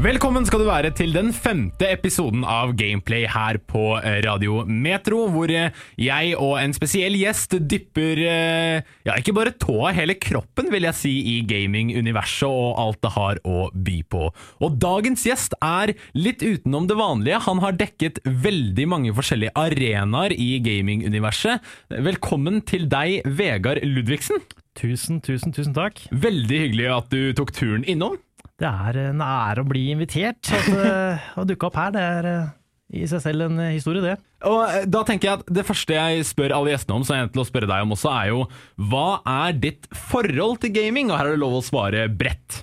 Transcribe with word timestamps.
Velkommen 0.00 0.46
skal 0.48 0.62
du 0.62 0.64
være 0.64 0.88
til 0.96 1.10
den 1.12 1.28
femte 1.36 1.84
episoden 1.92 2.46
av 2.48 2.70
Gameplay 2.78 3.26
her 3.28 3.58
på 3.68 3.98
Radio 4.24 4.62
Metro, 4.64 5.26
hvor 5.28 5.52
jeg 5.52 6.30
og 6.40 6.54
en 6.56 6.72
spesiell 6.72 7.18
gjest 7.20 7.58
dypper 7.68 8.22
eh, 8.24 8.88
ja, 9.04 9.18
ikke 9.20 9.34
bare 9.36 9.52
tåa, 9.52 9.90
hele 9.92 10.16
kroppen 10.16 10.72
vil 10.72 10.88
jeg 10.88 10.96
si, 10.96 11.12
i 11.34 11.36
gaming-universet 11.44 12.48
og 12.48 12.80
alt 12.80 13.02
det 13.04 13.12
har 13.18 13.42
å 13.44 13.68
by 13.74 13.98
på. 14.08 14.30
Og 14.64 14.80
dagens 14.80 15.26
gjest 15.28 15.58
er 15.60 15.92
litt 16.16 16.40
utenom 16.40 16.88
det 16.88 16.96
vanlige. 16.96 17.44
Han 17.44 17.60
har 17.60 17.76
dekket 17.76 18.24
veldig 18.24 18.88
mange 18.88 19.12
forskjellige 19.12 19.52
arenaer 19.60 20.32
i 20.32 20.56
gaming-universet. 20.64 21.60
Velkommen 21.92 22.64
til 22.64 22.88
deg, 22.88 23.20
Vegard 23.28 23.84
Ludvigsen. 23.84 24.40
Tusen, 24.72 25.20
tusen, 25.20 25.52
tusen 25.52 25.76
takk. 25.76 26.00
Veldig 26.16 26.64
hyggelig 26.64 26.86
at 26.96 27.12
du 27.12 27.34
tok 27.36 27.52
turen 27.52 27.84
innom. 27.84 28.16
Det 28.62 28.70
er 28.70 28.98
en 29.08 29.22
ære 29.24 29.64
å 29.64 29.66
bli 29.66 29.88
invitert. 29.90 30.50
At, 30.54 30.68
uh, 30.70 31.30
å 31.40 31.46
dukke 31.48 31.66
opp 31.68 31.78
her, 31.80 31.94
det 31.94 32.02
er 32.02 32.28
uh, 32.30 32.50
i 32.94 33.06
seg 33.10 33.24
selv 33.24 33.48
en 33.48 33.62
historie, 33.72 34.02
det. 34.04 34.16
Og 34.46 34.60
eh, 34.66 34.84
da 34.90 35.00
tenker 35.08 35.28
jeg 35.28 35.40
at 35.40 35.52
Det 35.56 35.62
første 35.64 35.96
jeg 35.96 36.26
spør 36.28 36.52
alle 36.58 36.74
gjestene 36.74 36.98
om, 36.98 37.06
så 37.06 37.14
er 37.14 37.22
jeg 37.22 37.32
til 37.32 37.42
å 37.42 37.46
spørre 37.48 37.70
deg 37.70 37.86
om 37.86 37.94
også, 37.96 38.10
er 38.12 38.28
jo 38.34 38.42
hva 38.90 39.06
er 39.46 39.56
ditt 39.56 39.88
forhold 40.10 40.60
til 40.62 40.74
gaming? 40.76 41.10
Og 41.10 41.18
her 41.18 41.30
er 41.30 41.38
det 41.38 41.42
lov 41.42 41.56
å 41.58 41.64
svare 41.64 42.04
bredt. 42.10 42.60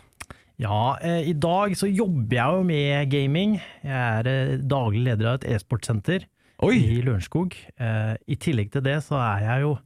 Ja, 0.59 0.99
i 0.99 1.31
dag 1.39 1.71
så 1.79 1.87
jobber 1.87 2.35
jeg 2.35 2.57
jo 2.57 2.63
med 2.67 3.11
gaming. 3.13 3.53
Jeg 3.79 3.95
er 3.95 4.57
daglig 4.59 5.05
leder 5.05 5.31
av 5.31 5.37
et 5.39 5.47
e-sportsenter 5.55 6.25
i 6.67 6.97
Lørenskog. 6.99 7.55
I 7.79 8.37
tillegg 8.43 8.73
til 8.73 8.83
det 8.83 8.97
så 9.05 9.15
er 9.23 9.45
jeg 9.45 9.63
jo 9.63 9.77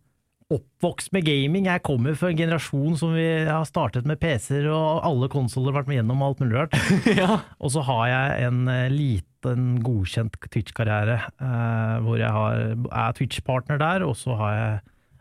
oppvokst 0.51 1.13
med 1.15 1.25
gaming. 1.27 1.67
Jeg 1.69 1.83
kommer 1.85 2.17
fra 2.19 2.31
en 2.31 2.39
generasjon 2.39 2.97
som 2.99 3.13
vi 3.15 3.27
har 3.47 3.65
startet 3.69 4.07
med 4.09 4.19
PC-er 4.21 4.67
og 4.71 5.03
alle 5.07 5.29
konsoller, 5.31 5.75
vært 5.75 5.91
med 5.91 6.01
gjennom 6.01 6.23
alt 6.25 6.43
mulig 6.43 6.57
rart. 6.57 6.77
ja. 7.21 7.39
Og 7.59 7.73
så 7.75 7.85
har 7.87 8.03
jeg 8.11 8.49
en 8.49 8.63
liten 8.93 9.77
godkjent 9.83 10.37
Twitch-karriere, 10.47 11.19
eh, 11.35 11.95
hvor 12.05 12.19
jeg 12.21 12.31
har, 12.31 12.63
er 12.87 13.17
Twitch-partner 13.17 13.81
der, 13.81 14.05
og 14.07 14.15
så, 14.19 14.37
jeg, 14.55 14.77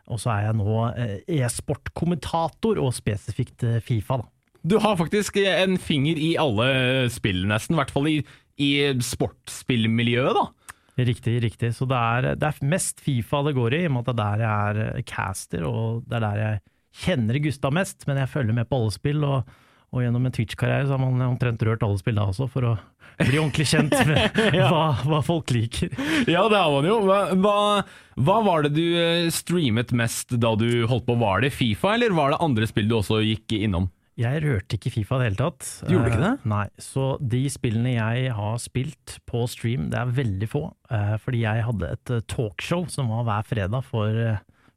og 0.07 0.21
så 0.23 0.35
er 0.35 0.47
jeg 0.47 0.59
nå 0.61 0.77
e-sportkommentator, 1.39 2.79
og 2.79 2.95
spesifikt 2.95 3.67
Fifa, 3.83 4.21
da. 4.23 4.29
Du 4.63 4.77
har 4.79 4.95
faktisk 4.95 5.35
en 5.43 5.75
finger 5.75 6.15
i 6.15 6.33
alle 6.39 7.09
spill, 7.11 7.41
nesten. 7.49 7.75
I 7.75 7.81
hvert 7.81 7.91
fall 7.91 8.07
i, 8.07 8.17
i 8.63 8.69
sportsspillmiljøet, 9.03 10.37
da. 10.37 10.45
Riktig, 10.95 11.39
riktig. 11.41 11.71
Så 11.73 11.87
det 11.89 11.97
er, 11.97 12.29
det 12.37 12.47
er, 12.49 12.61
mest 12.69 13.01
Fifa 13.01 13.41
det 13.47 13.55
går 13.57 13.73
i, 13.73 13.83
i 13.83 13.89
og 13.89 13.95
med 13.95 14.05
at 14.05 14.13
det 14.13 14.13
er 14.13 14.21
der 14.21 14.45
jeg 14.45 14.87
er 14.93 15.05
caster, 15.09 15.65
og 15.65 16.03
det 16.05 16.19
er 16.19 16.25
der 16.27 16.41
jeg 16.41 16.63
kjenner 17.03 17.39
Gustav 17.41 17.73
mest. 17.73 18.05
Men 18.09 18.21
jeg 18.21 18.29
følger 18.29 18.57
med 18.57 18.69
på 18.69 18.77
alle 18.77 18.93
spill, 18.93 19.25
og, 19.25 19.55
og 19.93 20.03
gjennom 20.05 20.27
en 20.29 20.35
Twitch-karriere 20.35 20.85
så 20.85 20.97
har 20.97 21.01
man 21.01 21.25
omtrent 21.31 21.65
rørt 21.65 21.85
alle 21.85 22.01
spill 22.01 22.21
da 22.21 22.27
også, 22.29 22.49
for 22.51 22.69
å 22.69 22.75
bli 23.23 23.39
ordentlig 23.41 23.67
kjent 23.69 23.93
med 24.09 24.39
ja. 24.59 24.69
hva, 24.69 24.85
hva, 25.05 25.23
folk 25.25 25.53
liker. 25.53 25.89
Ja, 26.29 26.45
det 26.49 26.61
har 26.61 26.69
man 26.73 26.87
jo. 26.89 26.99
Hva, 27.09 27.57
hva, 28.13 28.37
var 28.45 28.67
det 28.67 28.73
du 28.77 29.33
streamet 29.33 29.93
mest 29.97 30.33
da 30.37 30.53
du 30.59 30.85
holdt 30.89 31.09
på? 31.09 31.17
Var 31.21 31.45
det 31.45 31.53
Fifa, 31.57 31.95
eller 31.97 32.13
var 32.17 32.33
det 32.33 32.41
andre 32.45 32.69
spill 32.69 32.89
du 32.89 32.99
også 33.01 33.21
gikk 33.25 33.57
innom? 33.63 33.89
Jeg 34.19 34.43
rørte 34.43 34.77
ikke 34.77 34.91
Fifa 34.93 35.17
i 35.17 35.23
det 35.23 35.27
hele 35.31 35.39
tatt. 35.39 35.67
Gjorde 35.89 36.05
du 36.05 36.11
ikke 36.11 36.21
det? 36.21 36.33
Uh, 36.43 36.49
nei, 36.51 36.65
så 36.81 37.05
de 37.17 37.41
spillene 37.49 37.95
jeg 37.95 38.33
har 38.37 38.59
spilt 38.61 39.15
på 39.29 39.45
stream, 39.49 39.87
det 39.89 39.97
er 39.97 40.11
veldig 40.19 40.49
få. 40.51 40.67
Uh, 40.91 41.15
fordi 41.23 41.41
jeg 41.47 41.65
hadde 41.65 41.89
et 41.95 42.13
uh, 42.13 42.25
talkshow 42.29 42.85
som 42.93 43.09
var 43.09 43.25
hver 43.25 43.47
fredag 43.49 43.87
for, 43.87 44.19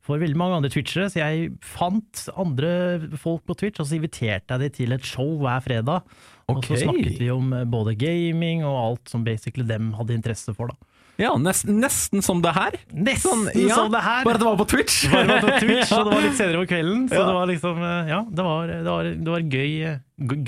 for 0.06 0.22
veldig 0.24 0.40
mange 0.40 0.62
andre 0.62 0.72
twitchere. 0.72 1.10
Så 1.12 1.20
jeg 1.20 1.52
fant 1.60 2.24
andre 2.32 2.72
folk 3.20 3.44
på 3.44 3.58
Twitch, 3.60 3.82
og 3.82 3.90
så 3.90 3.98
inviterte 3.98 4.56
jeg 4.56 4.64
dem 4.64 4.76
til 4.80 4.96
et 4.96 5.12
show 5.12 5.36
hver 5.42 5.60
fredag. 5.68 6.08
Okay. 6.46 6.56
Og 6.56 6.64
så 6.70 6.80
snakket 6.86 7.20
vi 7.20 7.30
om 7.34 7.52
både 7.68 7.96
gaming 8.00 8.64
og 8.64 8.80
alt 8.80 9.12
som 9.12 9.26
basically 9.26 9.68
dem 9.68 9.92
hadde 9.98 10.16
interesse 10.16 10.56
for, 10.56 10.72
da. 10.72 10.95
Ja, 11.16 11.30
nesten, 11.40 11.78
nesten 11.80 12.20
som 12.24 12.42
det 12.44 12.52
her. 12.52 12.76
Nesten 12.92 13.24
sånn, 13.24 13.46
ja, 13.56 13.78
som 13.78 13.92
det 13.94 14.02
her! 14.04 14.26
Bare 14.26 14.36
at 14.36 14.42
det 14.42 14.48
var 14.50 14.58
på 14.60 14.68
Twitch! 14.68 14.98
Bare 15.08 15.24
det 15.24 15.38
var 15.38 15.46
på 15.46 15.62
Twitch, 15.64 15.92
Og 15.96 16.04
det 16.04 16.12
var 16.12 16.24
litt 16.26 16.36
senere 16.36 16.60
på 16.60 16.68
kvelden. 16.74 17.06
Så 17.08 17.16
ja. 17.20 17.24
det 17.24 17.36
var 17.38 17.50
liksom 17.52 17.82
Ja, 17.86 18.20
det 18.28 18.46
var, 18.46 18.72
det 18.72 18.90
var, 18.90 19.10
det 19.16 19.34
var 19.34 19.46
gøy, 19.56 19.74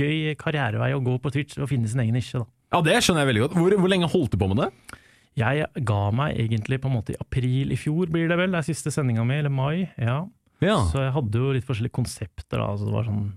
gøy 0.03 0.37
karrierevei 0.41 0.93
å 0.97 1.03
gå 1.05 1.17
på 1.25 1.33
Twitch 1.33 1.57
og 1.57 1.71
finne 1.73 1.89
sin 1.89 2.05
egen 2.05 2.17
nisje, 2.19 2.43
da. 2.43 2.51
Ja, 2.77 2.83
det 2.85 2.99
skjønner 3.01 3.25
jeg 3.25 3.31
veldig 3.31 3.45
godt. 3.47 3.57
Hvor, 3.57 3.77
hvor 3.81 3.93
lenge 3.95 4.11
holdt 4.13 4.35
du 4.35 4.41
på 4.41 4.51
med 4.53 4.61
det? 4.61 4.99
Jeg 5.39 5.69
ga 5.89 6.01
meg 6.13 6.39
egentlig 6.43 6.81
på 6.83 6.91
en 6.91 6.97
måte 6.99 7.15
i 7.15 7.21
april 7.21 7.73
i 7.73 7.79
fjor, 7.79 8.11
blir 8.13 8.29
det 8.29 8.37
vel. 8.41 8.53
Det 8.53 8.61
er 8.61 8.69
siste 8.69 8.93
sendinga 8.93 9.25
mi, 9.25 9.39
eller 9.41 9.53
mai. 9.55 9.87
Ja. 9.97 10.21
ja. 10.65 10.79
Så 10.91 11.05
jeg 11.05 11.15
hadde 11.15 11.45
jo 11.45 11.53
litt 11.55 11.69
forskjellige 11.69 11.97
konsepter. 11.97 12.59
da, 12.59 12.67
altså 12.75 12.89
det 12.89 12.97
var 12.97 13.09
sånn 13.09 13.29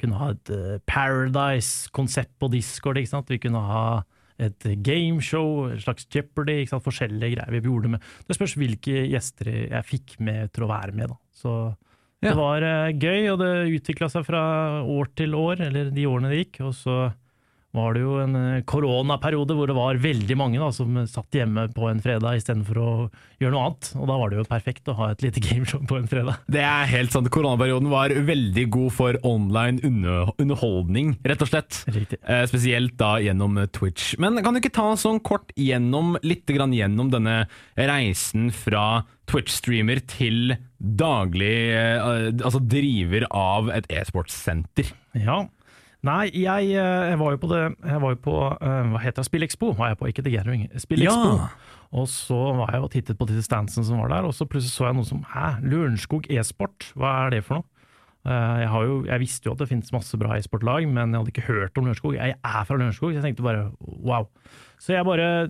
Kunne 0.00 0.16
ha 0.16 0.30
et 0.32 0.50
uh, 0.56 0.78
Paradise-konsept 0.88 2.32
på 2.40 2.48
Discord. 2.54 2.96
Vi 3.28 3.38
kunne 3.42 3.60
ha 3.60 3.84
et 4.40 4.66
gameshow, 4.84 5.68
et 5.70 5.82
slags 5.84 6.08
Jeopardy, 6.10 6.62
sant? 6.68 6.84
forskjellige 6.84 7.36
greier 7.36 7.54
vi 7.54 7.62
gjorde 7.66 7.92
med. 7.94 8.10
Det 8.26 8.36
spørs 8.36 8.56
hvilke 8.60 9.04
gjester 9.10 9.52
jeg 9.52 9.88
fikk 9.88 10.18
med 10.24 10.52
til 10.54 10.66
å 10.66 10.70
være 10.70 10.96
med, 10.96 11.12
da. 11.12 11.18
Så 11.40 11.54
ja. 12.20 12.30
det 12.30 12.36
var 12.38 12.66
uh, 12.66 12.92
gøy, 12.92 13.30
og 13.32 13.40
det 13.42 13.50
utvikla 13.78 14.10
seg 14.12 14.26
fra 14.28 14.42
år 14.84 15.12
til 15.16 15.36
år, 15.38 15.64
eller 15.68 15.92
de 15.94 16.06
årene 16.08 16.32
det 16.32 16.42
gikk. 16.44 16.62
Og 16.68 16.74
så 16.76 16.96
var 17.76 17.94
det 17.94 18.02
jo 18.02 18.16
en 18.18 18.36
koronaperiode 18.66 19.54
hvor 19.54 19.70
det 19.70 19.76
var 19.76 20.00
veldig 20.02 20.36
mange 20.38 20.58
da, 20.58 20.70
som 20.74 20.96
satt 21.06 21.36
hjemme 21.38 21.68
på 21.74 21.86
en 21.86 22.00
fredag 22.02 22.40
istedenfor 22.40 22.80
å 22.82 22.88
gjøre 23.40 23.52
noe 23.54 23.66
annet. 23.68 23.90
Og 23.94 24.08
da 24.10 24.16
var 24.18 24.32
det 24.32 24.40
jo 24.40 24.46
perfekt 24.50 24.90
å 24.90 24.96
ha 24.98 25.10
et 25.12 25.22
lite 25.22 25.42
gameshow 25.46 25.84
på 25.86 26.00
en 26.00 26.08
fredag. 26.10 26.40
Det 26.50 26.64
er 26.66 26.90
helt 26.90 27.14
sant. 27.14 27.30
Koronaperioden 27.30 27.90
var 27.92 28.14
veldig 28.30 28.66
god 28.74 28.96
for 28.96 29.20
online 29.26 29.78
underholdning, 29.86 31.14
rett 31.22 31.46
og 31.46 31.52
slett. 31.52 31.82
Eh, 31.90 32.42
spesielt 32.50 32.96
da 33.00 33.14
gjennom 33.22 33.60
Twitch. 33.76 34.16
Men 34.22 34.42
kan 34.42 34.56
du 34.56 34.62
ikke 34.62 34.74
ta 34.80 34.88
sånn 34.98 35.22
kort 35.22 35.54
gjennom, 35.54 36.16
litt 36.26 36.50
grann 36.50 36.74
gjennom 36.74 37.12
denne 37.14 37.44
reisen 37.78 38.50
fra 38.54 39.04
Twitch-streamer 39.30 40.02
til 40.10 40.56
daglig 40.80 41.54
eh, 41.76 42.02
altså 42.32 42.58
driver 42.64 43.28
av 43.30 43.70
et 43.74 43.86
e-sportssenter? 43.94 44.90
Ja, 45.14 45.44
Nei, 46.06 46.30
jeg, 46.32 46.70
eh, 46.72 47.08
jeg, 47.10 47.18
var 47.20 47.34
jo 47.34 47.38
på 47.42 47.48
det 47.50 47.58
Jeg 47.60 48.00
var 48.00 48.14
jo 48.14 48.18
på 48.24 48.36
uh, 48.40 48.84
Hva 48.88 49.02
heter 49.02 49.20
det? 49.20 49.26
Spillexpo 49.28 49.74
var 49.76 49.90
jeg 49.92 49.98
på, 50.00 50.08
ikke 50.08 50.24
The 50.24 50.32
Gathering. 50.32 50.62
Spillexpo. 50.80 51.34
Ja. 51.36 51.50
Og 52.00 52.06
så 52.08 52.38
var 52.56 52.72
jeg 52.72 52.86
og 52.86 52.92
tittet 52.94 53.18
på 53.18 53.26
disse 53.28 53.44
standsene 53.48 53.84
som 53.84 53.98
var 54.00 54.12
der, 54.12 54.28
og 54.28 54.32
så 54.36 54.46
plutselig 54.46 54.72
så 54.72 54.86
jeg 54.86 54.96
noe 54.96 55.08
som 55.08 55.24
Hæ, 55.26 55.58
Lørenskog 55.66 56.28
e-sport? 56.30 56.92
Hva 56.94 57.16
er 57.26 57.34
det 57.34 57.42
for 57.44 57.60
noe? 57.60 57.68
Jeg 58.20 58.66
jeg, 58.66 58.70
jo, 58.84 58.96
jeg, 59.08 59.20
visste 59.22 59.48
jo 59.48 59.54
at 59.54 59.62
det 59.62 59.68
finnes 59.70 59.92
masse 59.94 60.18
bra 60.20 60.34
e-sportlag, 60.36 60.84
men 60.84 61.14
jeg 61.14 61.22
hadde 61.22 61.32
ikke 61.32 61.46
hørt 61.46 61.78
om 61.80 61.86
Lørenskog. 61.88 62.18
Jeg 62.18 62.36
er 62.36 62.66
fra 62.68 62.76
Lørenskog, 62.76 63.10
så 63.10 63.16
jeg 63.16 63.24
tenkte 63.24 63.46
bare 63.46 63.70
wow. 63.80 64.28
Så 64.80 64.92
jeg 64.92 65.08
bare 65.08 65.48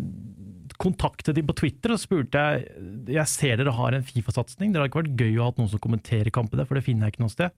kontaktet 0.81 1.37
de 1.37 1.45
på 1.45 1.57
Twitter 1.59 1.93
og 1.93 2.01
spurte 2.01 2.41
jeg 2.41 3.11
Jeg 3.11 3.29
ser 3.29 3.59
dere 3.61 3.75
har 3.77 3.93
en 3.93 4.07
Fifa-satsing, 4.07 4.71
det 4.71 4.81
hadde 4.81 4.89
ikke 4.89 5.03
vært 5.03 5.19
gøy 5.19 5.35
å 5.37 5.51
ha 5.51 5.55
noen 5.59 5.73
som 5.75 5.83
kommenterer 5.83 6.33
kampene, 6.33 6.65
for 6.65 6.79
det 6.79 6.87
finner 6.87 7.11
jeg 7.11 7.17
ikke 7.17 7.27
noe 7.27 7.35
sted. 7.35 7.53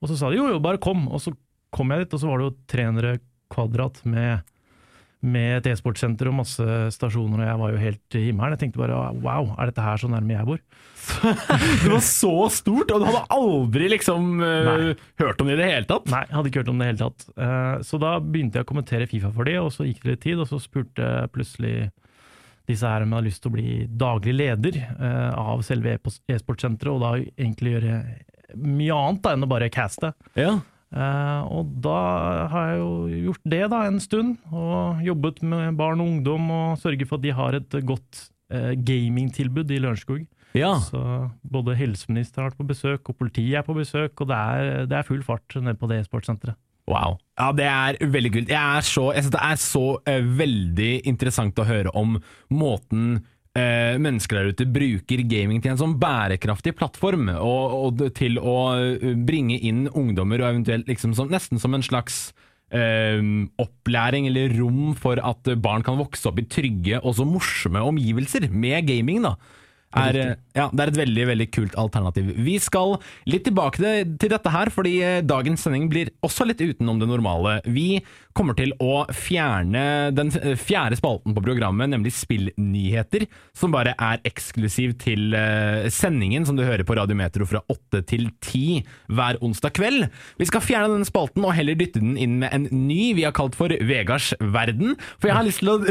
Og 0.00 0.10
så 0.10 0.16
sa 0.18 0.32
de 0.32 0.40
jo 0.40 0.48
jo, 0.50 0.60
bare 0.60 0.80
kom. 0.82 1.06
Og 1.08 1.22
så 1.22 1.32
kom 1.76 1.92
jeg 1.92 2.04
dit, 2.04 2.14
og 2.16 2.22
så 2.22 2.30
var 2.30 2.40
det 2.40 2.48
jo 2.48 2.54
300 2.72 3.16
kvadrat 3.52 4.00
med, 4.08 4.54
med 5.26 5.58
et 5.60 5.68
e-sportsenter 5.70 6.30
og 6.30 6.38
masse 6.40 6.66
stasjoner, 6.96 7.42
og 7.42 7.50
jeg 7.50 7.60
var 7.62 7.74
jo 7.74 7.82
helt 7.82 8.18
i 8.18 8.24
himmelen. 8.28 8.56
Jeg 8.56 8.64
tenkte 8.64 8.82
bare 8.82 9.00
wow, 9.22 9.52
er 9.54 9.70
dette 9.70 9.84
her 9.84 10.00
så 10.02 10.10
nærme 10.10 10.36
jeg 10.36 10.48
bor? 10.48 10.62
det 11.84 11.90
var 11.92 12.02
så 12.02 12.32
stort, 12.50 12.90
og 12.90 13.02
du 13.02 13.06
hadde 13.06 13.22
aldri 13.36 13.90
liksom 13.92 14.40
uh, 14.42 14.88
hørt 15.22 15.42
om 15.42 15.50
det 15.50 15.58
i 15.58 15.60
det 15.60 15.70
hele 15.70 15.90
tatt? 15.90 16.08
Nei, 16.10 16.24
jeg 16.26 16.38
hadde 16.38 16.52
ikke 16.52 16.64
hørt 16.64 16.72
om 16.72 16.80
det 16.80 16.88
i 16.88 16.88
det 16.88 16.94
hele 16.96 17.04
tatt. 17.04 17.28
Uh, 17.36 17.84
så 17.86 18.00
da 18.02 18.16
begynte 18.22 18.58
jeg 18.58 18.66
å 18.66 18.72
kommentere 18.72 19.10
Fifa 19.10 19.30
for 19.34 19.48
det, 19.48 19.58
og 19.62 19.70
så 19.74 19.86
gikk 19.86 20.02
det 20.02 20.16
litt 20.16 20.24
tid, 20.26 20.42
og 20.42 20.50
så 20.50 20.60
spurte 20.62 21.12
plutselig 21.34 21.76
disse 22.66 22.88
her 22.90 23.04
om 23.04 23.12
jeg 23.12 23.20
hadde 23.20 23.28
lyst 23.28 23.44
til 23.44 23.52
å 23.52 23.54
bli 23.54 23.74
daglig 23.94 24.32
leder 24.34 24.80
uh, 24.98 25.32
av 25.38 25.62
selve 25.66 25.98
e-sportsenteret, 26.00 26.90
og 26.96 27.04
da 27.04 27.12
egentlig 27.22 27.76
gjøre 27.76 28.00
mye 28.56 28.96
annet 28.96 29.22
da, 29.22 29.34
enn 29.36 29.46
å 29.46 29.50
bare 29.50 29.70
caste. 29.72 30.10
Ja. 30.38 30.56
Uh, 30.94 31.42
og 31.50 31.72
da 31.82 31.98
har 32.52 32.68
jeg 32.70 32.78
jo 32.78 32.90
gjort 33.26 33.48
det 33.52 33.64
da 33.72 33.80
en 33.88 33.98
stund, 34.00 34.36
og 34.54 35.02
jobbet 35.04 35.42
med 35.42 35.74
barn 35.78 36.00
og 36.00 36.12
ungdom 36.12 36.46
og 36.54 36.78
sørget 36.78 37.08
for 37.10 37.18
at 37.18 37.24
de 37.26 37.34
har 37.34 37.58
et 37.58 37.78
godt 37.88 38.20
uh, 38.54 38.72
gamingtilbud 38.78 39.74
i 39.74 39.80
Lørenskog. 39.82 40.22
Ja. 40.56 40.76
Så 40.80 41.00
både 41.42 41.74
helseministeren 41.76 42.46
har 42.46 42.52
vært 42.52 42.62
på 42.62 42.70
besøk, 42.70 43.10
og 43.10 43.18
politiet 43.18 43.58
er 43.58 43.66
på 43.66 43.76
besøk, 43.76 44.14
og 44.22 44.30
det 44.30 44.38
er, 44.38 44.86
det 44.88 44.96
er 45.00 45.08
full 45.08 45.26
fart 45.26 45.58
nede 45.58 45.76
på 45.76 45.90
det 45.90 46.00
e-sportsenteret. 46.04 46.56
Wow. 46.86 47.16
Ja, 47.34 47.50
det 47.50 47.66
er 47.66 47.98
veldig 48.06 48.30
kult. 48.36 48.50
Jeg, 48.54 48.82
så, 48.86 49.08
jeg 49.10 49.26
synes 49.26 49.34
det 49.34 49.42
er 49.42 49.62
så 49.66 49.86
uh, 49.98 50.36
veldig 50.38 50.92
interessant 51.10 51.58
å 51.58 51.66
høre 51.66 51.92
om 51.98 52.20
måten 52.54 53.18
eh, 53.56 53.96
mennesker 54.02 54.38
der 54.38 54.52
ute 54.52 54.66
bruker 54.68 55.22
gaming 55.28 55.62
til 55.62 55.72
en 55.72 55.80
sånn 55.80 55.96
bærekraftig 56.00 56.76
plattform, 56.78 57.30
og, 57.34 57.76
og 57.80 58.04
til 58.16 58.40
å 58.40 58.56
eh, 58.76 59.14
bringe 59.16 59.58
inn 59.58 59.86
ungdommer, 59.88 60.42
og 60.42 60.52
eventuelt 60.52 60.90
liksom 60.90 61.16
som, 61.16 61.32
nesten 61.32 61.62
som 61.62 61.76
en 61.76 61.84
slags 61.86 62.30
eh, 62.74 63.22
opplæring 63.62 64.28
eller 64.30 64.56
rom 64.58 64.94
for 64.98 65.20
at 65.22 65.52
barn 65.62 65.86
kan 65.86 66.00
vokse 66.00 66.28
opp 66.30 66.42
i 66.42 66.48
trygge 66.50 67.00
og 67.02 67.16
så 67.18 67.28
morsomme 67.28 67.84
omgivelser 67.92 68.50
med 68.52 68.88
gaming. 68.90 69.24
da. 69.26 69.36
Er, 69.96 70.36
ja, 70.56 70.68
det 70.72 70.82
er 70.84 70.92
et 70.92 71.00
veldig 71.00 71.26
veldig 71.32 71.48
kult 71.54 71.76
alternativ. 71.80 72.30
Vi 72.46 72.56
skal 72.62 72.96
litt 73.28 73.46
tilbake 73.46 73.80
til, 73.80 74.30
dette 74.32 74.52
her, 74.52 74.70
fordi 74.74 74.94
eh, 75.04 75.22
dagens 75.24 75.66
sending 75.66 75.88
blir 75.92 76.12
også 76.26 76.46
litt 76.48 76.62
utenom 76.62 77.00
det 77.00 77.08
normale. 77.10 77.58
Vi 77.64 78.02
kommer 78.36 78.56
til 78.58 78.74
å 78.82 79.06
fjerne 79.16 80.12
den 80.14 80.32
eh, 80.40 80.56
fjerde 80.60 80.98
spalten 80.98 81.34
på 81.36 81.44
programmet, 81.44 81.90
nemlig 81.92 82.14
Spillnyheter, 82.16 83.26
som 83.56 83.74
bare 83.74 83.94
er 83.96 84.22
eksklusiv 84.28 84.96
til 85.02 85.36
eh, 85.36 85.88
sendingen 85.92 86.46
som 86.48 86.58
du 86.58 86.64
hører 86.66 86.86
på 86.86 86.96
Radiometro 86.98 87.48
fra 87.48 87.62
8 87.72 88.02
til 88.10 88.28
10 88.44 88.82
hver 89.16 89.40
onsdag 89.44 89.76
kveld. 89.76 90.08
Vi 90.40 90.48
skal 90.48 90.64
fjerne 90.64 90.92
denne 90.92 91.08
spalten 91.08 91.44
og 91.46 91.54
heller 91.56 91.78
dytte 91.78 92.02
den 92.02 92.16
inn 92.20 92.38
med 92.42 92.52
en 92.52 92.68
ny 92.70 93.14
vi 93.16 93.24
har 93.26 93.34
kalt 93.36 93.56
for 93.58 93.72
Vegards 93.72 94.32
verden. 94.40 94.96
For 95.20 95.30
jeg 95.30 95.38
har 95.38 95.46
lyst 95.46 95.62
til 95.62 95.72
å 95.72 95.78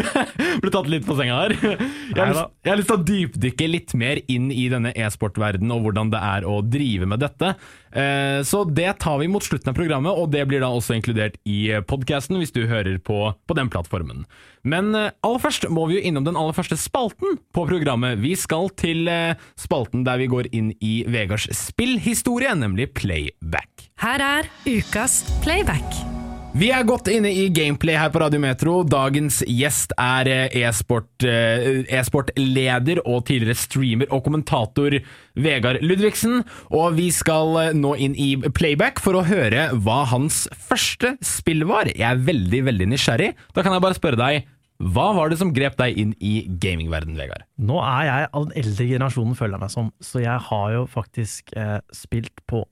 Jeg 0.00 0.60
ble 0.62 0.72
tatt 0.72 0.90
litt 0.90 1.06
på 1.06 1.16
senga 1.18 1.40
her. 1.42 1.54
Jeg 1.60 2.18
har, 2.18 2.32
lyst, 2.32 2.52
jeg 2.64 2.72
har 2.72 2.78
lyst 2.80 2.90
til 2.90 2.98
å 2.98 2.99
dypdykke 3.06 3.68
litt 3.70 3.94
mer 3.98 4.20
inn 4.30 4.50
i 4.52 4.68
denne 4.72 4.92
e-sportverdenen 4.94 5.72
og 5.74 5.86
hvordan 5.86 6.12
det 6.12 6.20
er 6.20 6.46
å 6.48 6.60
drive 6.66 7.08
med 7.10 7.22
dette. 7.22 7.54
Eh, 7.92 8.40
Så 8.46 8.64
det 8.68 8.98
tar 9.02 9.18
vi 9.18 9.28
mot 9.28 9.42
slutten 9.44 9.72
av 9.72 9.78
programmet, 9.78 10.12
og 10.14 10.30
det 10.32 10.46
blir 10.48 10.60
da 10.62 10.70
også 10.70 10.96
inkludert 10.98 11.38
i 11.48 11.72
podkasten 11.86 12.38
hvis 12.40 12.54
du 12.54 12.66
hører 12.70 12.98
på, 12.98 13.32
på 13.46 13.56
den 13.58 13.70
plattformen. 13.72 14.26
Men 14.62 14.94
eh, 14.94 15.10
aller 15.26 15.42
først 15.42 15.68
må 15.72 15.86
vi 15.88 15.98
jo 15.98 16.04
innom 16.10 16.26
den 16.26 16.38
aller 16.38 16.56
første 16.56 16.78
spalten 16.80 17.40
på 17.54 17.66
programmet. 17.70 18.20
Vi 18.20 18.34
skal 18.38 18.70
til 18.80 19.08
eh, 19.08 19.34
spalten 19.58 20.04
der 20.06 20.20
vi 20.20 20.30
går 20.30 20.50
inn 20.52 20.74
i 20.80 21.00
Vegards 21.08 21.48
spillhistorie, 21.56 22.54
nemlig 22.58 22.92
Playback. 22.94 23.90
Her 24.00 24.22
er 24.24 24.54
ukas 24.68 25.22
playback. 25.44 26.09
Vi 26.50 26.66
er 26.74 26.82
godt 26.82 27.06
inne 27.06 27.30
i 27.30 27.44
gameplay 27.54 27.94
her 27.94 28.10
på 28.10 28.18
Radio 28.18 28.40
Metro. 28.42 28.80
Dagens 28.82 29.36
gjest 29.46 29.92
er 30.02 30.26
eh, 30.26 30.56
eh, 30.58 31.84
e-sportleder 31.94 33.00
og 33.04 33.28
tidligere 33.28 33.54
streamer 33.54 34.10
og 34.10 34.24
kommentator 34.26 34.96
Vegard 35.38 35.78
Ludvigsen. 35.84 36.40
Og 36.74 36.96
vi 36.98 37.06
skal 37.14 37.54
eh, 37.60 37.76
nå 37.78 37.94
inn 38.02 38.16
i 38.18 38.32
playback 38.50 38.98
for 38.98 39.20
å 39.20 39.22
høre 39.28 39.68
hva 39.78 40.00
hans 40.10 40.48
første 40.50 41.14
spill 41.22 41.68
var. 41.70 41.92
Jeg 41.94 42.08
er 42.08 42.26
veldig, 42.26 42.64
veldig 42.66 42.90
nysgjerrig. 42.96 43.30
Da 43.54 43.62
kan 43.62 43.76
jeg 43.76 43.86
bare 43.86 44.00
spørre 44.00 44.18
deg, 44.18 44.50
hva 44.90 45.06
var 45.14 45.30
det 45.30 45.38
som 45.38 45.54
grep 45.54 45.78
deg 45.78 46.02
inn 46.02 46.16
i 46.18 46.48
gamingverden, 46.50 47.14
Vegard? 47.20 47.46
Nå 47.62 47.78
er 47.84 48.08
jeg 48.08 48.28
av 48.34 48.50
den 48.50 48.58
eldre 48.64 48.90
generasjonen, 48.90 49.38
føler 49.38 49.54
jeg 49.54 49.68
meg 49.68 49.74
som, 49.78 49.94
så 50.02 50.26
jeg 50.26 50.46
har 50.50 50.68
jo 50.74 50.84
faktisk 50.90 51.54
eh, 51.54 51.78
spilt 51.94 52.42
på 52.50 52.64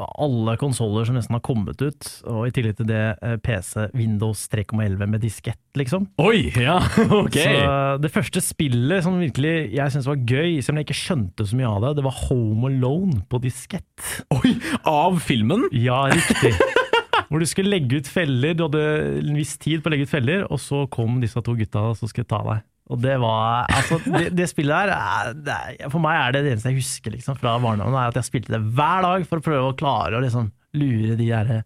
alle 0.00 0.54
konsoller 0.56 1.04
som 1.04 1.16
nesten 1.18 1.36
har 1.36 1.42
kommet 1.44 1.82
ut, 1.84 2.06
og 2.30 2.46
i 2.48 2.52
tillegg 2.54 2.78
til 2.78 2.88
det 2.88 3.02
eh, 3.20 3.36
PC 3.44 3.90
Windows 3.92 4.46
3,11 4.52 5.04
med 5.04 5.20
diskett, 5.20 5.60
liksom. 5.78 6.06
Oi, 6.22 6.48
ja, 6.56 6.78
ok. 7.22 7.36
Så 7.36 7.52
eh, 7.58 7.96
det 8.00 8.12
første 8.14 8.42
spillet 8.44 9.04
som 9.04 9.20
virkelig 9.20 9.54
jeg 9.76 9.92
syntes 9.92 10.08
var 10.08 10.24
gøy, 10.24 10.60
selv 10.60 10.74
om 10.74 10.80
jeg 10.80 10.88
ikke 10.88 11.00
skjønte 11.02 11.48
så 11.48 11.58
mye 11.60 11.70
av 11.74 11.84
det, 11.84 11.94
det 12.00 12.06
var 12.08 12.20
Home 12.24 12.72
Alone 12.72 13.20
på 13.28 13.42
diskett. 13.44 14.08
Oi, 14.38 14.56
av 14.88 15.20
filmen? 15.24 15.68
Ja, 15.76 16.06
riktig. 16.12 16.54
Hvor 17.28 17.40
du 17.40 17.48
skulle 17.48 17.72
legge 17.72 18.00
ut 18.00 18.08
feller, 18.08 18.56
du 18.56 18.66
hadde 18.66 18.82
en 19.22 19.36
viss 19.36 19.54
tid 19.60 19.84
på 19.84 19.88
å 19.88 19.94
legge 19.94 20.08
ut 20.08 20.12
feller, 20.12 20.44
og 20.48 20.60
så 20.60 20.86
kom 20.92 21.20
disse 21.22 21.40
to 21.44 21.54
gutta 21.56 21.90
som 21.96 22.10
skulle 22.10 22.28
ta 22.28 22.42
deg. 22.48 22.64
Og 22.92 23.00
det 23.02 23.16
var 23.22 23.66
Altså, 23.72 23.98
det, 24.04 24.28
det 24.36 24.48
spillet 24.50 24.76
her 24.76 24.92
er, 24.94 25.32
det 25.46 25.90
For 25.92 26.02
meg 26.02 26.18
er 26.18 26.36
det 26.36 26.44
det 26.46 26.54
eneste 26.56 26.72
jeg 26.72 26.82
husker 26.82 27.14
liksom, 27.16 27.38
fra 27.40 27.56
barndommen, 27.62 27.96
er 27.96 28.12
at 28.12 28.18
jeg 28.20 28.28
spilte 28.28 28.54
det 28.54 28.62
hver 28.76 29.04
dag 29.06 29.26
for 29.28 29.40
å 29.40 29.46
prøve 29.48 29.70
å 29.72 29.76
klare 29.78 30.18
å 30.18 30.24
liksom 30.24 30.50
lure 30.78 31.16
de 31.18 31.28
derre 31.28 31.62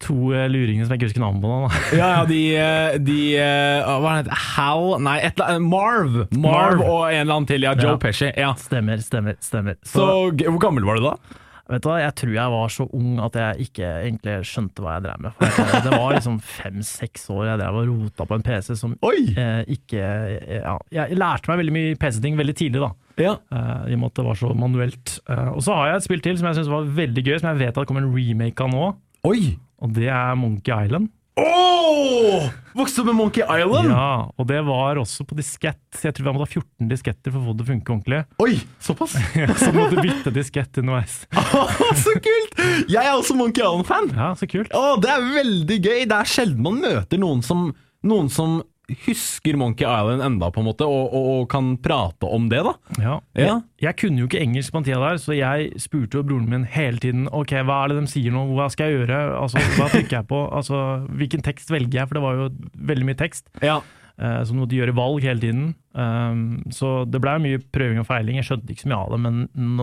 to 0.00 0.30
eh, 0.32 0.46
luringene 0.48 0.86
som 0.86 0.94
jeg 0.94 1.00
ikke 1.02 1.08
husker 1.10 1.20
navnet 1.20 1.42
på 1.44 1.50
nå. 1.50 1.68
Ja, 1.98 2.06
ja, 2.14 2.20
de, 2.28 2.38
eh, 2.56 2.94
de 3.04 3.18
eh, 3.36 3.90
Hva 4.00 4.14
heter 4.16 4.30
det? 4.30 4.38
Hal 4.54 4.86
Nei, 5.04 5.18
et, 5.28 5.42
Marv. 5.60 6.14
Marv. 6.32 6.40
Marv. 6.46 6.84
og 6.86 7.02
en 7.10 7.20
eller 7.20 7.34
annen 7.36 7.50
til. 7.50 7.66
Ja, 7.68 7.74
Joe 7.76 7.92
Ja. 7.94 8.00
Pesci. 8.00 8.30
Ja. 8.32 8.54
Stemmer, 8.60 9.02
stemmer, 9.04 9.36
stemmer. 9.44 9.76
Så 9.84 10.06
Så 10.06 10.48
Hvor 10.48 10.60
gammel 10.62 10.88
var 10.88 10.96
du 10.96 11.04
da? 11.10 11.14
Vet 11.70 11.84
du 11.84 11.88
hva, 11.90 11.98
Jeg 12.02 12.14
tror 12.18 12.32
jeg 12.34 12.52
var 12.54 12.72
så 12.74 12.86
ung 12.98 13.20
at 13.22 13.36
jeg 13.38 13.68
ikke 13.68 13.90
egentlig 14.00 14.36
skjønte 14.48 14.82
hva 14.82 14.96
jeg 14.96 15.04
drev 15.06 15.20
med. 15.26 15.44
Jeg, 15.44 15.82
det 15.84 15.92
var 15.94 16.14
liksom 16.16 16.40
fem-seks 16.42 17.28
år 17.30 17.44
jeg 17.52 17.60
drev 17.62 17.78
og 17.78 17.92
rota 17.92 18.26
på 18.26 18.38
en 18.38 18.46
PC 18.46 18.72
som 18.80 18.96
eh, 19.06 19.60
ikke 19.76 20.00
ja, 20.00 20.74
Jeg 20.94 21.20
lærte 21.20 21.52
meg 21.52 21.62
veldig 21.62 21.76
mye 21.76 22.00
PC-ting 22.00 22.40
veldig 22.40 22.56
tidlig, 22.58 22.82
da. 22.82 22.90
Ja. 23.20 23.36
Uh, 23.52 23.86
I 23.90 23.94
og 23.94 24.02
med 24.02 24.10
at 24.10 24.18
det 24.18 24.26
var 24.26 24.38
så 24.40 24.50
manuelt. 24.56 25.16
Uh, 25.28 25.50
og 25.54 25.62
så 25.66 25.76
har 25.76 25.90
jeg 25.90 26.00
et 26.00 26.08
spill 26.08 26.24
til 26.24 26.38
som 26.40 26.50
jeg 26.50 26.60
syns 26.60 26.72
var 26.72 26.92
veldig 26.98 27.24
gøy, 27.26 27.36
som 27.38 27.50
jeg 27.52 27.62
vet 27.62 27.72
at 27.74 27.80
det 27.82 27.88
kommer 27.90 28.06
en 28.06 28.14
remake 28.16 28.66
av 28.66 28.72
nå. 28.72 28.90
Oi! 29.28 29.40
Og 29.80 29.94
det 29.96 30.08
er 30.12 30.38
Monkey 30.40 30.72
Island. 30.74 31.10
Åh! 31.40 32.48
Vokste 32.76 33.02
opp 33.02 33.08
med 33.10 33.16
Monkey 33.18 33.42
Island? 33.42 33.90
Ja, 33.90 34.30
Og 34.38 34.46
det 34.46 34.60
var 34.66 35.00
også 35.00 35.24
på 35.26 35.34
diskett. 35.38 35.80
Jeg 36.02 36.14
tror 36.14 36.28
vi 36.28 36.34
måtte 36.36 36.46
ha 36.46 36.60
14 36.60 36.90
disketter 36.90 37.34
for 37.34 37.40
å 37.42 37.48
få 37.50 37.54
det 37.58 37.66
funke 37.66 37.94
ordentlig. 37.94 38.20
Oi, 38.44 38.60
såpass? 38.82 39.16
Så 39.60 39.70
du 39.72 39.78
måtte 39.80 40.04
bytte 40.04 40.32
diskett 40.34 40.78
underveis. 40.82 41.16
så 42.04 42.14
kult! 42.22 42.60
Jeg 42.90 43.00
er 43.02 43.12
også 43.16 43.34
Monkey 43.38 43.64
Island-fan. 43.64 44.12
Ja, 44.14 44.30
så 44.38 44.48
kult. 44.50 44.70
Oh, 44.76 44.94
det 45.02 45.10
er 45.10 45.26
veldig 45.34 45.78
gøy. 45.80 46.04
Det 46.10 46.18
er 46.20 46.30
sjelden 46.30 46.62
man 46.66 46.78
møter 46.84 47.20
noen 47.22 47.42
som, 47.46 47.70
noen 48.06 48.30
som 48.32 48.60
husker 49.06 49.58
Monkey 49.60 49.86
Island 49.86 50.24
enda, 50.24 50.50
på 50.52 50.62
en 50.62 50.68
måte, 50.70 50.86
og, 50.88 51.14
og, 51.14 51.28
og 51.34 51.44
kan 51.52 51.72
prate 51.82 52.28
om 52.28 52.48
det, 52.52 52.62
da. 52.66 52.74
Ja. 52.98 53.14
Ja. 53.34 53.44
Jeg, 53.44 53.62
jeg 53.86 53.98
kunne 54.02 54.22
jo 54.22 54.28
ikke 54.30 54.42
engelsk 54.42 54.72
på 54.72 54.80
den 54.80 54.88
tida 54.90 55.00
der, 55.04 55.20
så 55.22 55.36
jeg 55.36 55.70
spurte 55.82 56.20
jo 56.20 56.26
broren 56.26 56.48
min 56.50 56.66
hele 56.68 57.00
tiden 57.02 57.28
Ok, 57.36 57.54
hva 57.66 57.82
er 57.84 57.92
det 57.92 58.00
de 58.00 58.10
sier 58.12 58.34
nå, 58.34 58.46
hva 58.56 58.68
skal 58.72 58.90
jeg 58.90 59.02
gjøre, 59.02 59.22
altså, 59.38 59.62
hva 59.78 59.88
trykker 59.92 60.18
jeg 60.18 60.28
på, 60.30 60.42
altså, 60.60 60.82
hvilken 61.20 61.46
tekst 61.46 61.72
velger 61.72 62.02
jeg, 62.02 62.10
for 62.10 62.18
det 62.18 62.26
var 62.26 62.38
jo 62.38 62.50
veldig 62.90 63.10
mye 63.10 63.20
tekst. 63.20 63.48
Ja. 63.64 63.80
Eh, 64.20 64.40
Så 64.46 64.56
måtte 64.56 64.76
gjøre 64.76 64.96
valg 64.96 65.24
hele 65.24 65.42
tiden. 65.42 65.70
Um, 65.90 66.60
så 66.70 67.02
det 67.10 67.18
ble 67.18 67.32
mye 67.42 67.58
prøving 67.74 67.98
og 67.98 68.06
feiling. 68.06 68.36
Jeg 68.38 68.46
skjønte 68.46 68.70
ikke 68.70 68.84
så 68.84 68.90
mye 68.92 68.98
av 69.00 69.14
det, 69.14 69.18
men 69.24 69.40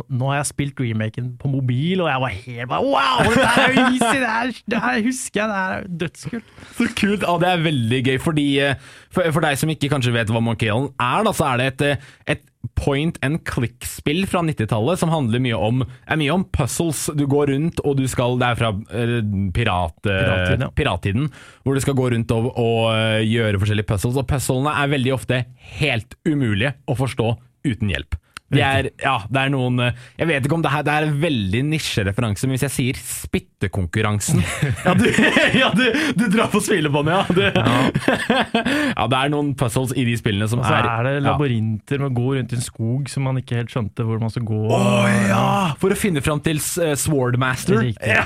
nå, 0.07 0.29
har 0.29 0.37
jeg 0.39 0.49
spilt 0.53 0.79
remaken 0.79 1.33
på 1.41 1.51
mobil, 1.51 2.03
og 2.05 2.07
jeg 2.07 2.23
var 2.23 2.35
helt 2.37 2.71
bare 2.71 2.87
Wow! 2.87 3.33
Det 3.35 3.47
her 3.57 3.65
er 3.67 3.81
easy! 3.89 4.13
Det 4.21 4.31
her, 4.31 4.53
det 4.71 4.83
her 4.85 5.01
husker 5.09 5.41
jeg! 5.41 5.49
Det 5.49 5.57
her 5.59 5.75
er 5.75 5.89
dødskult. 6.03 6.53
Så 6.77 6.89
kult! 6.95 7.25
Ja, 7.27 7.35
det 7.43 7.49
er 7.51 7.65
veldig 7.65 8.03
gøy, 8.07 8.17
fordi 8.23 8.47
eh, 8.63 8.91
for, 9.11 9.27
for 9.35 9.43
deg 9.43 9.59
som 9.59 9.73
ikke 9.73 9.91
kanskje 9.91 10.15
vet 10.15 10.31
hva 10.31 10.43
Monkey 10.43 10.69
Island 10.71 10.93
er, 10.95 11.27
da, 11.27 11.35
så 11.35 11.51
er 11.51 11.59
det 11.59 11.67
et, 11.73 11.85
eh, 11.89 12.13
et 12.37 12.45
point 12.75 13.17
and 13.25 13.43
click-spill 13.47 14.25
fra 14.29 14.41
90-tallet 14.45 14.99
som 14.99 15.11
handler 15.13 15.43
mye 15.43 15.57
om, 15.69 15.81
er 16.07 16.19
mye 16.19 16.33
om 16.35 16.45
puzzles. 16.53 17.07
Du 17.17 17.25
går 17.29 17.51
rundt, 17.53 17.81
og 17.83 17.97
du 17.99 18.05
skal 18.09 18.37
Det 18.41 18.51
er 18.51 18.59
fra 18.59 18.71
eh, 18.73 19.17
pirat, 19.55 19.97
eh, 20.05 20.21
Pirattiden, 20.21 20.67
ja. 20.67 20.71
pirattiden, 20.75 21.31
hvor 21.63 21.77
du 21.77 21.83
skal 21.83 21.97
gå 21.97 22.11
rundt 22.13 22.31
og, 22.35 22.51
og 22.53 22.79
eh, 22.93 23.25
gjøre 23.27 23.61
forskjellige 23.61 23.89
puzzles. 23.89 24.19
Og 24.19 24.29
puzzlene 24.29 24.75
er 24.83 24.93
veldig 24.93 25.15
ofte 25.15 25.43
helt 25.79 26.17
umulige 26.27 26.75
å 26.87 26.97
forstå 26.97 27.33
uten 27.67 27.91
hjelp. 27.91 28.17
De 28.47 28.61
er, 28.63 28.87
ja, 29.03 29.17
det 29.27 29.41
er 29.41 29.51
noen 29.51 29.81
eh, 29.83 29.95
Jeg 30.15 30.29
vet 30.29 30.45
ikke 30.47 30.55
om 30.55 30.61
det 30.63 30.71
her 30.71 30.83
Det 30.87 30.93
er 30.93 31.05
en 31.09 31.17
veldig 31.19 31.61
nisjereferanse, 31.67 32.47
men 32.47 32.55
hvis 32.55 32.63
jeg 32.63 32.73
sier 32.77 33.01
spyttekonkurransen 33.01 34.39
Ja, 34.85 34.93
du, 34.95 35.03
ja, 35.61 35.71
du, 35.75 35.83
du 36.15 36.23
drar 36.31 36.47
på 36.53 36.61
smilebåndet, 36.63 37.35
ja. 37.35 37.51
ja! 37.51 37.75
ja. 38.95 39.07
Det 39.11 39.19
er 39.19 39.33
noen 39.33 39.51
puzzles 39.59 39.91
i 39.99 40.07
de 40.07 40.15
spillene 40.19 40.47
som 40.47 40.63
Og 40.63 40.69
så 40.69 40.79
er 40.79 40.87
er 40.87 41.09
det 41.09 41.25
labyrinter 41.25 41.99
med 42.01 42.13
å 42.13 42.15
gå 42.15 42.37
rundt 42.37 42.55
i 42.55 42.59
en 42.59 42.63
skog 42.63 43.11
som 43.11 43.27
man 43.27 43.41
ikke 43.41 43.59
helt 43.59 43.73
skjønte 43.73 44.05
hvor 44.07 44.21
man 44.21 44.31
skal 44.31 44.45
gå. 44.47 44.61
Å 44.71 44.81
ja! 45.27 45.43
For 45.81 45.93
å 45.93 45.99
finne 45.99 46.23
fram 46.23 46.39
til 46.43 46.61
uh, 46.61 46.93
Swordmaster. 46.97 47.81
Riktig. 47.83 48.15
Ja, 48.15 48.25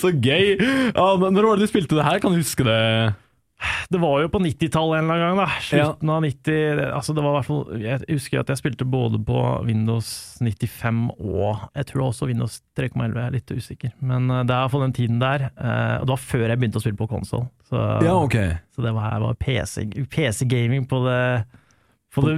så 0.00 0.10
gøy! 0.12 0.56
Ja, 0.58 1.08
når 1.22 1.46
var 1.46 1.60
det 1.60 1.68
du 1.68 1.72
spilte 1.72 1.98
det 1.98 2.06
her? 2.06 2.20
Kan 2.22 2.34
du 2.34 2.42
huske 2.42 2.66
det? 2.66 2.80
Det 3.90 3.98
var 3.98 4.20
jo 4.22 4.30
på 4.32 4.40
90-tallet 4.42 5.00
en 5.00 5.10
eller 5.10 5.24
annen 5.24 5.36
gang. 5.36 5.40
da 5.40 5.62
Slutten 5.66 6.12
av 6.14 6.22
90 6.24 6.82
altså 6.86 7.14
det 7.16 7.24
var 7.24 7.36
hvert 7.36 7.48
fall, 7.48 7.62
Jeg 7.82 8.00
husker 8.08 8.40
at 8.40 8.52
jeg 8.52 8.60
spilte 8.60 8.86
både 8.88 9.20
på 9.26 9.40
Windows 9.66 10.10
95 10.40 11.00
og 11.18 11.64
jeg 11.76 11.88
tror 11.90 12.06
også 12.08 12.28
Windows 12.30 12.60
3,11. 12.78 13.18
Jeg 13.18 13.24
er 13.26 13.36
litt 13.36 13.54
usikker. 13.54 13.94
Men 14.00 14.30
eh, 14.30 14.44
det 14.46 14.54
er 14.54 14.64
iallfall 14.64 14.86
den 14.86 14.96
tiden 14.96 15.22
der. 15.22 15.48
eh, 15.50 15.96
og 16.00 16.06
det 16.06 16.14
var 16.14 16.26
før 16.32 16.46
jeg 16.46 16.60
begynte 16.60 16.80
å 16.80 16.84
spille 16.84 17.00
på 17.00 17.10
konsoll. 17.10 17.48
Så, 17.70 17.80
ok. 18.14 18.38
så 18.74 18.84
det 18.86 18.94
var, 18.96 19.18
var 19.22 19.40
PC 19.40 19.88
PC-gaming 20.10 20.86
på 20.90 21.02
det 21.06 21.22
på 22.10 22.24
det 22.26 22.32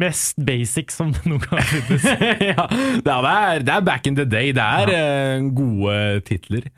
mest 0.00 0.38
basic 0.40 0.92
som 0.94 1.10
det 1.12 1.26
noen 1.28 1.42
gang 1.42 1.58
har 1.58 1.66
funnes. 1.68 2.06
ja, 2.54 2.64
det 3.04 3.16
er, 3.18 3.64
det 3.66 3.74
er 3.74 3.82
back 3.84 4.08
in 4.08 4.16
the 4.16 4.24
day. 4.24 4.54
Det 4.56 4.64
er 4.64 4.92
ja. 4.94 5.42
gode 5.52 5.98
titler. 6.28 6.70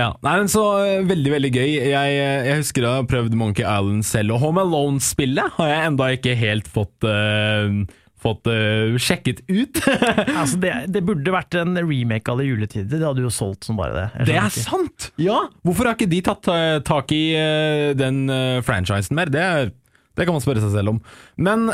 Ja, 0.00 0.10
nei, 0.24 0.36
men 0.40 0.50
så 0.50 0.64
eh, 0.80 1.06
Veldig 1.08 1.32
veldig 1.36 1.52
gøy. 1.52 1.70
Jeg, 1.92 2.18
eh, 2.18 2.44
jeg 2.48 2.60
husker 2.62 2.86
jeg 2.86 3.00
har 3.00 3.08
prøvd 3.10 3.36
Monkey 3.38 3.64
Island 3.64 4.06
selv, 4.08 4.36
og 4.36 4.44
Home 4.44 4.62
Alone-spillet 4.64 5.56
har 5.58 5.72
jeg 5.72 5.88
enda 5.90 6.12
ikke 6.16 6.36
helt 6.38 6.70
fått 6.70 7.08
uh, 7.08 7.82
Fått 8.20 8.50
uh, 8.52 8.98
sjekket 9.00 9.38
ut. 9.48 9.78
altså 10.40 10.58
det, 10.60 10.74
det 10.92 11.00
burde 11.08 11.32
vært 11.32 11.56
en 11.56 11.78
remake 11.80 12.28
av 12.28 12.36
det 12.36 12.50
juletider. 12.50 12.98
Det 12.98 13.06
hadde 13.06 13.24
jo 13.24 13.30
solgt 13.32 13.64
som 13.64 13.78
bare 13.80 13.94
det. 13.96 14.26
Det 14.28 14.34
er 14.36 14.50
ikke. 14.50 14.64
sant! 14.66 15.06
Ja, 15.16 15.38
Hvorfor 15.64 15.88
har 15.88 15.96
ikke 15.96 16.10
de 16.10 16.20
tatt 16.26 16.50
uh, 16.52 16.82
tak 16.84 17.14
i 17.16 17.22
uh, 17.32 17.92
den 17.96 18.26
franchisen 18.66 19.16
mer? 19.16 19.32
Det, 19.32 19.46
det 20.20 20.28
kan 20.28 20.36
man 20.36 20.44
spørre 20.44 20.60
seg 20.60 20.74
selv 20.74 20.92
om. 20.92 21.00
Men 21.40 21.70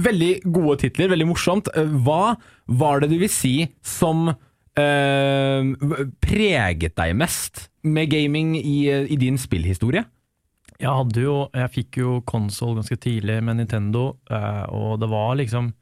veldig 0.00 0.30
gode 0.48 0.78
titler, 0.80 1.12
veldig 1.12 1.28
morsomt. 1.28 1.68
Hva 1.76 2.38
var 2.80 3.04
det 3.04 3.12
du 3.12 3.18
vil 3.20 3.32
si 3.32 3.56
som 3.84 4.30
eh, 4.80 6.06
preget 6.22 6.96
deg 6.98 7.16
mest 7.18 7.66
med 7.86 8.10
gaming 8.12 8.54
i, 8.58 8.78
i 9.06 9.18
din 9.20 9.38
spillhistorie? 9.40 10.04
Jeg 10.76 10.92
hadde 10.92 11.22
jo, 11.24 11.36
jeg 11.56 11.72
fikk 11.72 11.98
jo 12.02 12.18
konsoll 12.28 12.76
ganske 12.76 12.98
tidlig 13.00 13.38
med 13.44 13.60
Nintendo, 13.60 14.10
eh, 14.28 14.64
og 14.76 15.00
det 15.00 15.08
var 15.12 15.36
liksom 15.40 15.72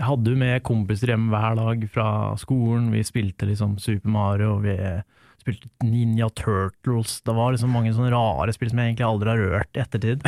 Jeg 0.00 0.08
hadde 0.08 0.32
jo 0.32 0.38
med 0.40 0.62
kompiser 0.64 1.12
hjemme 1.12 1.28
hver 1.30 1.54
dag 1.58 1.82
fra 1.92 2.06
skolen. 2.40 2.88
Vi 2.90 3.02
spilte 3.04 3.44
liksom 3.46 3.76
Super 3.78 4.08
Mario, 4.10 4.54
vi 4.64 4.72
spilte 5.42 5.70
Ninja 5.84 6.28
Turtles. 6.38 7.18
Det 7.26 7.34
var 7.36 7.54
liksom 7.54 7.72
mange 7.74 7.92
sånne 7.94 8.12
rare 8.14 8.54
spill 8.54 8.70
som 8.72 8.80
jeg 8.80 8.92
egentlig 8.92 9.08
aldri 9.08 9.32
har 9.32 9.42
rørt 9.42 9.78
i 9.78 9.82
ettertid. 9.82 10.26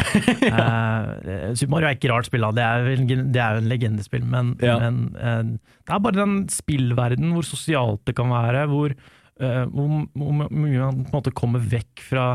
uh, 0.50 1.52
Super 1.59 1.73
Mario 1.75 1.90
er 1.90 1.99
ikke 1.99 2.12
rart 2.12 2.28
spill, 2.28 2.47
det 2.56 2.64
er, 2.64 2.88
jo 2.92 3.62
en 3.62 3.71
legendespill, 3.71 4.25
men, 4.28 4.54
Ja. 4.64 4.78
men 4.83 5.04
uh, 5.16 5.42
det 5.85 5.94
er 5.97 6.02
bare 6.06 6.21
den 6.21 6.40
spillverdenen 6.52 7.37
hvor 7.37 7.47
sosialt 7.47 8.04
det 8.09 8.16
kan 8.18 8.33
være, 8.35 8.66
hvor, 8.73 8.94
uh, 9.40 9.62
hvor, 9.71 9.94
hvor 10.12 10.35
man 10.40 10.50
på 10.50 10.75
en 10.75 11.14
måte 11.14 11.35
kommer 11.35 11.62
vekk 11.62 12.04
fra 12.04 12.28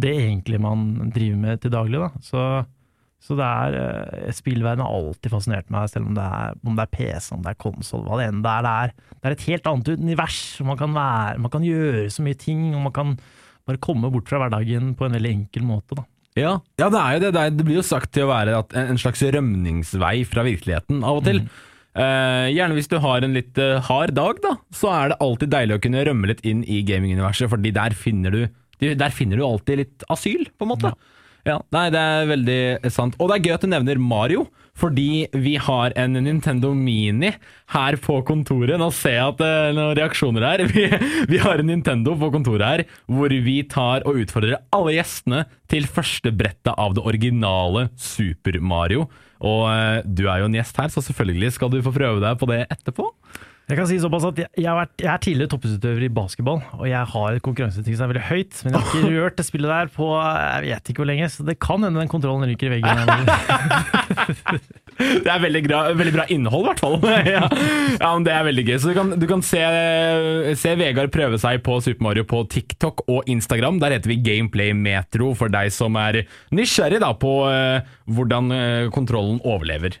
det 0.00 0.12
egentlig 0.16 0.60
man 0.62 1.10
driver 1.12 1.40
med 1.40 1.60
til 1.62 1.72
daglig. 1.74 2.00
Da. 2.00 2.10
Så, 2.24 2.44
så 3.20 3.36
det 3.36 3.46
er 3.46 3.74
eh, 3.76 4.30
spillverden 4.32 4.80
har 4.84 4.94
alltid 4.96 5.32
fascinert 5.34 5.68
meg, 5.72 5.90
selv 5.92 6.08
om 6.08 6.14
det 6.16 6.24
er, 6.24 6.54
om 6.64 6.78
det 6.78 6.86
er 6.86 6.94
PC, 6.94 7.34
om 7.36 7.42
det 7.44 7.52
er 7.52 7.60
konsoll, 7.60 8.06
hva 8.06 8.16
det 8.20 8.30
enn 8.30 8.40
det 8.44 8.54
er. 8.54 8.64
Det 8.64 8.72
er, 8.72 9.18
det 9.18 9.28
er 9.28 9.36
et 9.36 9.48
helt 9.50 9.68
annet 9.68 9.90
univers. 10.00 10.40
Man 10.64 10.80
kan, 10.80 10.94
være, 10.96 11.42
man 11.44 11.52
kan 11.52 11.66
gjøre 11.66 12.06
så 12.14 12.24
mye 12.24 12.38
ting, 12.40 12.70
og 12.72 12.86
man 12.88 12.96
kan 12.96 13.18
bare 13.68 13.82
komme 13.84 14.08
bort 14.12 14.30
fra 14.30 14.40
hverdagen 14.40 14.94
på 14.96 15.06
en 15.06 15.18
veldig 15.18 15.34
enkel 15.36 15.68
måte. 15.68 15.98
Da. 16.00 16.06
Ja, 16.38 16.54
ja 16.80 16.88
det 16.88 17.02
er 17.02 17.18
jo 17.18 17.22
det. 17.26 17.34
Det, 17.36 17.42
er, 17.42 17.58
det 17.58 17.68
blir 17.68 17.80
jo 17.82 17.86
sagt 17.86 18.14
til 18.16 18.24
å 18.24 18.32
være 18.32 18.62
en 18.80 19.00
slags 19.00 19.22
rømningsvei 19.36 20.14
fra 20.30 20.46
virkeligheten 20.46 21.04
av 21.04 21.20
og 21.20 21.28
til. 21.28 21.44
Eh, 21.90 22.48
gjerne 22.54 22.76
hvis 22.78 22.88
du 22.88 23.00
har 23.02 23.24
en 23.26 23.34
litt 23.34 23.56
uh, 23.58 23.82
hard 23.84 24.14
dag, 24.16 24.40
da, 24.44 24.56
så 24.72 24.92
er 24.94 25.12
det 25.12 25.20
alltid 25.26 25.52
deilig 25.52 25.76
å 25.76 25.84
kunne 25.84 26.04
rømme 26.06 26.30
litt 26.30 26.44
inn 26.46 26.62
i 26.64 26.80
gaminguniverset, 26.86 27.50
fordi 27.52 27.74
der 27.76 27.96
finner 27.98 28.32
du 28.32 28.42
der 28.80 29.12
finner 29.12 29.36
du 29.36 29.42
alltid 29.44 29.76
litt 29.76 30.04
asyl, 30.08 30.46
på 30.56 30.64
en 30.64 30.70
måte. 30.70 30.88
Ja. 30.94 31.19
Nei, 31.46 31.86
det 31.92 32.00
er 32.00 32.30
veldig 32.30 32.62
sant. 32.92 33.16
Og 33.18 33.30
det 33.30 33.38
er 33.38 33.46
gøy 33.46 33.54
at 33.56 33.64
du 33.64 33.70
nevner 33.72 34.00
Mario, 34.02 34.46
fordi 34.80 35.26
vi 35.36 35.54
har 35.60 35.94
en 35.98 36.16
Nintendo 36.24 36.72
Mini 36.76 37.32
her 37.74 37.98
på 38.00 38.20
kontoret. 38.28 38.76
Nå 38.80 38.90
ser 38.96 39.16
jeg 39.16 39.32
at 39.34 39.40
det 39.40 39.48
er 39.48 39.74
noen 39.76 39.96
reaksjoner 39.98 40.46
her. 40.46 40.64
Vi, 40.70 40.86
vi 41.30 41.40
har 41.42 41.60
en 41.60 41.68
Nintendo 41.68 42.14
på 42.18 42.30
kontoret 42.32 42.66
her, 42.66 42.84
hvor 43.10 43.32
vi 43.32 43.56
tar 43.68 44.04
og 44.08 44.20
utfordrer 44.22 44.60
alle 44.74 44.94
gjestene 44.94 45.42
til 45.70 45.88
første 45.90 46.32
brettet 46.32 46.72
av 46.72 46.94
det 46.96 47.04
originale 47.04 47.88
Super 47.98 48.60
Mario. 48.62 49.08
Og 49.40 49.64
eh, 49.72 50.00
du 50.04 50.26
er 50.28 50.42
jo 50.42 50.50
en 50.50 50.56
gjest 50.56 50.80
her, 50.80 50.90
så 50.92 51.02
selvfølgelig 51.04 51.54
skal 51.56 51.72
du 51.72 51.80
få 51.84 51.92
prøve 51.94 52.22
deg 52.22 52.40
på 52.40 52.48
det 52.50 52.62
etterpå. 52.68 53.08
Jeg 53.70 53.78
kan 53.78 53.86
si 53.86 54.00
såpass 54.02 54.24
at 54.26 54.38
jeg, 54.42 54.50
jeg, 54.58 54.74
vært, 54.74 54.94
jeg 54.98 55.10
er 55.12 55.20
tidligere 55.22 55.50
toppidrettsutøver 55.52 56.06
i 56.06 56.10
basketball, 56.14 56.58
og 56.74 56.86
jeg 56.90 57.10
har 57.12 57.36
et 57.36 57.44
konkurranseting 57.46 57.94
som 57.94 58.06
er 58.06 58.12
veldig 58.14 58.26
høyt, 58.26 58.62
men 58.64 58.74
jeg 58.74 58.80
har 58.80 58.88
ikke 58.90 59.12
rørt 59.14 59.36
det 59.38 59.46
spillet 59.46 59.70
der 59.70 59.92
på 59.94 60.08
jeg 60.20 60.64
vet 60.66 60.90
ikke 60.90 61.04
hvor 61.04 61.10
lenge, 61.10 61.28
så 61.30 61.46
det 61.46 61.56
kan 61.62 61.86
hende 61.86 62.02
den 62.02 62.10
kontrollen 62.10 62.50
ryker 62.50 62.66
i 62.66 62.80
veggen. 62.80 62.96
Det 65.00 65.30
er 65.32 65.40
veldig 65.40 65.62
bra, 65.64 65.78
veldig 65.96 66.12
bra 66.12 66.26
innhold, 66.32 66.66
i 66.66 66.68
hvert 66.68 66.82
fall. 66.82 66.96
ja. 67.34 67.46
ja, 67.48 68.10
men 68.10 68.26
Det 68.26 68.34
er 68.34 68.44
veldig 68.50 68.64
gøy. 68.66 68.74
Så 68.82 68.90
du 68.90 68.98
kan, 68.98 69.14
du 69.16 69.24
kan 69.30 69.44
se, 69.46 69.62
se 70.60 70.74
Vegard 70.76 71.12
prøve 71.14 71.40
seg 71.40 71.62
på 71.64 71.78
Super 71.84 72.04
Mario 72.10 72.26
på 72.28 72.42
TikTok 72.52 73.06
og 73.08 73.30
Instagram. 73.30 73.80
Der 73.80 73.96
heter 73.96 74.12
vi 74.12 74.20
Gameplay 74.24 74.74
Metro, 74.76 75.32
for 75.38 75.52
deg 75.52 75.72
som 75.72 75.96
er 76.00 76.24
nysgjerrig 76.52 77.00
da 77.00 77.14
på 77.16 77.32
uh, 77.48 77.80
hvordan 78.12 78.52
uh, 78.52 78.92
kontrollen 78.92 79.40
overlever. 79.40 79.96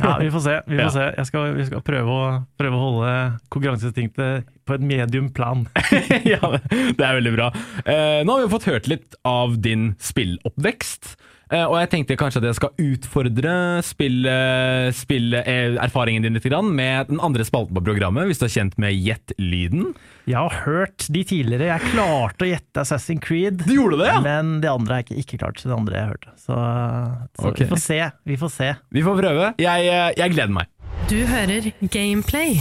Ja, 0.00 0.16
vi 0.20 0.30
får 0.30 0.40
se. 0.44 0.54
Vi, 0.66 0.76
får 0.76 0.82
Ja. 0.84 0.90
se. 0.94 1.04
Jeg 1.18 1.26
skal, 1.30 1.54
vi 1.58 1.66
skal 1.68 1.82
prøve, 1.86 2.14
å, 2.14 2.28
prøve 2.60 2.78
å 2.78 2.82
holde 2.86 3.12
konkurranseinstinktet 3.54 4.48
på 4.66 4.76
et 4.78 4.84
medium 4.86 5.28
plan. 5.34 5.66
ja, 6.34 6.40
det 6.70 7.04
er 7.04 7.18
veldig 7.20 7.34
bra. 7.36 7.50
Eh, 7.84 8.20
nå 8.24 8.36
har 8.38 8.44
vi 8.46 8.52
fått 8.54 8.68
hørt 8.70 8.88
litt 8.90 9.16
av 9.28 9.58
din 9.64 9.92
spilloppvekst. 10.00 11.14
Eh, 11.52 11.64
og 11.64 11.76
jeg 11.82 11.90
tenkte 11.92 12.16
kanskje 12.18 12.40
at 12.40 12.48
jeg 12.48 12.56
skal 12.56 12.72
utfordre 12.80 13.54
Spille 13.84 14.30
eh, 14.32 14.88
spill, 14.96 15.34
eh, 15.36 15.76
erfaringen 15.82 16.24
din 16.24 16.38
litt 16.38 16.46
grann 16.48 16.70
med 16.74 17.10
den 17.10 17.20
andre 17.24 17.44
spalten 17.46 17.76
på 17.76 17.84
programmet, 17.84 18.28
hvis 18.30 18.40
du 18.40 18.46
er 18.48 18.54
kjent 18.54 18.78
med 18.80 18.96
Gjett 18.96 19.34
lyden. 19.40 19.92
Jeg 20.24 20.40
har 20.40 20.64
hørt 20.64 21.04
de 21.12 21.20
tidligere. 21.28 21.68
Jeg 21.68 21.92
klarte 21.92 22.46
å 22.46 22.48
gjette 22.48 22.84
Assassin's 22.84 23.20
Creed. 23.24 23.60
Du 23.66 23.74
gjorde 23.76 24.00
det, 24.00 24.08
ja? 24.08 24.20
Men 24.24 24.58
det 24.64 24.70
andre 24.72 24.96
har 24.96 25.04
jeg 25.04 25.10
ikke, 25.10 25.24
ikke 25.24 25.40
klart. 25.42 25.60
Det 25.60 25.76
andre 25.76 25.98
jeg 25.98 26.12
hørte. 26.14 26.32
Så, 26.40 26.56
så 26.56 27.50
okay. 27.50 27.64
vi 27.64 27.70
får 27.74 27.82
se. 27.84 28.00
Vi 28.32 28.38
får 28.40 28.54
se. 28.54 28.70
Vi 28.96 29.04
får 29.04 29.20
prøve. 29.20 29.50
Jeg, 29.60 29.90
eh, 29.90 30.10
jeg 30.16 30.36
gleder 30.36 30.56
meg. 30.56 30.70
Du 31.14 31.20
hører 31.30 31.68
Gameplay. 31.94 32.56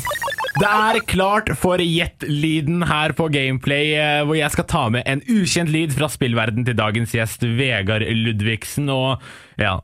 Det 0.62 0.68
er 0.70 1.00
klart 1.10 1.48
for 1.58 1.82
Gjett-lyden 1.82 2.84
her 2.86 3.16
på 3.18 3.26
Gameplay, 3.34 3.96
eh, 3.98 4.20
hvor 4.28 4.38
jeg 4.38 4.54
skal 4.54 4.68
ta 4.70 4.82
med 4.94 5.08
en 5.10 5.24
ukjent 5.26 5.72
lyd 5.74 5.96
fra 5.96 6.06
spillverden 6.14 6.62
til 6.68 6.78
dagens 6.78 7.16
gjest, 7.18 7.42
Vegard 7.58 8.06
Ludvigsen. 8.06 8.92
Og 8.94 9.24
ja, 9.58 9.80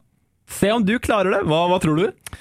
se 0.46 0.70
om 0.76 0.86
du 0.86 1.00
klarer 1.02 1.34
det. 1.34 1.42
Hva, 1.50 1.64
hva 1.72 1.82
tror 1.82 1.98
du? 1.98 2.38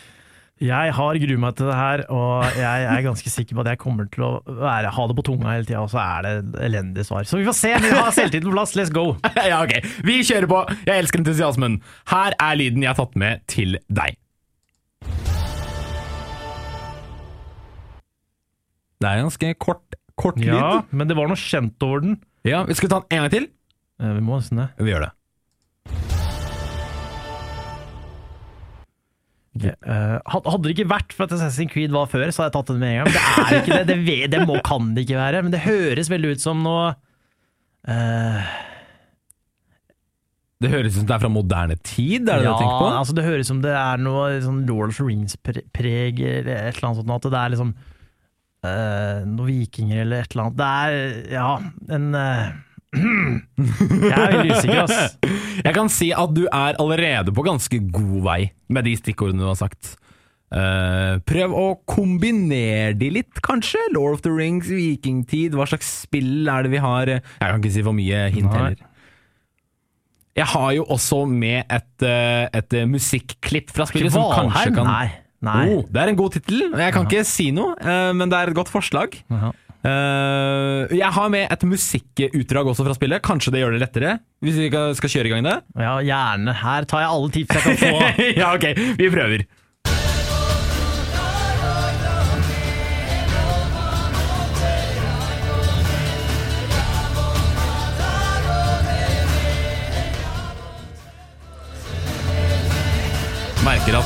Jeg 0.61 0.93
har 0.99 1.23
gruet 1.23 1.43
meg 1.47 1.57
til 1.57 1.71
det 1.71 1.81
her, 1.81 2.05
og 2.13 2.61
jeg 2.61 2.87
er 2.93 3.09
ganske 3.09 3.33
sikker 3.33 3.57
på 3.57 3.65
at 3.65 3.73
jeg 3.73 3.83
kommer 3.87 4.13
til 4.13 4.29
å 4.29 4.31
være, 4.45 4.93
ha 4.99 5.09
det 5.09 5.17
på 5.17 5.29
tunga 5.31 5.55
hele 5.55 5.65
tida, 5.65 5.81
og 5.87 5.93
så 5.95 6.05
er 6.05 6.29
det 6.29 6.37
et 6.43 6.63
elendig 6.69 7.09
svar. 7.09 7.25
Så 7.25 7.41
vi 7.41 7.49
får 7.49 7.61
se. 7.63 7.75
Vi 7.89 7.97
har 7.97 8.13
selvtilliten 8.13 8.51
på 8.51 8.57
plass. 8.59 8.77
Let's 8.77 8.93
go! 8.93 9.15
ja, 9.49 9.63
ok. 9.65 9.79
Vi 10.05 10.21
kjører 10.21 10.53
på. 10.53 10.65
Jeg 10.85 11.07
elsker 11.07 11.25
entusiasmen. 11.25 11.81
Her 12.13 12.37
er 12.37 12.61
lyden 12.61 12.85
jeg 12.85 12.93
har 12.93 13.01
tatt 13.01 13.17
med 13.17 13.49
til 13.49 13.81
deg. 13.89 14.21
Det 19.01 19.07
er 19.13 19.21
ganske 19.23 19.53
kort, 19.63 19.95
kort 20.19 20.39
Ja, 20.43 20.59
lyd. 20.83 20.89
men 20.93 21.07
det 21.09 21.17
var 21.17 21.29
noe 21.31 21.39
kjent 21.39 21.83
over 21.87 22.01
den. 22.03 22.17
Ja, 22.49 22.65
vi 22.67 22.75
skal 22.75 22.89
ta 22.91 23.01
den 23.05 23.19
en 23.19 23.23
gang 23.29 23.31
til. 23.37 23.47
Eh, 24.03 24.13
Vi 24.17 24.21
må 24.27 24.39
nesten 24.41 24.59
det. 24.63 24.69
Vi 24.83 24.91
gjør 24.91 25.07
det. 25.07 25.13
Eh, 29.59 30.19
had- 30.25 30.47
hadde 30.47 30.63
det 30.69 30.75
ikke 30.77 30.89
vært 30.91 31.13
for 31.13 31.25
at 31.27 31.31
Assassin's 31.35 31.71
Creed 31.73 31.91
var 31.91 32.07
før, 32.07 32.29
så 32.31 32.45
hadde 32.45 32.53
jeg 32.53 32.57
tatt 32.59 32.67
den 32.71 32.79
med 32.79 32.93
en 32.95 33.05
gang. 33.05 33.11
Men 33.11 33.15
det 33.15 33.23
er 33.43 33.63
ikke 33.63 33.79
det. 33.79 33.87
Det, 33.89 33.99
vet- 34.07 34.31
det 34.31 34.43
må, 34.47 34.61
kan 34.63 34.95
det 34.95 35.05
ikke 35.07 35.19
være. 35.19 35.43
Men 35.43 35.51
det 35.55 35.61
høres 35.65 36.11
veldig 36.13 36.31
ut 36.37 36.41
som 36.45 36.63
noe 36.63 36.95
eh, 37.89 38.47
Det 40.63 40.71
høres 40.71 40.95
ut 40.95 41.01
som 41.01 41.07
det 41.11 41.15
er 41.17 41.23
fra 41.25 41.31
moderne 41.31 41.77
tid, 41.87 42.29
er 42.29 42.39
det 42.43 42.47
ja, 42.47 42.51
det 42.51 42.55
du 42.55 42.63
tenker 42.63 42.81
på? 42.83 42.87
altså 42.99 43.15
det 43.15 43.25
høres 43.27 43.47
som 43.51 43.61
det 43.63 43.75
er 43.79 44.01
noe 44.03 44.41
sånn 44.43 44.65
Lord 44.67 44.91
of 44.91 44.97
the 44.99 45.05
Rings-preg 45.07 46.19
eller 46.19 46.51
et 46.51 46.75
eller 46.79 46.89
annet 46.89 46.99
sånt. 47.03 47.15
At 47.15 47.29
det 47.31 47.39
er 47.39 47.53
liksom 47.55 47.75
eh, 48.67 49.27
noen 49.27 49.51
vikinger 49.51 50.03
eller 50.05 50.25
et 50.25 50.35
eller 50.35 50.49
annet. 50.49 50.59
Det 50.59 50.71
er 50.71 51.37
ja, 51.37 51.51
en 51.99 52.09
eh, 52.19 52.49
Jeg 54.09 54.17
er 54.17 54.35
veldig 54.35 54.57
usikker, 54.57 54.83
ass. 54.87 55.17
Jeg 55.67 55.77
kan 55.77 55.91
si 55.93 56.11
at 56.17 56.35
du 56.35 56.45
er 56.47 56.79
allerede 56.81 57.35
på 57.37 57.45
ganske 57.47 57.81
god 57.93 58.21
vei 58.25 58.43
med 58.73 58.89
de 58.89 58.95
stikkordene 58.97 59.45
du 59.45 59.51
har 59.51 59.59
sagt. 59.61 59.97
Uh, 60.49 61.21
prøv 61.29 61.53
å 61.53 61.65
kombinere 61.85 62.95
de 62.97 63.11
litt, 63.19 63.43
kanskje. 63.45 63.83
Lord 63.93 64.17
of 64.17 64.23
the 64.25 64.33
Rings, 64.33 64.71
vikingtid, 64.73 65.53
hva 65.59 65.67
slags 65.69 65.91
spill 66.07 66.49
er 66.49 66.65
det 66.65 66.73
vi 66.73 66.81
har? 66.81 67.19
Jeg 67.19 67.43
kan 67.43 67.61
ikke 67.61 67.75
si 67.75 67.85
for 67.85 67.97
mye 67.97 68.23
hint 68.33 68.49
heller. 68.55 68.79
Jeg 70.39 70.47
har 70.55 70.73
jo 70.77 70.85
også 70.87 71.25
med 71.29 71.67
et, 71.67 72.05
et 72.55 72.77
musikklipp 72.89 73.73
fra 73.75 73.89
spillet 73.91 74.15
som 74.15 74.31
kanskje 74.31 74.71
kan 74.77 74.87
Nei. 74.87 75.09
Nei. 75.45 75.69
Oh, 75.77 75.85
Det 75.87 76.03
er 76.03 76.11
en 76.11 76.19
god 76.19 76.35
tittel. 76.35 76.65
Jeg 76.75 76.93
kan 76.95 77.07
ikke 77.07 77.25
si 77.29 77.51
noe, 77.55 77.77
eh, 77.79 78.13
men 78.17 78.29
det 78.31 78.39
er 78.39 78.51
et 78.51 78.59
godt 78.59 78.71
forslag. 78.73 79.15
Ja. 79.31 79.53
Eh, 79.87 80.97
jeg 80.99 81.11
har 81.15 81.29
med 81.31 81.47
et 81.55 81.63
musikkutdrag 81.71 82.67
også 82.73 82.85
fra 82.87 82.97
spillet. 82.97 83.23
Kanskje 83.23 83.53
det 83.55 83.63
gjør 83.63 83.77
det 83.77 83.83
lettere? 83.85 84.17
Hvis 84.43 84.59
vi 84.59 84.67
skal 84.73 84.97
skal 84.99 85.13
kjøre 85.15 85.31
i 85.31 85.33
gang 85.37 85.47
det? 85.47 85.55
Ja, 85.79 85.95
gjerne. 86.03 86.55
Her 86.63 86.89
tar 86.91 87.05
jeg 87.05 87.13
alle 87.15 87.31
tips 87.37 87.55
jeg 87.55 87.63
kan 87.69 87.79
få. 87.85 87.93
ja, 88.41 88.51
ok. 88.57 88.67
Vi 88.99 89.11
prøver. 89.15 89.47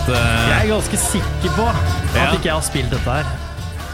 At 0.02 0.10
uh... 0.10 0.18
Jeg 0.50 0.58
er 0.64 0.70
ganske 0.72 0.98
sikker 0.98 1.52
på 1.56 1.64
at 1.70 2.16
Ja. 2.16 2.30
ikke 2.34 2.48
jeg 2.48 2.54
har 2.56 2.64
spilt 2.66 2.90
dette 2.90 3.16
her. 3.18 3.28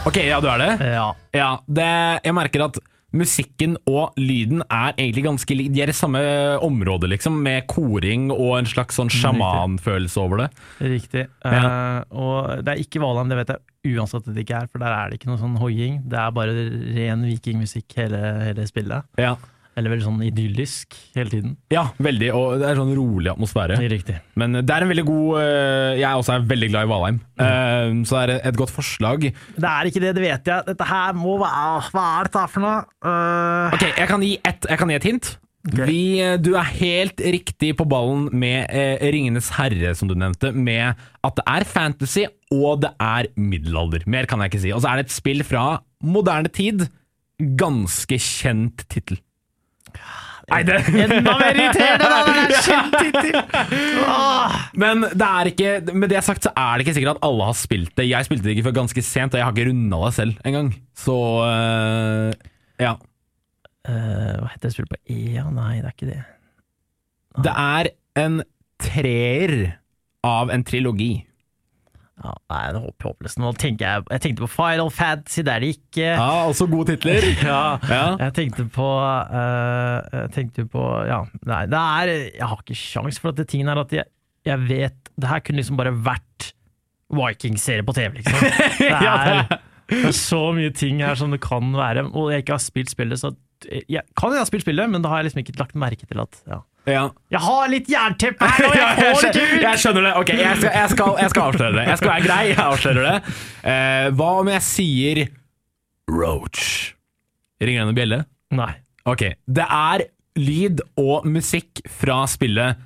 Ok, 0.07 0.17
ja, 0.23 0.39
du 0.41 0.47
er 0.49 0.61
det? 0.61 0.69
Ja. 0.81 1.09
Ja, 1.35 1.49
det, 1.67 1.89
jeg 2.25 2.33
merker 2.33 2.63
at 2.65 2.79
musikken 3.13 3.75
og 3.89 4.13
lyden 4.17 4.61
er 4.69 4.93
egentlig 4.95 5.23
ganske 5.25 5.57
lik. 5.57 5.71
De 5.73 5.81
er 5.81 5.91
i 5.91 5.97
samme 5.97 6.21
område, 6.65 7.09
liksom, 7.09 7.39
med 7.43 7.67
koring 7.69 8.29
og 8.31 8.59
en 8.59 8.69
slags 8.69 8.97
sånn 8.97 9.09
sjamanfølelse 9.09 10.21
over 10.21 10.45
det. 10.45 10.49
Riktig. 10.81 11.27
Ja. 11.43 11.61
Uh, 11.61 12.01
og 12.23 12.65
det 12.65 12.73
er 12.73 12.83
ikke 12.85 13.01
Valheim, 13.03 13.29
det 13.29 13.39
vet 13.41 13.53
jeg 13.53 13.97
uansett 13.99 14.25
at 14.25 14.33
det 14.33 14.45
ikke 14.45 14.63
er, 14.63 14.71
for 14.71 14.81
der 14.81 14.95
er 14.95 15.09
det 15.09 15.19
ikke 15.19 15.31
noe 15.31 15.41
sånn 15.41 15.57
hoiing. 15.61 16.01
Det 16.09 16.19
er 16.21 16.35
bare 16.35 16.67
ren 16.97 17.25
vikingmusikk 17.27 17.97
hele, 18.01 18.23
hele 18.47 18.65
spillet. 18.69 19.09
Ja. 19.21 19.35
Eller 19.79 19.95
veldig 19.95 20.05
sånn 20.05 20.21
idyllisk 20.27 20.97
hele 21.15 21.31
tiden. 21.31 21.55
ja, 21.73 21.87
veldig. 22.03 22.29
Og 22.35 22.59
det 22.61 22.69
er 22.69 22.79
sånn 22.81 22.93
rolig 22.97 23.31
atmosfære. 23.31 23.79
Riktig. 23.95 24.19
Men 24.39 24.59
det 24.59 24.75
er 24.75 24.85
en 24.85 24.91
veldig 24.91 25.07
god 25.07 25.39
Jeg 25.39 25.99
Jeg 26.03 26.21
også 26.21 26.35
er 26.35 26.47
veldig 26.49 26.69
glad 26.73 26.87
i 26.87 26.91
Valheim, 26.91 27.19
mm. 27.39 28.05
så 28.09 28.19
det 28.19 28.39
er 28.39 28.49
et 28.51 28.59
godt 28.59 28.73
forslag. 28.73 29.29
Det 29.31 29.69
er 29.73 29.89
ikke 29.89 30.03
det, 30.03 30.15
det 30.17 30.25
vet 30.25 30.51
jeg. 30.51 30.65
Dette 30.67 30.89
her 30.89 31.17
må 31.17 31.37
være 31.41 31.91
Hva 31.93 32.07
er 32.19 32.29
dette 32.29 32.47
for 32.53 32.65
noe? 32.65 32.79
Uh... 33.05 33.75
Ok, 33.77 33.85
Jeg 33.95 34.09
kan 34.11 34.25
gi 34.25 34.33
et, 34.43 34.67
jeg 34.69 34.81
kan 34.81 34.91
gi 34.91 34.99
et 34.99 35.07
hint. 35.13 35.37
Vi, 35.67 36.19
eh, 36.23 36.37
du 36.39 36.53
er 36.55 36.67
helt 36.79 37.19
riktig 37.19 37.73
på 37.77 37.85
ballen 37.89 38.29
med 38.31 38.69
eh, 38.71 39.01
Ringenes 39.11 39.51
herre, 39.57 39.91
som 39.97 40.07
du 40.07 40.15
nevnte, 40.15 40.53
med 40.55 40.95
at 41.25 41.35
det 41.35 41.45
er 41.51 41.67
fantasy 41.67 42.23
og 42.55 42.85
det 42.85 42.93
er 43.03 43.27
middelalder. 43.35 44.05
Mer 44.07 44.29
kan 44.29 44.39
jeg 44.39 44.53
ikke 44.53 44.63
si. 44.63 44.71
Og 44.73 44.83
så 44.83 44.91
er 44.91 44.99
det 44.99 45.09
et 45.09 45.17
spill 45.17 45.43
fra 45.43 45.81
moderne 45.99 46.51
tid. 46.51 46.87
Ganske 47.59 48.19
kjent 48.23 48.85
tittel. 48.87 49.19
Nei, 50.49 50.61
det 50.67 50.77
enda 50.89 51.35
mer 51.39 51.57
irriterende! 51.57 52.09
da, 52.09 52.19
det 52.27 52.41
er 52.41 52.63
kjent 52.65 52.97
tittel! 52.99 53.37
Men 54.83 55.05
det 55.07 55.27
er 55.27 55.51
ikke, 55.51 55.73
med 55.93 56.11
det 56.11 56.23
sagt 56.25 56.47
så 56.47 56.53
er 56.57 56.77
det 56.77 56.87
ikke 56.87 56.95
sikkert 56.97 57.17
at 57.17 57.27
alle 57.29 57.49
har 57.51 57.57
spilt 57.57 57.93
det. 57.99 58.07
Jeg 58.09 58.27
spilte 58.27 58.47
det 58.47 58.55
ikke 58.55 58.67
før 58.69 58.77
ganske 58.81 59.03
sent, 59.05 59.35
og 59.35 59.41
jeg 59.41 59.47
har 59.47 59.55
ikke 59.55 59.69
runda 59.69 60.01
det 60.05 60.11
selv 60.17 60.41
engang. 60.49 60.73
Så 60.97 61.15
uh, 61.45 62.33
ja. 62.81 62.95
Uh, 63.87 64.35
hva 64.41 64.51
heter 64.53 64.67
det 64.67 64.75
spillet 64.75 64.93
på 64.93 65.01
E? 65.05 65.19
Ja, 65.37 65.47
nei, 65.53 65.79
det 65.79 65.87
er 65.91 65.95
ikke 65.95 66.11
det. 66.11 66.21
Det 67.39 67.55
er 67.55 67.91
en 68.19 68.41
treer 68.81 69.55
av 70.25 70.51
en 70.53 70.65
trilogi. 70.67 71.13
Ja, 72.19 72.33
nei, 72.51 72.61
det 72.75 72.79
er 72.81 73.05
håpløst. 73.05 73.37
Nå 73.39 73.53
tenker 73.55 73.85
jeg 73.85 74.03
Jeg 74.11 74.21
tenkte 74.25 74.43
på 74.43 74.49
Final 74.51 74.89
Fantasy, 74.91 75.41
det 75.47 75.53
er 75.53 75.63
det 75.63 75.69
ikke. 75.77 76.07
Ja, 76.09 76.25
også 76.49 76.67
gode 76.67 76.91
titler. 76.97 77.27
Ja, 77.49 77.61
Ja. 77.87 78.01
jeg 78.25 78.33
tenkte 78.35 78.65
på 78.75 78.87
uh, 78.89 79.99
Jeg 80.25 80.31
tenkte 80.35 80.65
på 80.69 80.83
Ja, 81.07 81.21
nei, 81.47 81.61
det 81.71 81.79
er 81.79 82.11
Jeg 82.35 82.49
har 82.51 82.59
ikke 82.65 82.75
sjans 82.75 83.19
for 83.23 83.31
at 83.31 83.39
det 83.39 83.47
tingen 83.51 83.71
er 83.71 83.79
at 83.85 83.93
jeg, 83.95 84.05
jeg 84.49 84.65
vet 84.67 85.11
Det 85.15 85.29
her 85.31 85.39
kunne 85.45 85.61
liksom 85.63 85.79
bare 85.79 85.95
vært 85.95 86.49
Vikings-serie 87.09 87.85
på 87.87 87.95
TV, 87.97 88.19
liksom. 88.19 88.39
Det 88.79 88.89
er, 88.91 89.03
Ja, 89.07 89.15
det 89.89 90.03
er 90.11 90.13
så 90.13 90.41
mye 90.53 90.69
ting 90.77 90.99
her 91.01 91.15
som 91.17 91.31
det 91.33 91.39
kan 91.41 91.71
være, 91.73 92.03
og 92.13 92.27
jeg 92.29 92.43
ikke 92.43 92.53
har 92.53 92.61
spilt 92.61 92.91
spillet, 92.91 93.17
så 93.17 93.31
jeg 93.89 94.03
kan 94.15 94.31
jeg 94.35 94.39
ha 94.43 94.45
spilt 94.47 94.61
spillet, 94.63 94.91
men 94.93 95.01
da 95.01 95.09
har 95.09 95.23
jeg 95.23 95.31
liksom 95.31 95.41
ikke 95.41 95.55
lagt 95.59 95.73
merke 95.81 96.05
til 96.05 96.21
at 96.21 96.37
ja. 96.47 96.59
Ja. 96.87 97.09
Jeg 97.29 97.41
har 97.43 97.71
litt 97.71 97.89
jernteppe 97.91 98.47
her, 98.49 98.65
og 98.69 98.77
jeg 98.79 98.99
får 98.99 99.25
det 99.27 99.43
ut! 99.43 99.55
jeg 99.65 99.81
skjønner 99.83 100.07
det. 100.07 100.13
Ok, 100.21 100.31
jeg 100.33 100.59
skal, 100.61 100.71
jeg, 100.73 100.91
skal, 100.93 101.17
jeg 101.19 101.33
skal 101.33 101.49
avsløre 101.51 101.75
det. 101.75 101.87
Jeg 101.89 102.01
skal 102.01 102.11
være 102.13 102.25
grei, 102.25 102.39
jeg 102.53 102.61
avslører 102.63 103.07
det. 103.09 103.33
Eh, 103.73 104.05
hva 104.19 104.29
om 104.39 104.51
jeg 104.53 104.65
sier 104.65 105.21
Roach? 106.09 106.63
Ringer 107.61 107.83
det 107.83 107.89
noen 107.91 107.99
bjelle? 107.99 108.21
Nei. 108.55 108.71
Ok. 109.09 109.25
Det 109.45 109.65
er 109.65 110.05
lyd 110.39 110.81
og 111.01 111.27
musikk 111.27 111.81
fra 111.99 112.21
spillet 112.31 112.79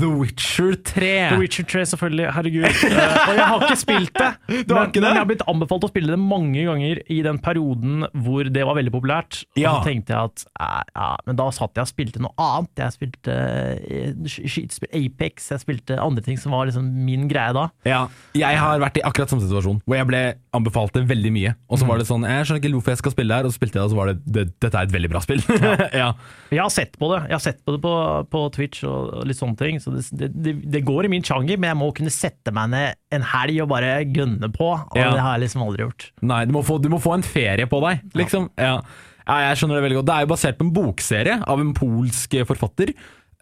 The 0.00 0.08
Witcher 0.08 0.74
3. 0.86 1.08
The 1.34 1.38
Witcher 1.40 1.64
3, 1.68 1.82
selvfølgelig. 1.92 2.26
Herregud. 2.36 2.64
Eh, 2.64 3.28
og 3.28 3.34
jeg 3.38 3.46
har 3.50 3.64
ikke 3.66 3.78
spilt 3.80 4.12
det. 4.16 4.30
Du 4.68 4.74
har 4.74 4.84
men, 4.86 4.90
ikke 4.90 5.00
det? 5.00 5.02
men 5.04 5.10
jeg 5.18 5.20
har 5.22 5.28
blitt 5.28 5.44
anbefalt 5.50 5.84
å 5.86 5.90
spille 5.90 6.14
det 6.14 6.18
mange 6.20 6.62
ganger 6.68 7.00
i 7.12 7.18
den 7.26 7.38
perioden 7.42 8.06
hvor 8.24 8.48
det 8.54 8.64
var 8.68 8.78
veldig 8.78 8.92
populært. 8.94 9.42
Og 9.56 9.60
Ja. 9.60 9.74
så 9.78 9.88
tenkte 9.88 10.14
jeg 10.14 10.30
at 10.30 10.44
eh, 10.60 10.82
ja, 10.94 11.08
Men 11.28 11.38
da 11.40 11.48
satt 11.54 11.74
jeg 11.76 11.84
og 11.86 11.90
spilte 11.90 12.22
noe 12.24 12.32
annet. 12.40 12.72
Jeg 12.84 12.96
spilte 12.96 13.34
eh, 13.34 14.14
skytespill, 14.30 14.90
Apex, 15.00 15.50
jeg 15.52 15.62
spilte 15.64 15.98
andre 16.00 16.24
ting 16.24 16.38
som 16.40 16.54
var 16.56 16.68
liksom 16.70 16.86
min 17.04 17.26
greie 17.30 17.52
da. 17.56 17.66
Ja, 17.88 18.04
jeg 18.38 18.58
har 18.60 18.80
vært 18.82 18.98
i 19.00 19.04
akkurat 19.06 19.32
samme 19.32 19.44
situasjon, 19.44 19.82
hvor 19.84 19.98
jeg 20.00 20.08
ble 20.10 20.22
anbefalt 20.56 20.94
det 20.96 21.02
veldig 21.10 21.32
mye. 21.34 21.52
Og 21.68 21.80
så 21.80 21.86
var 21.88 22.00
det 22.00 22.06
sånn 22.08 22.24
Jeg 22.28 22.46
skjønner 22.46 22.62
ikke 22.62 22.72
hvorfor 22.76 22.94
jeg 22.94 23.00
skal 23.02 23.14
spille 23.14 23.38
her, 23.38 23.46
og 23.48 23.52
så 23.52 23.58
spilte 23.58 23.78
jeg 23.78 23.82
det, 23.82 23.86
og 23.88 23.92
så 23.94 23.98
var 23.98 24.10
det, 24.10 24.16
det 24.24 24.44
Dette 24.62 24.80
er 24.80 24.88
et 24.88 24.94
veldig 24.94 25.10
bra 25.12 25.22
spill. 25.24 25.42
ja. 26.02 26.08
Jeg 26.54 26.62
har 26.62 26.72
sett 26.72 26.98
på 27.00 27.08
det 27.12 27.20
Jeg 27.28 27.36
har 27.36 27.44
sett 27.44 27.62
på 27.66 27.76
det 27.76 27.80
på, 27.84 27.94
på 28.32 28.44
Twitch 28.56 28.84
og, 28.88 29.24
litt 29.28 29.40
sånne 29.40 29.58
ting. 29.60 29.80
Så 29.82 29.94
det, 29.94 30.04
det, 30.14 30.30
det, 30.34 30.54
det 30.76 30.84
går 30.86 31.08
i 31.08 31.12
min 31.16 31.26
sjanger, 31.26 31.58
men 31.58 31.72
jeg 31.72 31.80
må 31.80 31.90
kunne 31.96 32.14
sette 32.14 32.54
meg 32.54 32.70
ned 32.74 33.00
en 33.14 33.26
helg 33.34 33.62
og 33.64 33.72
bare 33.74 33.96
gønne 34.06 34.50
på. 34.54 34.70
Og 34.74 35.00
Ja. 35.00 35.10
det 35.14 35.24
har 35.24 35.36
jeg 35.38 35.46
liksom 35.46 35.66
aldri 35.66 35.86
gjort. 35.86 36.08
Nei, 36.22 36.44
du 36.48 36.54
må, 36.56 36.62
få, 36.66 36.78
du 36.82 36.88
må 36.92 37.02
få 37.02 37.16
en 37.18 37.26
ferie 37.26 37.66
på 37.70 37.82
deg, 37.84 38.06
liksom. 38.18 38.48
Ja. 38.60 38.78
Ja, 39.24 39.38
jeg 39.48 39.56
skjønner 39.56 39.78
det 39.78 39.84
veldig 39.86 39.98
godt. 40.02 40.08
Det 40.10 40.14
er 40.14 40.24
jo 40.26 40.32
basert 40.34 40.58
på 40.58 40.66
en 40.66 40.72
bokserie 40.76 41.36
av 41.48 41.60
en 41.62 41.70
polsk 41.76 42.34
forfatter. 42.50 42.92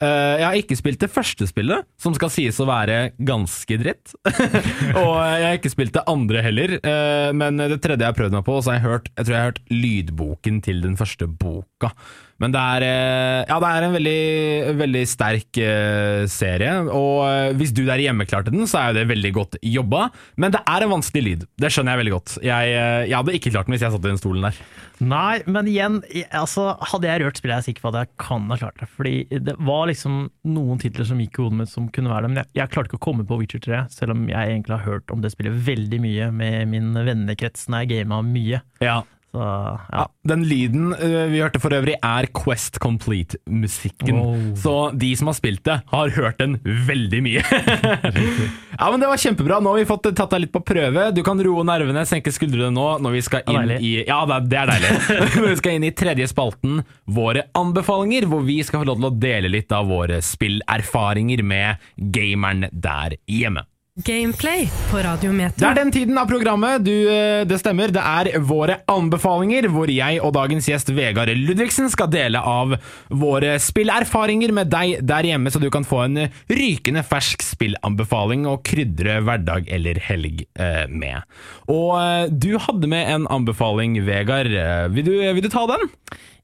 Eh, 0.02 0.36
jeg 0.40 0.46
har 0.46 0.58
ikke 0.58 0.78
spilt 0.78 1.02
det 1.04 1.10
første 1.12 1.46
spillet, 1.46 1.86
som 2.00 2.14
skal 2.16 2.32
sies 2.34 2.58
å 2.58 2.66
være 2.66 3.12
ganske 3.22 3.78
dritt. 3.78 4.14
og 4.98 5.14
jeg 5.22 5.46
har 5.46 5.58
ikke 5.60 5.72
spilt 5.72 5.94
det 5.94 6.04
andre 6.10 6.42
heller, 6.42 6.74
eh, 6.80 7.30
men 7.36 7.60
det 7.60 7.78
tredje 7.84 8.02
jeg 8.02 8.10
har 8.10 8.18
prøvd 8.18 8.36
meg 8.38 8.46
på, 8.48 8.58
så 8.58 8.72
har 8.72 8.80
jeg 8.80 8.88
hørt 8.88 9.10
Jeg 9.12 9.24
tror 9.24 9.34
jeg 9.36 9.42
har 9.42 9.52
hørt 9.52 9.64
lydboken 9.70 10.60
til 10.66 10.82
den 10.82 10.98
første 10.98 11.28
boka. 11.30 11.92
Men 12.42 12.54
det 12.54 12.62
er, 12.74 12.84
eh, 12.88 13.40
ja, 13.46 13.56
det 13.62 13.68
er 13.70 13.84
en 13.86 13.94
veldig, 13.94 14.22
veldig 14.80 15.02
sterk 15.06 15.58
eh, 15.62 16.24
serie, 16.30 16.72
og 16.90 17.22
eh, 17.28 17.52
hvis 17.58 17.70
du 17.76 17.84
der 17.86 18.02
hjemme 18.02 18.26
klarte 18.26 18.50
den, 18.50 18.66
så 18.66 18.80
er 18.80 18.90
jo 18.90 18.98
det 18.98 19.10
veldig 19.12 19.32
godt 19.36 19.58
jobba. 19.62 20.08
Men 20.42 20.54
det 20.54 20.62
er 20.66 20.84
en 20.84 20.94
vanskelig 20.96 21.22
lyd. 21.22 21.44
Det 21.62 21.70
skjønner 21.70 21.94
jeg 21.94 22.02
veldig 22.02 22.14
godt. 22.16 22.34
Jeg, 22.42 22.72
jeg 23.06 23.14
hadde 23.14 23.36
ikke 23.38 23.52
klart 23.54 23.70
den 23.70 23.76
hvis 23.76 23.86
jeg 23.86 23.94
satt 23.94 24.02
i 24.02 24.10
den 24.10 24.20
stolen 24.20 24.48
der. 24.48 24.58
Nei, 25.02 25.42
men 25.50 25.70
igjen, 25.70 26.00
altså, 26.34 26.72
hadde 26.92 27.08
jeg 27.08 27.22
rørt 27.22 27.38
spillet, 27.38 27.54
er 27.54 27.62
jeg 27.62 27.70
sikker 27.70 27.86
på 27.86 27.92
at 27.92 28.00
jeg 28.02 28.12
kan 28.22 28.50
ha 28.50 28.58
klart 28.58 28.82
det. 28.82 28.90
Fordi 28.98 29.14
det 29.46 29.56
var 29.62 29.86
liksom 29.90 30.20
noen 30.50 30.82
titler 30.82 31.08
som 31.08 31.22
gikk 31.22 31.38
i 31.38 31.46
hodet 31.46 31.62
mitt 31.62 31.72
som 31.72 31.88
kunne 31.94 32.12
være 32.12 32.26
det, 32.26 32.34
men 32.34 32.42
jeg, 32.42 32.52
jeg 32.58 32.74
klarte 32.74 32.90
ikke 32.90 33.00
å 33.00 33.06
komme 33.08 33.26
på 33.26 33.38
Witcher 33.40 33.62
3, 33.62 33.84
selv 33.94 34.16
om 34.16 34.26
jeg 34.30 34.54
egentlig 34.56 34.78
har 34.78 34.86
hørt 34.86 35.14
om 35.14 35.22
det 35.22 35.32
spillet 35.34 35.62
veldig 35.70 36.02
mye 36.02 36.30
med 36.34 36.70
min 36.74 36.92
vennekrets 36.98 37.68
når 37.70 37.86
jeg 37.86 38.02
gama 38.02 38.22
mye. 38.26 38.62
Ja. 38.82 39.02
Så 39.32 39.40
ja. 39.40 39.76
Ja, 39.92 40.02
den 40.28 40.42
lyden 40.44 40.90
eh, 40.92 41.26
vi 41.32 41.40
hørte 41.40 41.60
for 41.62 41.72
øvrig 41.72 41.94
er 42.04 42.26
Quest 42.36 42.76
Complete-musikken. 42.84 44.18
Wow. 44.18 44.42
Så 44.60 44.74
de 44.92 45.08
som 45.16 45.30
har 45.30 45.36
spilt 45.38 45.62
det, 45.64 45.78
har 45.88 46.12
hørt 46.18 46.36
den 46.42 46.58
veldig 46.60 47.22
mye. 47.24 47.44
ja, 48.80 48.90
men 48.90 49.00
Det 49.00 49.08
var 49.08 49.22
kjempebra. 49.22 49.60
Nå 49.64 49.72
har 49.72 49.80
vi 49.80 49.88
fått 49.88 50.10
tatt 50.12 50.36
deg 50.36 50.44
litt 50.44 50.52
på 50.52 50.60
prøve. 50.68 51.08
Du 51.16 51.22
kan 51.24 51.40
roe 51.40 51.64
nervene, 51.64 52.04
senke 52.08 52.34
skuldrene 52.34 52.74
nå 52.76 52.86
når 53.00 53.16
vi 53.16 53.24
skal 53.24 53.48
inn 53.48 53.74
i 53.78 53.94
Ja, 54.04 54.20
det 54.28 54.42
det 54.52 54.60
er 54.60 54.74
deilig. 54.74 54.92
Når 55.40 55.48
vi 55.48 55.56
skal 55.62 55.78
inn 55.78 55.88
i 55.88 55.94
tredje 55.96 56.28
spalten, 56.28 56.82
våre 57.08 57.46
anbefalinger, 57.56 58.28
hvor 58.28 58.44
vi 58.44 58.60
skal 58.66 58.82
få 58.82 58.90
lov 58.92 59.00
til 59.00 59.08
å 59.08 59.16
dele 59.22 59.52
litt 59.56 59.72
av 59.72 59.88
våre 59.88 60.20
spillerfaringer 60.24 61.40
med 61.46 61.92
gameren 62.12 62.68
der 62.72 63.16
hjemme. 63.24 63.64
Gameplay 63.94 64.70
på 64.90 64.96
Radiometer. 65.04 65.58
Det 65.60 65.66
er 65.68 65.76
den 65.76 65.90
tiden 65.92 66.16
av 66.16 66.24
programmet. 66.24 66.80
Du, 66.80 66.94
eh, 67.12 67.44
det 67.44 67.58
stemmer. 67.60 67.92
Det 67.92 68.00
er 68.00 68.38
våre 68.40 68.78
anbefalinger, 68.88 69.68
hvor 69.68 69.90
jeg 69.92 70.16
og 70.24 70.32
dagens 70.32 70.64
gjest 70.64 70.88
Vegard 70.96 71.28
Ludvigsen 71.28 71.90
skal 71.92 72.08
dele 72.08 72.40
av 72.40 72.72
våre 73.12 73.58
spillerfaringer 73.60 74.54
med 74.56 74.72
deg 74.72 75.04
der 75.04 75.28
hjemme, 75.28 75.52
så 75.52 75.60
du 75.60 75.68
kan 75.68 75.84
få 75.84 76.06
en 76.06 76.16
rykende 76.48 77.04
fersk 77.04 77.44
spillanbefaling 77.44 78.48
å 78.48 78.62
krydre 78.64 79.20
hverdag 79.28 79.68
eller 79.68 80.00
helg 80.08 80.46
eh, 80.56 80.88
med. 80.88 81.28
Og 81.68 81.92
eh, 82.00 82.32
du 82.32 82.56
hadde 82.64 82.88
med 82.88 83.12
en 83.12 83.28
anbefaling, 83.28 84.00
Vegard. 84.08 84.56
Vil 84.96 85.04
du, 85.04 85.18
vil 85.20 85.44
du 85.44 85.52
ta 85.52 85.68
den? 85.68 85.84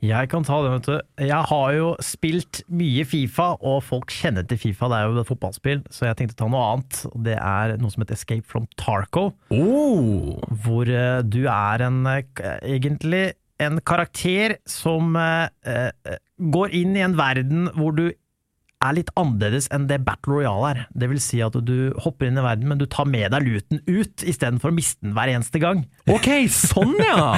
Jeg 0.05 0.31
kan 0.31 0.45
ta 0.47 0.61
det, 0.63 0.71
vet 0.77 0.87
du. 0.87 1.25
Jeg 1.27 1.47
har 1.51 1.73
jo 1.75 1.89
spilt 2.05 2.61
mye 2.71 3.03
Fifa, 3.09 3.51
og 3.67 3.81
folk 3.83 4.13
kjenner 4.15 4.47
til 4.47 4.61
Fifa, 4.63 4.87
det 4.91 5.01
er 5.01 5.09
jo 5.09 5.25
et 5.25 5.31
fotballspill, 5.31 5.83
så 5.91 6.07
jeg 6.07 6.21
tenkte 6.21 6.37
å 6.37 6.43
ta 6.45 6.51
noe 6.53 6.69
annet. 6.69 7.01
Det 7.27 7.35
er 7.35 7.75
noe 7.83 7.91
som 7.91 8.05
heter 8.05 8.19
Escape 8.19 8.47
from 8.47 8.69
Tarco. 8.79 9.33
Oh. 9.51 10.39
hvor 10.63 10.87
uh, 10.87 11.21
du 11.27 11.43
er 11.51 11.83
en 11.89 12.05
uh, 12.07 12.21
egentlig 12.63 13.33
en 13.59 13.81
karakter 13.83 14.59
som 14.69 15.17
uh, 15.19 15.51
går 16.39 16.75
inn 16.79 16.95
i 16.95 17.03
en 17.03 17.17
verden 17.19 17.67
hvor 17.75 17.97
du 17.97 18.07
er 18.85 18.95
litt 18.95 19.11
annerledes 19.19 19.67
enn 19.75 19.89
det 19.91 20.01
Battle 20.07 20.37
Royale 20.39 20.69
er. 20.71 20.83
Det 20.95 21.09
vil 21.11 21.21
si 21.23 21.41
at 21.43 21.57
du 21.67 21.91
hopper 22.05 22.29
inn 22.29 22.39
i 22.39 22.45
verden, 22.45 22.69
men 22.71 22.79
du 22.79 22.87
tar 22.87 23.09
med 23.11 23.33
deg 23.35 23.47
luten 23.49 23.81
ut 23.89 24.23
istedenfor 24.23 24.71
å 24.71 24.77
miste 24.77 25.03
den 25.03 25.17
hver 25.19 25.33
eneste 25.35 25.63
gang. 25.63 25.85
Ok, 26.19 26.29
sånn 26.53 26.95
ja! 27.05 27.35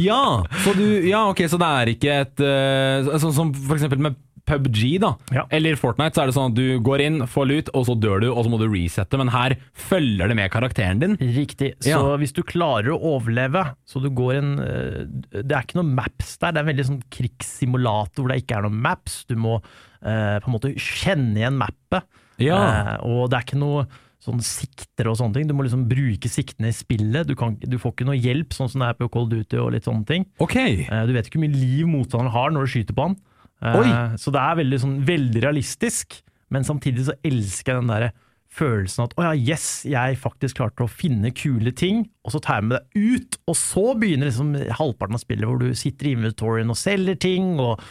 ja, 0.00 0.22
så 0.64 0.72
du, 0.78 0.86
ja, 1.08 1.26
ok, 1.28 1.42
så 1.50 1.58
det 1.60 1.66
er 1.82 1.90
ikke 1.92 2.14
et 2.22 2.40
uh, 2.40 3.10
Sånn 3.20 3.34
som 3.36 3.50
for 3.52 3.76
eksempel 3.76 4.00
med 4.06 4.16
PubG, 4.48 4.78
da. 5.02 5.10
Ja. 5.34 5.42
Eller 5.52 5.76
Fortnite, 5.76 6.16
så 6.16 6.22
er 6.22 6.30
det 6.30 6.34
sånn 6.38 6.54
at 6.54 6.56
du 6.56 6.78
går 6.80 7.02
inn, 7.04 7.18
får 7.28 7.48
lut, 7.50 7.66
og 7.76 7.84
så 7.84 7.96
dør 8.00 8.22
du, 8.22 8.28
og 8.32 8.46
så 8.46 8.52
må 8.54 8.56
du 8.62 8.64
resette. 8.72 9.18
Men 9.20 9.28
her 9.34 9.58
følger 9.76 10.30
det 10.32 10.38
med 10.38 10.48
karakteren 10.54 11.02
din. 11.02 11.18
Riktig. 11.20 11.74
Så 11.84 11.92
Ja. 11.92 12.00
hvis 12.16 12.32
du 12.32 12.40
klarer 12.48 12.94
å 12.94 13.00
overleve, 13.18 13.66
så 13.84 14.00
du 14.00 14.08
går 14.08 14.38
en 14.38 14.54
eh, 14.64 15.42
Det 15.42 15.52
er 15.52 15.66
ikke 15.66 15.82
noen 15.82 15.92
maps 15.98 16.38
der, 16.40 16.54
det 16.56 16.62
er 16.62 16.64
en 16.64 16.70
veldig 16.72 16.86
sånn 16.88 17.02
krigssimulator 17.12 18.24
hvor 18.24 18.32
det 18.32 18.40
ikke 18.40 18.56
er 18.56 18.64
noen 18.70 18.80
maps. 18.88 19.20
Du 19.28 19.36
må 19.36 19.58
eh, 20.02 20.36
på 20.42 20.50
en 20.50 20.56
måte 20.56 20.74
kjenne 20.74 21.40
igjen 21.40 21.58
mappet. 21.60 22.06
Ja. 22.42 22.58
Eh, 22.58 22.94
og 23.08 23.30
det 23.30 23.40
er 23.40 23.48
ikke 23.48 23.60
noe 23.60 23.86
sånn 24.22 24.40
sikter 24.42 25.08
og 25.10 25.18
sånne 25.20 25.38
ting. 25.38 25.48
Du 25.48 25.54
må 25.56 25.64
liksom 25.64 25.86
bruke 25.90 26.30
siktene 26.30 26.72
i 26.72 26.76
spillet. 26.76 27.28
Du, 27.28 27.36
kan, 27.38 27.56
du 27.58 27.78
får 27.80 27.94
ikke 27.94 28.08
noe 28.08 28.18
hjelp, 28.18 28.54
sånn 28.54 28.70
som 28.70 28.82
det 28.82 28.90
er 28.90 28.98
på 28.98 29.10
Cold 29.14 29.32
Duty 29.34 29.60
og 29.62 29.72
litt 29.76 29.88
sånne 29.88 30.06
ting. 30.08 30.26
Ok. 30.42 30.56
Eh, 30.58 31.02
du 31.08 31.14
vet 31.16 31.28
ikke 31.28 31.40
hvor 31.40 31.46
mye 31.46 31.58
liv 31.58 31.90
motstanderen 31.90 32.34
har 32.34 32.54
når 32.54 32.66
du 32.66 32.74
skyter 32.74 32.98
på 32.98 33.08
han. 33.08 33.18
Eh. 33.58 34.16
Så 34.20 34.34
det 34.34 34.42
er 34.42 34.58
veldig, 34.60 34.80
sånn, 34.84 34.96
veldig 35.06 35.44
realistisk, 35.46 36.20
men 36.54 36.66
samtidig 36.66 37.08
så 37.08 37.16
elsker 37.26 37.74
jeg 37.74 37.82
den 37.82 37.94
der 37.94 38.10
følelsen 38.58 39.04
at 39.04 39.14
å 39.18 39.26
ja, 39.26 39.32
yes, 39.52 39.66
jeg 39.86 40.18
faktisk 40.18 40.58
klarte 40.58 40.86
å 40.86 40.90
finne 40.90 41.30
kule 41.36 41.72
ting, 41.76 42.06
og 42.24 42.34
så 42.34 42.40
tar 42.42 42.60
jeg 42.60 42.68
med 42.68 42.78
det 42.78 43.02
ut, 43.18 43.38
og 43.50 43.58
så 43.60 43.84
begynner 43.98 44.30
liksom 44.30 44.54
halvparten 44.78 45.18
av 45.18 45.22
spillet 45.22 45.46
hvor 45.46 45.60
du 45.60 45.68
sitter 45.78 46.08
i 46.08 46.14
inventoryen 46.16 46.72
og 46.72 46.80
selger 46.80 47.18
ting, 47.20 47.58
og 47.62 47.82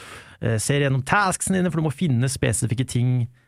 ser 0.61 0.83
gjennom 0.83 1.03
tasksene 1.07 1.61
dine, 1.61 1.71
for 1.71 1.81
du 1.81 1.87
må 1.87 1.93
finne 1.95 2.29
spesifikke 2.31 2.85
ting 2.89 3.23
eh, 3.23 3.46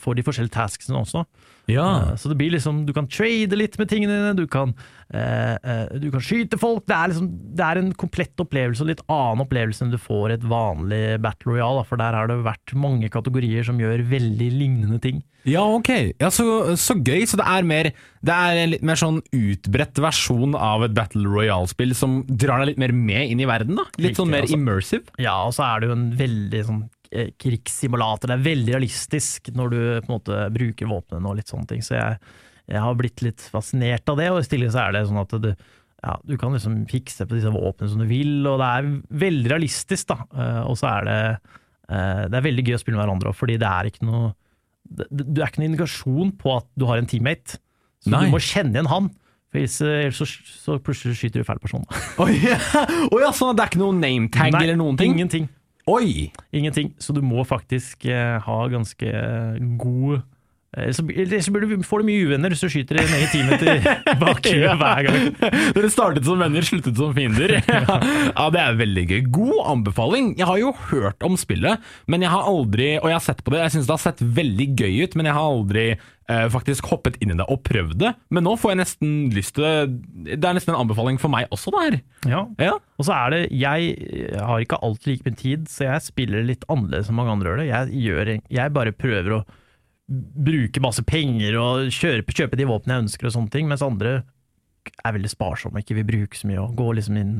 for 0.00 0.16
de 0.16 0.22
forskjellige 0.24 0.54
tasksene 0.54 0.96
også. 1.02 1.26
Ja. 1.70 2.12
Eh, 2.12 2.16
Så 2.16 2.28
det 2.30 2.38
blir 2.40 2.52
liksom, 2.54 2.84
du 2.86 2.92
kan 2.96 3.08
trade 3.10 3.56
litt 3.56 3.78
med 3.78 3.90
tingene 3.90 4.16
dine, 4.16 4.34
du 4.36 4.46
kan, 4.50 4.74
eh, 5.12 5.54
eh, 5.62 5.98
du 6.00 6.10
kan 6.10 6.22
skyte 6.24 6.58
folk. 6.58 6.86
Det 6.86 6.96
er, 6.96 7.12
liksom, 7.12 7.28
det 7.56 7.66
er 7.66 7.80
en 7.80 7.92
komplett 7.92 8.42
opplevelse, 8.42 8.82
og 8.82 8.90
litt 8.90 9.04
annen 9.08 9.44
opplevelse 9.44 9.84
enn 9.84 9.92
du 9.92 9.98
får 10.00 10.30
i 10.32 10.38
et 10.40 10.46
vanlig 10.48 11.02
Battle 11.22 11.52
Royale. 11.54 11.84
For 11.88 12.00
der 12.00 12.16
har 12.18 12.30
det 12.30 12.40
vært 12.46 12.74
mange 12.74 13.10
kategorier 13.12 13.66
som 13.66 13.78
gjør 13.82 14.02
veldig 14.10 14.50
lignende 14.56 15.00
ting. 15.02 15.22
Ja, 15.48 15.62
ok. 15.66 15.90
Ja, 16.22 16.30
så, 16.30 16.74
så 16.78 16.94
gøy. 17.02 17.24
Så 17.26 17.38
det 17.40 17.46
er, 17.50 17.66
mer, 17.66 17.90
det 18.22 18.34
er 18.34 18.62
en 18.62 18.72
litt 18.74 18.86
mer 18.86 18.98
sånn 19.00 19.20
utbredt 19.34 19.98
versjon 20.02 20.54
av 20.58 20.86
et 20.86 20.94
Battle 20.94 21.26
Royale-spill 21.26 21.94
som 21.98 22.22
drar 22.30 22.62
deg 22.62 22.72
litt 22.72 22.82
mer 22.82 22.94
med 22.94 23.30
inn 23.34 23.42
i 23.42 23.48
verden, 23.50 23.78
da? 23.78 23.86
Litt 23.98 24.12
Riktig, 24.12 24.20
sånn 24.22 24.34
mer 24.34 24.46
altså. 24.46 24.58
immersive? 24.58 25.16
Ja, 25.22 25.38
og 25.46 25.54
så 25.56 25.66
er 25.66 25.82
det 25.82 25.90
jo 25.90 25.96
en 25.98 26.10
veldig 26.18 26.62
sånn 26.68 26.82
eh, 26.86 27.01
krigssimulator. 27.40 28.30
Det 28.30 28.36
er 28.38 28.46
veldig 28.46 28.74
realistisk 28.76 29.52
når 29.56 29.72
du 29.72 29.78
på 29.78 30.08
en 30.08 30.14
måte 30.16 30.40
bruker 30.54 30.90
våpnene 30.90 31.28
og 31.30 31.38
litt 31.38 31.52
sånne 31.52 31.68
ting. 31.70 31.84
Så 31.84 31.96
jeg, 31.98 32.18
jeg 32.72 32.82
har 32.84 32.98
blitt 32.98 33.22
litt 33.24 33.44
fascinert 33.52 34.08
av 34.12 34.20
det, 34.20 34.28
og 34.32 34.40
i 34.42 34.50
tillegg 34.50 34.74
så 34.74 34.84
er 34.86 34.96
det 34.96 35.06
sånn 35.10 35.22
at 35.22 35.34
du, 35.44 35.50
ja, 35.52 36.18
du 36.26 36.36
kan 36.40 36.56
liksom 36.56 36.80
fikse 36.90 37.26
på 37.28 37.38
disse 37.38 37.52
våpnene 37.54 37.92
som 37.92 38.02
du 38.02 38.08
vil, 38.10 38.38
og 38.50 38.60
det 38.62 38.70
er 38.78 38.92
veldig 39.26 39.52
realistisk, 39.54 40.08
da. 40.12 40.18
Eh, 40.34 40.62
Og 40.70 40.78
så 40.80 40.88
er 40.90 41.08
det 41.08 41.18
eh, 41.28 42.22
Det 42.28 42.38
er 42.40 42.46
veldig 42.48 42.66
gøy 42.68 42.78
å 42.78 42.82
spille 42.82 42.98
med 42.98 43.04
hverandre 43.04 43.32
òg, 43.32 43.38
fordi 43.38 43.58
det 43.62 43.68
er 43.70 43.90
ikke 43.92 44.08
noe 44.08 44.32
det 44.92 45.38
er 45.40 45.46
ikke 45.48 45.62
noen 45.62 45.70
indikasjon 45.70 46.32
på 46.36 46.50
at 46.58 46.66
du 46.76 46.84
har 46.88 46.98
en 47.00 47.06
teammate. 47.08 47.56
Så 48.02 48.10
Nei. 48.12 48.26
du 48.26 48.32
må 48.34 48.40
kjenne 48.42 48.74
igjen 48.76 48.90
han. 48.90 49.06
For 49.52 49.60
ellers, 49.60 49.76
eh, 49.84 50.10
så, 50.16 50.26
så 50.64 50.76
plutselig 50.84 51.16
skyter 51.20 51.40
du 51.40 51.46
feil 51.48 51.60
person. 51.62 51.84
Oi, 52.20 52.34
oh, 53.12 53.18
ja, 53.22 53.30
sånn 53.36 53.52
at 53.52 53.58
det 53.60 53.64
er 53.64 53.70
ikke 53.70 53.80
noe 53.82 53.96
nametag 53.96 54.52
Nei, 54.56 54.62
eller 54.66 54.80
noen 54.80 54.98
ting? 55.00 55.14
Ingenting. 55.14 55.46
Oi! 55.90 56.30
Ingenting. 56.54 56.92
Så 57.02 57.12
du 57.12 57.22
må 57.26 57.42
faktisk 57.44 58.04
eh, 58.06 58.38
ha 58.38 58.58
ganske 58.70 59.10
god 59.82 60.20
eh, 60.20 60.22
Ellers 60.72 60.96
så, 60.96 61.04
så 61.04 61.52
får 61.84 62.00
du 62.00 62.06
mye 62.08 62.20
uvenner 62.24 62.52
hvis 62.54 62.62
du 62.64 62.70
skyter 62.72 62.96
en 63.02 63.10
egen 63.18 63.50
til 63.60 63.82
bak 64.22 64.46
ja. 64.48 64.72
hver 64.80 65.04
gang. 65.04 65.26
Dere 65.76 65.90
startet 65.92 66.24
som 66.24 66.40
venner, 66.40 66.64
sluttet 66.64 66.96
som 66.96 67.12
fiender. 67.12 67.58
ja, 67.60 68.46
Det 68.54 68.62
er 68.62 68.78
veldig 68.80 69.04
gøy. 69.10 69.20
God 69.36 69.60
anbefaling. 69.74 70.32
Jeg 70.40 70.48
har 70.48 70.62
jo 70.62 70.72
hørt 70.88 71.28
om 71.28 71.36
spillet, 71.36 71.92
men 72.08 72.24
jeg 72.24 72.32
har 72.32 72.48
aldri 72.48 72.88
Og 73.02 73.10
jeg 73.10 73.18
har 73.18 73.26
sett 73.26 73.44
på 73.44 73.52
det, 73.52 73.60
jeg 73.66 73.76
syns 73.76 73.90
det 73.90 73.96
har 73.98 74.02
sett 74.06 74.24
veldig 74.40 74.68
gøy 74.80 74.98
ut, 75.04 75.20
men 75.20 75.28
jeg 75.28 75.36
har 75.36 75.52
aldri 75.52 75.86
eh, 75.92 76.48
faktisk 76.56 76.88
hoppet 76.88 77.20
inn 77.20 77.36
i 77.36 77.40
det 77.42 77.50
og 77.52 77.60
prøvd 77.68 77.96
det. 78.00 78.16
Men 78.32 78.48
nå 78.48 78.56
får 78.56 78.72
jeg 78.72 78.80
nesten 78.80 79.14
lyst 79.36 79.58
til 79.58 79.68
det. 79.68 79.76
Det 80.32 80.40
er 80.40 80.56
nesten 80.56 80.72
en 80.72 80.80
anbefaling 80.86 81.20
for 81.20 81.36
meg 81.36 81.52
også, 81.52 81.74
det 81.76 81.84
her. 81.84 82.02
Ja. 82.32 82.44
Ja. 82.64 82.78
Og 82.96 83.10
så 83.10 83.18
er 83.20 83.34
det 83.34 83.46
Jeg 83.52 84.38
har 84.40 84.64
ikke 84.64 84.80
alltid 84.80 85.18
like 85.18 85.28
mye 85.28 85.42
tid, 85.44 85.68
så 85.68 85.90
jeg 85.90 86.08
spiller 86.08 86.48
litt 86.48 86.64
annerledes 86.72 87.12
enn 87.12 87.20
mange 87.20 87.36
andre 87.36 87.52
gjør 87.52 87.60
det. 87.60 87.72
Jeg, 87.74 88.06
gjør, 88.06 88.38
jeg 88.62 88.80
bare 88.80 88.96
prøver 88.96 89.36
å 89.36 89.48
bruke 90.08 90.82
masse 90.82 91.04
penger 91.06 91.56
og 91.60 91.92
kjøpe, 91.94 92.34
kjøpe 92.34 92.58
de 92.58 92.68
våpnene 92.68 92.98
jeg 92.98 93.06
ønsker 93.06 93.28
og 93.28 93.34
sånne 93.36 93.52
ting, 93.54 93.68
mens 93.70 93.84
andre 93.86 94.22
er 95.02 95.14
veldig 95.14 95.30
sparsomme, 95.30 95.82
ikke 95.82 95.96
vil 96.00 96.08
bruke 96.08 96.38
så 96.38 96.48
mye 96.50 96.62
og 96.64 96.74
går 96.78 96.98
liksom 96.98 97.18
inn 97.20 97.34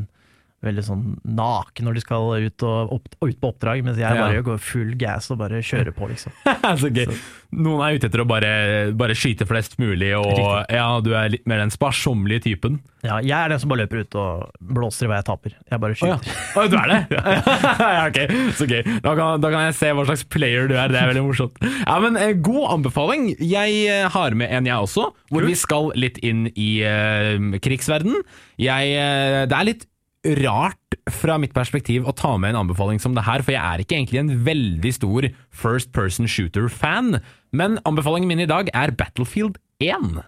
veldig 0.63 0.85
sånn 0.87 1.05
naken 1.27 1.89
når 1.89 1.97
de 1.99 2.03
skal 2.05 2.29
ut, 2.47 2.65
opp, 2.67 3.09
ut 3.27 3.39
på 3.43 3.51
oppdrag, 3.51 3.83
mens 3.87 3.99
jeg 3.99 4.07
Ja. 4.15 4.27
bare 4.29 4.43
går 4.47 4.61
full 4.63 4.95
gas 5.01 5.31
og 5.35 5.39
bare 5.43 5.59
kjører 5.65 5.91
på, 5.97 6.09
liksom. 6.13 6.33
så 6.83 6.91
gøy. 6.95 7.11
Noen 7.53 7.83
er 7.85 7.99
ute 7.99 8.09
etter 8.09 8.23
å 8.23 8.27
bare, 8.29 8.53
bare 8.97 9.17
skyte 9.19 9.45
flest 9.49 9.75
mulig, 9.83 10.13
og 10.17 10.31
Riktig. 10.31 10.77
ja, 10.79 10.87
du 11.05 11.11
er 11.19 11.33
litt 11.35 11.45
mer 11.51 11.61
den 11.61 11.75
sparsommelige 11.75 12.47
typen. 12.47 12.79
Ja, 13.03 13.19
jeg 13.19 13.35
er 13.35 13.51
den 13.51 13.59
som 13.59 13.69
bare 13.73 13.83
løper 13.83 14.05
ut 14.07 14.15
og 14.15 14.53
blåser 14.63 15.09
i 15.09 15.11
hva 15.11 15.19
jeg 15.19 15.27
taper. 15.27 15.57
Jeg 15.69 15.83
bare 15.83 15.97
Å 15.99 16.09
ja. 16.13 16.17
skyter. 16.23 16.63
Å, 16.63 16.67
du 16.71 16.77
er 16.79 16.93
det? 16.93 17.01
ja, 17.99 18.07
ok, 18.07 18.21
så 18.57 18.69
gøy. 18.71 18.83
Da 19.03 19.17
kan, 19.19 19.43
da 19.43 19.51
kan 19.53 19.67
jeg 19.67 19.77
se 19.81 19.91
hva 19.99 20.07
slags 20.09 20.25
player 20.33 20.71
du 20.71 20.77
er, 20.79 20.89
det 20.95 21.01
er 21.03 21.11
veldig 21.11 21.27
morsomt. 21.27 21.59
Ja, 21.83 21.99
men 22.07 22.17
eh, 22.21 22.33
God 22.39 22.71
anbefaling. 22.79 23.33
Jeg 23.43 23.83
eh, 23.91 24.07
har 24.15 24.39
med 24.39 24.55
en 24.55 24.71
jeg 24.71 24.87
også, 24.89 25.11
hvor 25.35 25.49
vi 25.51 25.59
skal 25.59 25.91
litt 25.99 26.23
inn 26.23 26.47
i 26.55 26.71
eh, 26.87 27.59
krigsverden. 27.61 28.23
Jeg, 28.63 28.95
eh, 28.97 29.43
det 29.51 29.59
er 29.59 29.69
litt 29.75 29.89
rart 30.23 30.97
fra 31.11 31.37
mitt 31.41 31.55
perspektiv 31.55 32.07
å 32.07 32.15
ta 32.15 32.37
med 32.39 32.53
en 32.53 32.63
anbefaling 32.63 33.01
som 33.03 33.17
det 33.17 33.25
her, 33.27 33.43
for 33.43 33.55
jeg 33.55 33.63
er 33.63 33.83
ikke 33.83 33.97
egentlig 33.99 34.21
en 34.21 34.35
veldig 34.47 34.93
stor 34.95 35.27
first 35.51 35.91
person 35.97 36.31
shooter-fan, 36.31 37.17
men 37.51 37.81
anbefalingen 37.89 38.31
min 38.31 38.45
i 38.45 38.51
dag 38.51 38.71
er 38.75 38.95
Battlefield 38.95 39.59
1. 39.83 40.23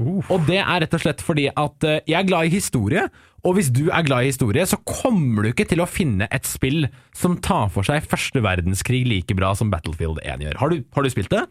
Og 0.00 0.46
det 0.46 0.60
er 0.62 0.84
rett 0.84 0.94
og 0.96 1.02
slett 1.02 1.24
fordi 1.24 1.48
at 1.50 1.84
eh, 1.84 2.00
jeg 2.08 2.16
er 2.22 2.28
glad 2.28 2.46
i 2.48 2.54
historie, 2.54 3.08
og 3.44 3.56
hvis 3.56 3.70
du 3.72 3.86
er 3.88 4.04
glad 4.06 4.24
i 4.24 4.30
historie, 4.30 4.64
så 4.68 4.78
kommer 4.86 5.44
du 5.44 5.50
ikke 5.50 5.66
til 5.68 5.82
å 5.82 5.88
finne 5.88 6.28
et 6.32 6.48
spill 6.48 6.86
som 7.16 7.38
tar 7.42 7.68
for 7.74 7.86
seg 7.86 8.06
første 8.08 8.42
verdenskrig 8.44 9.02
like 9.08 9.36
bra 9.36 9.52
som 9.56 9.72
Battlefield 9.72 10.22
1 10.22 10.46
gjør. 10.46 10.60
Har 10.60 10.72
du, 10.72 10.82
har 10.94 11.04
du 11.04 11.12
spilt 11.12 11.32
det? 11.32 11.44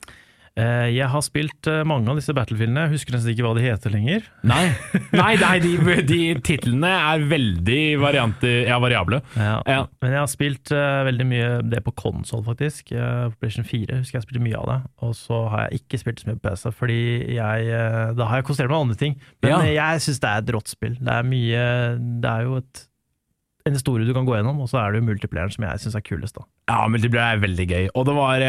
Eh, 0.57 0.89
Jeg 0.95 1.07
har 1.11 1.23
spilt 1.25 1.67
eh, 1.69 1.83
mange 1.87 2.09
av 2.11 2.19
disse 2.19 2.33
battlefieldene, 2.35 2.87
jeg 2.87 2.97
husker 2.97 3.15
nesten 3.15 3.33
ikke 3.33 3.45
hva 3.45 3.53
de 3.57 3.65
heter 3.65 3.93
lenger. 3.93 4.25
Nei. 4.47 4.63
Nei, 5.19 5.33
nei 5.41 5.55
de, 5.63 5.73
de 6.07 6.19
titlene 6.45 6.89
er 6.89 7.23
veldig 7.29 7.81
varianter, 8.01 8.65
ja, 8.69 8.79
variable. 8.81 9.21
Ja. 9.35 9.59
Ja. 9.67 9.79
Men 10.03 10.15
jeg 10.15 10.21
har 10.21 10.31
spilt 10.31 10.73
uh, 10.73 11.03
veldig 11.07 11.27
mye 11.29 11.47
det 11.69 11.81
på 11.85 11.93
konsoll, 11.97 12.43
faktisk. 12.45 12.93
Uh, 12.93 13.29
på 13.33 13.43
PlayStation 13.43 13.67
4 13.67 14.01
husker 14.01 14.19
jeg 14.19 14.27
spilte 14.27 14.43
mye 14.43 14.59
av 14.59 14.69
det. 14.71 14.79
Og 15.05 15.15
så 15.17 15.41
har 15.51 15.65
jeg 15.67 15.83
ikke 15.83 16.01
spilt 16.03 16.23
så 16.23 16.29
mye 16.29 16.39
på 16.39 16.45
PC, 16.47 16.67
fordi 16.79 16.99
jeg 17.37 17.71
uh, 17.73 18.11
Da 18.17 18.29
har 18.29 18.41
jeg 18.41 18.49
konsentrert 18.49 18.73
meg 18.73 18.79
om 18.79 18.87
andre 18.89 18.99
ting. 18.99 19.17
Men 19.45 19.65
jeg 19.69 20.05
syns 20.05 20.21
det 20.23 20.31
er 20.31 20.45
et 20.45 20.53
rått 20.55 20.71
spill. 20.71 20.95
Det 20.99 21.15
er 21.15 21.27
mye 21.27 21.65
Det 22.21 22.35
er 22.37 22.47
jo 22.47 22.61
et 22.61 22.85
en 23.67 23.75
historie 23.75 24.07
du 24.07 24.13
kan 24.15 24.27
gå 24.27 24.35
gjennom, 24.37 24.61
og 24.63 24.69
så 24.71 24.79
er 24.81 24.93
det 24.93 25.01
jo 25.01 25.07
multiplayeren 25.09 25.53
som 25.53 25.65
jeg 25.67 25.81
syns 25.83 25.97
er 25.99 26.03
kulest, 26.05 26.37
da. 26.37 26.45
Ja, 26.71 26.79
multiplayer 26.91 27.35
er 27.37 27.41
veldig 27.43 27.65
gøy. 27.69 27.87
Og 27.97 28.05
det 28.07 28.15
var 28.17 28.45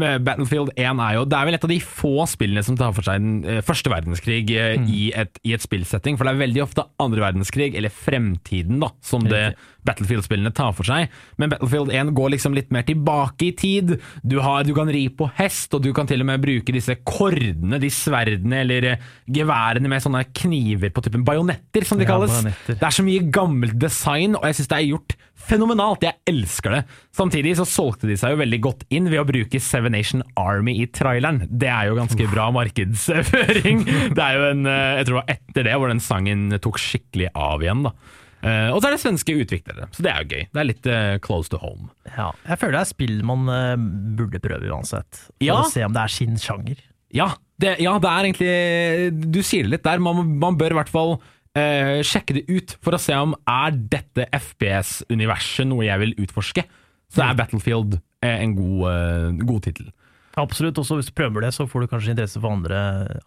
Battlefield 0.00 0.72
1 0.76 1.02
er 1.04 1.16
jo 1.16 1.24
Det 1.28 1.38
er 1.38 1.48
vel 1.48 1.56
et 1.58 1.64
av 1.66 1.72
de 1.72 1.78
få 1.82 2.26
spillene 2.30 2.64
som 2.66 2.78
tar 2.78 2.94
for 2.96 3.06
seg 3.06 3.22
den 3.22 3.40
eh, 3.46 3.62
første 3.64 3.92
verdenskrig 3.92 4.44
mm. 4.48 4.86
i, 4.92 5.08
et, 5.16 5.40
i 5.46 5.54
et 5.56 5.64
spillsetting. 5.64 6.18
For 6.18 6.28
det 6.28 6.34
er 6.34 6.44
veldig 6.44 6.64
ofte 6.64 6.86
andre 7.02 7.24
verdenskrig, 7.26 7.74
eller 7.78 7.92
fremtiden, 7.94 8.80
da, 8.82 8.92
som 9.04 9.26
det 9.28 9.52
Battlefield-spillene 9.88 10.52
tar 10.56 10.74
for 10.76 10.88
seg. 10.88 11.12
Men 11.40 11.52
Battlefield 11.52 11.92
1 11.94 12.12
går 12.16 12.34
liksom 12.34 12.56
litt 12.56 12.72
mer 12.74 12.84
tilbake 12.88 13.48
i 13.48 13.52
tid. 13.56 13.94
Du, 14.22 14.38
har, 14.44 14.66
du 14.66 14.74
kan 14.76 14.90
ri 14.92 15.06
på 15.14 15.30
hest, 15.38 15.72
og 15.76 15.84
du 15.84 15.92
kan 15.96 16.08
til 16.10 16.24
og 16.24 16.28
med 16.28 16.42
bruke 16.44 16.74
disse 16.74 16.98
kordene, 17.08 17.80
de 17.82 17.92
sverdene 17.92 18.62
eller 18.64 18.90
eh, 18.92 19.06
geværene 19.38 19.90
med 19.90 20.04
sånne 20.04 20.24
kniver 20.36 20.92
på 20.94 21.04
typen 21.06 21.24
bajonetter, 21.26 21.86
som 21.88 22.00
de 22.00 22.06
Ja, 22.06 22.14
kalles. 22.14 22.34
bajonetter. 22.34 22.80
Det 22.80 22.90
er 22.90 22.98
så 22.98 23.06
mye 23.06 23.30
gammelt 23.32 23.78
design, 23.80 24.36
og 24.38 24.48
jeg 24.48 24.60
syns 24.60 24.72
det 24.72 24.78
er 24.80 24.90
gjort 24.92 25.18
fenomenalt. 25.48 26.02
Jeg 26.04 26.18
elsker 26.28 26.74
det. 26.74 26.82
Samtidig 27.16 27.54
så 27.58 27.66
solgte 27.68 28.08
de 28.10 28.16
seg 28.20 28.34
jo 28.34 28.40
veldig 28.42 28.60
godt 28.64 28.84
inn 28.94 29.08
ved 29.10 29.22
å 29.22 29.26
bruke 29.28 29.60
Seven 29.62 29.94
Nation 29.94 30.22
Army 30.40 30.74
i 30.82 30.86
traileren. 30.92 31.44
Det 31.48 31.70
er 31.72 31.88
jo 31.90 31.98
ganske 31.98 32.28
bra 32.32 32.48
markedsføring. 32.54 33.84
Det 34.18 34.22
er 34.24 34.38
jo 34.38 34.46
en, 34.52 34.64
eh, 34.68 34.94
jeg 35.00 35.08
tror 35.08 35.18
det 35.18 35.20
var 35.22 35.34
etter 35.36 35.68
det 35.68 35.76
hvor 35.78 35.92
den 35.92 36.02
sangen 36.04 36.48
tok 36.64 36.80
skikkelig 36.82 37.30
av 37.38 37.64
igjen. 37.64 37.84
da. 37.88 37.94
Uh, 38.38 38.68
og 38.70 38.76
så 38.78 38.86
er 38.86 38.94
det 38.94 39.00
svenske 39.02 39.34
utviklere, 39.34 39.88
så 39.90 40.02
det 40.04 40.10
er 40.12 40.20
jo 40.22 40.28
gøy. 40.30 40.42
Det 40.54 40.60
er 40.62 40.66
litt 40.68 40.84
uh, 40.86 41.14
close 41.24 41.50
to 41.50 41.58
home. 41.58 41.88
Ja, 42.12 42.28
jeg 42.46 42.60
føler 42.60 42.76
det 42.76 42.82
er 42.84 42.90
spill 42.92 43.16
man 43.26 43.48
uh, 43.50 43.72
burde 44.14 44.38
prøve 44.44 44.68
uansett, 44.70 45.10
for 45.24 45.42
Ja. 45.42 45.56
å 45.64 45.72
se 45.72 45.82
om 45.82 45.96
det 45.96 46.04
er 46.04 46.12
sin 46.14 46.36
sjanger. 46.38 46.78
Ja, 47.10 47.32
det, 47.58 47.72
ja, 47.82 47.96
det 47.98 48.10
er 48.12 48.26
egentlig 48.28 49.32
Du 49.32 49.40
sier 49.42 49.64
det 49.66 49.72
litt 49.72 49.86
der. 49.86 49.98
Man, 50.04 50.36
man 50.38 50.58
bør 50.60 50.74
i 50.74 50.78
hvert 50.78 50.92
fall 50.92 51.16
eh, 51.56 52.00
sjekke 52.06 52.38
det 52.38 52.44
ut 52.50 52.74
for 52.84 52.96
å 52.96 53.00
se 53.02 53.16
om 53.16 53.36
er 53.48 53.78
dette 53.92 54.28
FPS-universet 54.34 55.68
noe 55.70 55.86
jeg 55.86 56.04
vil 56.04 56.16
utforske. 56.26 56.66
Så 57.08 57.24
er 57.24 57.38
Battlefield 57.38 57.96
eh, 58.20 58.42
en 58.42 58.52
god, 58.58 58.82
uh, 58.84 59.46
god 59.48 59.64
tittel. 59.64 59.88
Absolutt. 60.38 60.78
Også 60.78 60.98
hvis 60.98 61.08
du 61.10 61.14
prøver 61.18 61.42
det, 61.42 61.52
så 61.56 61.66
får 61.66 61.84
du 61.84 61.90
kanskje 61.90 62.12
interesse 62.14 62.40
for 62.40 62.52
andre, 62.52 62.80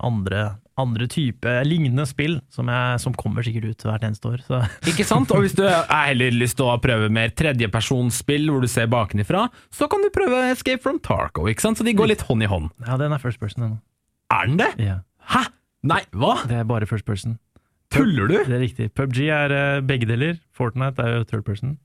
andre, 0.04 0.44
andre 0.80 1.08
type 1.12 1.56
lignende 1.68 2.06
spill, 2.08 2.38
som, 2.54 2.70
jeg, 2.72 3.02
som 3.04 3.16
kommer 3.18 3.46
sikkert 3.46 3.74
ut 3.74 3.86
hvert 3.88 4.06
eneste 4.08 4.32
år. 4.32 4.44
Så. 4.48 4.62
Ikke 4.94 5.06
sant? 5.08 5.34
Og 5.36 5.44
hvis 5.44 5.58
du 5.58 5.66
har 5.68 6.08
heller 6.08 6.34
lyst 6.36 6.60
til 6.60 6.70
å 6.72 6.78
prøve 6.84 7.12
mer 7.14 7.34
tredjepersonsspill 7.36 8.48
hvor 8.52 8.64
du 8.64 8.70
ser 8.72 8.90
bakenifra, 8.92 9.48
så 9.74 9.90
kan 9.92 10.06
du 10.06 10.12
prøve 10.14 10.46
Escape 10.52 10.84
from 10.84 11.02
Tarco. 11.04 11.48
ikke 11.52 11.66
sant? 11.66 11.82
Så 11.82 11.88
de 11.88 11.96
går 11.98 12.14
litt 12.14 12.26
hånd 12.30 12.46
i 12.46 12.52
hånd. 12.52 12.72
Ja, 12.88 13.00
den 13.02 13.16
er 13.16 13.24
first 13.24 13.42
person 13.42 13.68
ennå. 13.68 13.82
Er 14.32 14.48
den 14.48 14.62
det? 14.62 14.72
Ja, 14.80 15.02
Hæ? 15.32 15.46
Nei, 15.88 16.04
hva? 16.14 16.36
det 16.48 16.60
er 16.62 16.68
bare 16.70 16.88
first 16.90 17.08
person. 17.08 17.40
Tuller 17.92 18.28
du? 18.32 18.38
Det 18.48 18.56
er 18.58 18.64
riktig. 18.64 18.90
PubG 18.96 19.24
er 19.28 19.52
eh, 19.56 19.80
begge 19.86 20.08
deler. 20.10 20.38
Fortnite 20.56 21.04
er 21.04 21.18
jo 21.20 21.26
third 21.28 21.44
person. 21.48 21.78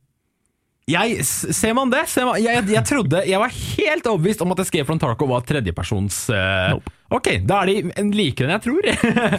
Jeg, 0.86 1.24
ser 1.26 1.72
man 1.74 1.90
det? 1.90 2.04
Ser 2.06 2.28
man, 2.28 2.36
jeg, 2.38 2.62
jeg 2.70 2.86
trodde, 2.86 3.24
jeg 3.26 3.40
var 3.42 3.50
helt 3.50 4.04
overbevist 4.06 4.44
om 4.44 4.52
at 4.54 4.60
Escape 4.62 4.86
from 4.86 5.00
Tarco 5.02 5.26
var 5.26 5.42
tredjepersons 5.42 6.20
uh, 6.30 6.76
Nope. 6.76 6.92
Ok, 7.16 7.26
da 7.42 7.56
er 7.64 7.70
de 7.72 7.90
en 7.98 8.12
likere 8.14 8.46
enn 8.46 8.54
jeg 8.54 8.62
tror. 8.68 8.86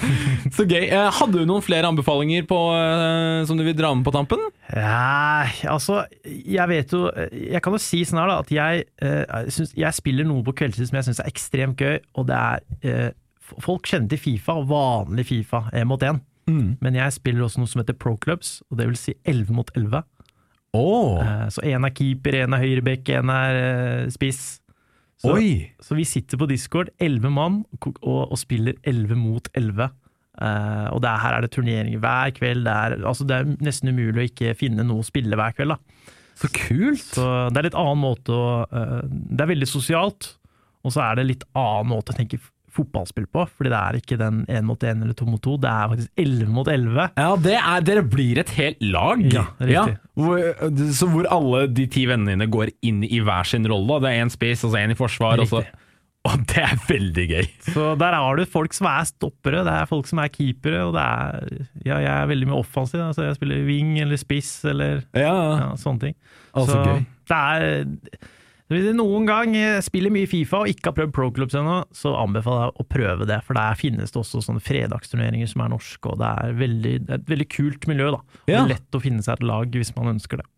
Så 0.58 0.66
gøy. 0.68 0.90
Uh, 0.92 1.08
hadde 1.22 1.40
du 1.40 1.48
noen 1.48 1.64
flere 1.64 1.88
anbefalinger 1.88 2.44
på, 2.52 2.60
uh, 2.76 3.48
som 3.48 3.56
du 3.56 3.64
vil 3.64 3.78
dra 3.80 3.94
med 3.96 4.04
på 4.04 4.12
tampen? 4.18 4.44
Ja, 4.76 5.48
altså, 5.72 6.02
jeg 6.28 6.68
vet 6.68 6.92
jo 6.92 7.06
Jeg 7.32 7.62
kan 7.64 7.76
jo 7.78 7.80
si 7.80 8.02
sånn 8.04 8.20
her, 8.20 8.34
da, 8.34 8.42
at 8.44 8.52
jeg, 8.52 8.84
syns- 9.56 9.72
jeg 9.80 9.96
spiller 9.96 10.28
noe 10.28 10.44
på 10.44 10.52
kveldstid 10.60 10.92
som 10.92 11.00
jeg 11.00 11.08
syns 11.08 11.24
er 11.24 11.32
ekstremt 11.32 11.80
gøy, 11.80 12.02
og 12.20 12.28
det 12.28 12.44
er 12.92 13.14
Folk 13.64 13.88
kjenner 13.88 14.12
til 14.12 14.20
Fifa, 14.20 14.58
vanlig 14.68 15.24
Fifa, 15.30 15.70
én 15.72 15.88
mot 15.88 16.04
én. 16.04 16.20
Men 16.84 16.96
jeg 16.96 17.16
spiller 17.18 17.46
også 17.46 17.62
noe 17.62 17.72
som 17.72 17.82
heter 17.82 17.98
Pro 18.00 18.16
Clubs, 18.24 18.62
og 18.72 18.80
det 18.80 18.88
vil 18.90 19.00
si 19.00 19.16
11 19.28 19.54
mot 19.56 19.72
11. 19.76 20.04
Oh. 20.78 21.20
Eh, 21.22 21.48
Så 21.54 21.64
én 21.66 21.86
er 21.86 21.94
keeper, 21.96 22.42
én 22.44 22.56
er 22.56 22.64
høyrebekk, 22.64 23.14
én 23.20 23.32
er 23.34 23.60
eh, 23.62 24.10
spiss. 24.14 24.60
Så, 25.18 25.34
så 25.82 25.96
vi 25.98 26.04
sitter 26.06 26.38
på 26.38 26.46
Discord, 26.46 26.92
elleve 27.02 27.32
mann, 27.34 27.64
og, 27.82 27.96
og, 28.06 28.36
spiller 28.38 28.78
elleve 28.86 29.18
mot 29.18 29.48
elleve. 29.58 29.90
Eh, 30.38 30.88
og 30.94 31.02
er, 31.02 31.22
her 31.24 31.38
er 31.38 31.46
det 31.46 31.52
turneringer 31.56 32.04
hver 32.04 32.34
kveld. 32.38 32.68
Det 32.68 32.76
er, 32.76 32.98
altså 33.02 33.26
det 33.26 33.40
er 33.40 33.50
nesten 33.66 33.90
umulig 33.90 34.22
å 34.22 34.28
ikke 34.30 34.54
finne 34.60 34.86
noe 34.86 35.02
å 35.02 35.08
spille 35.08 35.40
hver 35.40 35.56
kveld. 35.58 35.74
da. 35.74 36.14
Så 36.38 36.52
kult! 36.54 37.08
Så 37.16 37.26
det 37.50 37.64
er 37.64 37.70
litt 37.72 37.80
annen 37.82 38.04
måte 38.04 38.36
å 38.36 38.50
uh, 38.70 39.00
Det 39.10 39.42
er 39.42 39.50
veldig 39.50 39.70
sosialt, 39.72 40.36
og 40.86 40.94
så 40.94 41.02
er 41.08 41.18
det 41.18 41.30
litt 41.32 41.48
annen 41.58 41.90
måte 41.90 42.14
å 42.14 42.18
tenke 42.20 42.38
fotballspill 42.78 43.26
på. 43.34 43.44
Fordi 43.58 43.72
det 43.74 43.80
er 43.82 43.98
ikke 44.00 44.20
den 44.22 44.44
én 44.48 44.68
mot 44.70 44.86
én 44.88 45.02
eller 45.04 45.18
to 45.18 45.26
mot 45.28 45.42
to, 45.44 45.58
det 45.62 45.72
er 45.74 45.90
faktisk 45.96 46.24
elleve 46.24 46.54
mot 46.60 46.70
elleve. 46.72 47.10
Ja, 47.18 47.32
det 47.48 47.58
er, 47.60 47.82
dere 47.90 48.06
blir 48.08 48.40
et 48.44 48.54
helt 48.58 48.80
lag. 48.94 49.26
Ja, 49.34 49.48
riktig. 49.60 49.98
hvor, 50.18 50.46
så 50.98 51.10
hvor 51.12 51.28
alle 51.34 51.66
de 51.74 51.88
ti 51.98 52.06
vennene 52.10 52.36
dine 52.38 52.50
går 52.54 52.72
inn 52.88 53.04
i 53.08 53.20
hver 53.26 53.44
sin 53.50 53.66
rolle. 53.70 53.98
da. 53.98 54.08
Det 54.08 54.14
er 54.16 54.24
én 54.28 54.34
spiss, 54.34 54.64
og 54.68 54.74
så 54.76 54.82
én 54.86 54.94
i 54.96 54.98
forsvar. 55.00 55.42
Og 55.44 55.50
så, 55.52 55.64
Riktig. 55.66 55.84
og 56.28 56.42
det 56.52 56.64
er 56.66 56.80
veldig 56.90 57.26
gøy. 57.34 57.46
Så 57.72 57.84
der 58.02 58.16
har 58.20 58.36
du 58.40 58.46
folk 58.52 58.74
som 58.76 58.90
er 58.92 59.06
stoppere, 59.08 59.62
det 59.64 59.76
er 59.80 59.86
folk 59.88 60.10
som 60.10 60.20
er 60.24 60.32
keepere, 60.34 60.82
og 60.90 60.96
det 60.98 61.04
er 61.04 61.62
Ja, 61.88 62.00
jeg 62.04 62.14
er 62.16 62.32
veldig 62.34 62.50
mye 62.50 62.58
offensiv, 62.60 63.00
altså 63.06 63.24
jeg 63.30 63.38
spiller 63.38 63.62
wing 63.68 63.94
eller 64.04 64.20
spiss 64.20 64.50
eller 64.68 65.06
Ja, 65.16 65.36
ja, 65.62 65.70
sånne 65.80 66.02
ting. 66.10 66.18
Altså, 66.58 66.74
så 66.74 66.84
gøy. 66.84 67.06
det 67.32 67.38
er 67.38 68.28
Hvis 68.68 68.84
du 68.84 68.92
noen 68.98 69.28
gang 69.30 69.54
spiller 69.86 70.12
mye 70.12 70.28
Fifa 70.28 70.64
og 70.66 70.72
ikke 70.72 70.90
har 70.92 70.98
prøvd 70.98 71.14
Pro 71.16 71.30
Clubs 71.32 71.56
ennå, 71.56 71.78
så 71.96 72.12
anbefaler 72.20 72.66
jeg 72.68 72.76
å 72.84 72.88
prøve 72.92 73.28
det. 73.30 73.40
For 73.48 73.56
der 73.56 73.80
finnes 73.80 74.12
det 74.12 74.20
også 74.20 74.44
sånne 74.44 74.64
fredagsturneringer 74.64 75.48
som 75.48 75.64
er 75.64 75.72
norske, 75.72 76.12
og 76.12 76.20
det 76.20 76.34
er, 76.44 76.58
veldig, 76.60 76.96
et 77.16 77.32
veldig 77.32 77.48
kult 77.56 77.88
miljø. 77.88 78.12
da. 78.18 78.22
Og 78.48 78.54
Ja. 78.54 78.66
Lett 78.68 78.92
å 78.98 79.04
finne 79.04 79.24
seg 79.24 79.40
et 79.40 79.48
lag 79.48 79.72
hvis 79.72 79.96
man 79.96 80.18
ønsker 80.18 80.42
det. 80.44 80.50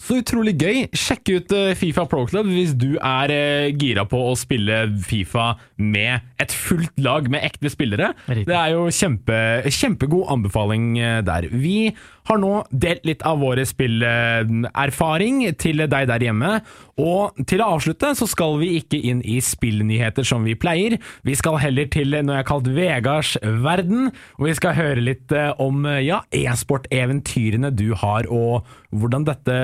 Så 0.00 0.16
utrolig 0.16 0.54
gøy. 0.56 0.86
Sjekk 0.96 1.28
ut 1.28 1.52
eh, 1.52 1.74
Fifa 1.76 2.06
Pro 2.08 2.22
Club 2.24 2.46
hvis 2.48 2.70
du 2.72 2.94
er 2.96 3.32
eh, 3.34 3.66
gira 3.76 4.06
på 4.08 4.16
å 4.30 4.32
spille 4.38 4.86
Fifa 5.04 5.50
med 5.76 6.24
et 6.40 6.54
fullt 6.56 6.96
lag 7.04 7.28
med 7.28 7.44
ekte 7.44 7.68
spillere. 7.68 8.14
Riktig. 8.24 8.46
Det 8.48 8.56
er 8.56 8.72
jo 8.72 8.86
kjempe, 8.88 9.36
kjempegod 9.68 10.32
anbefaling 10.32 10.94
eh, 10.96 11.18
der. 11.28 11.50
Vi 11.52 11.90
har 12.30 12.40
nå 12.40 12.62
delt 12.72 13.04
litt 13.10 13.20
av 13.28 13.42
våre 13.44 13.66
spillerfaring 13.68 15.42
til 15.60 15.84
deg 15.84 16.08
der 16.08 16.24
hjemme. 16.30 16.54
Og 17.00 17.44
til 17.48 17.62
å 17.62 17.70
avslutte 17.76 18.12
så 18.18 18.28
skal 18.28 18.58
vi 18.60 18.74
ikke 18.80 18.98
inn 19.10 19.22
i 19.24 19.38
spillnyheter 19.44 20.26
som 20.26 20.44
vi 20.46 20.56
pleier. 20.58 20.98
Vi 21.26 21.36
skal 21.38 21.60
heller 21.62 21.88
til 21.92 22.12
noe 22.12 22.36
jeg 22.36 22.42
har 22.42 22.48
kalt 22.48 22.68
Vegards 22.70 23.36
verden, 23.64 24.10
og 24.38 24.46
vi 24.48 24.56
skal 24.58 24.76
høre 24.76 25.04
litt 25.04 25.32
eh, 25.36 25.52
om 25.62 25.84
eh, 25.88 26.02
ja, 26.06 26.20
e-sport-eventyrene 26.34 27.72
du 27.74 27.90
har, 27.98 28.28
og 28.30 28.68
hvordan 28.90 29.24
dette 29.28 29.56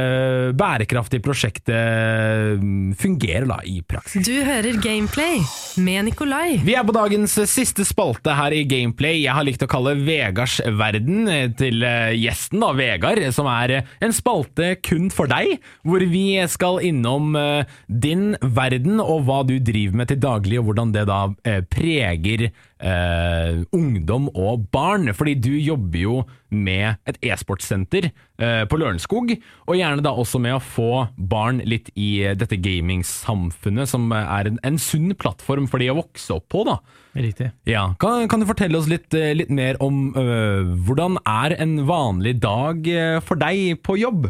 bærekraftige 0.56 1.24
prosjektet 1.24 2.62
mm, 2.62 2.94
fungerer 2.98 3.48
da 3.50 3.58
i 3.66 3.80
praksis. 3.86 4.24
Du 4.26 4.34
hører 4.46 4.78
Gameplay 4.82 5.40
med 5.82 6.08
Nikolai. 6.10 6.60
Vi 6.64 6.76
er 6.78 6.86
på 6.86 6.94
dagens 6.94 7.34
siste 7.50 7.84
spalte 7.86 8.36
her 8.38 8.54
i 8.54 8.64
Gameplay. 8.68 9.18
Jeg 9.24 9.34
har 9.36 9.46
likt 9.46 9.64
å 9.66 9.70
kalle 9.70 9.96
Vegards 10.06 10.60
verden 10.78 11.26
eh, 11.32 11.48
til 11.58 11.84
gjesten, 12.16 12.62
da, 12.62 12.72
Vegard, 12.76 13.20
som 13.34 13.48
er 13.50 13.80
en 13.82 14.14
spalte 14.14 14.76
kun 14.86 15.10
for 15.12 15.28
deg, 15.30 15.58
hvor 15.86 16.02
vi 16.06 16.38
skal 16.50 16.80
innom 16.86 17.25
eh, 17.34 17.66
din 17.88 18.36
verden 18.40 19.00
og 19.02 19.26
hva 19.26 19.42
du 19.48 19.56
driver 19.58 19.98
med 19.98 20.12
til 20.12 20.20
daglig, 20.22 20.60
og 20.60 20.68
hvordan 20.68 20.94
det 20.94 21.06
da 21.10 21.20
eh, 21.48 21.62
preger 21.66 22.48
eh, 22.48 23.62
ungdom 23.74 24.28
og 24.34 24.68
barn. 24.72 25.12
Fordi 25.16 25.34
du 25.40 25.52
jobber 25.56 26.02
jo 26.02 26.16
med 26.54 27.00
et 27.08 27.18
e-sportsenter 27.26 28.10
eh, 28.10 28.62
på 28.68 28.78
Lørenskog, 28.78 29.34
og 29.66 29.78
gjerne 29.78 30.04
da 30.04 30.14
også 30.14 30.40
med 30.42 30.56
å 30.56 30.62
få 30.62 31.06
barn 31.16 31.62
litt 31.66 31.90
i 31.94 32.26
eh, 32.26 32.36
dette 32.38 32.60
gamingsamfunnet, 32.60 33.90
som 33.90 34.12
er 34.16 34.52
en, 34.52 34.60
en 34.66 34.80
sunn 34.80 35.12
plattform 35.18 35.68
for 35.70 35.82
de 35.82 35.90
å 35.92 35.98
vokse 36.02 36.36
opp 36.36 36.48
på. 36.52 36.64
da. 36.68 36.78
Riktig. 37.16 37.50
Ja, 37.68 37.88
kan, 38.00 38.28
kan 38.28 38.42
du 38.42 38.48
fortelle 38.48 38.78
oss 38.78 38.90
litt, 38.92 39.08
litt 39.12 39.52
mer 39.52 39.80
om 39.84 40.10
øh, 40.12 40.74
hvordan 40.86 41.16
er 41.24 41.56
en 41.56 41.78
vanlig 41.88 42.36
dag 42.44 42.84
for 43.24 43.40
deg 43.40 43.80
på 43.86 43.96
jobb? 44.02 44.28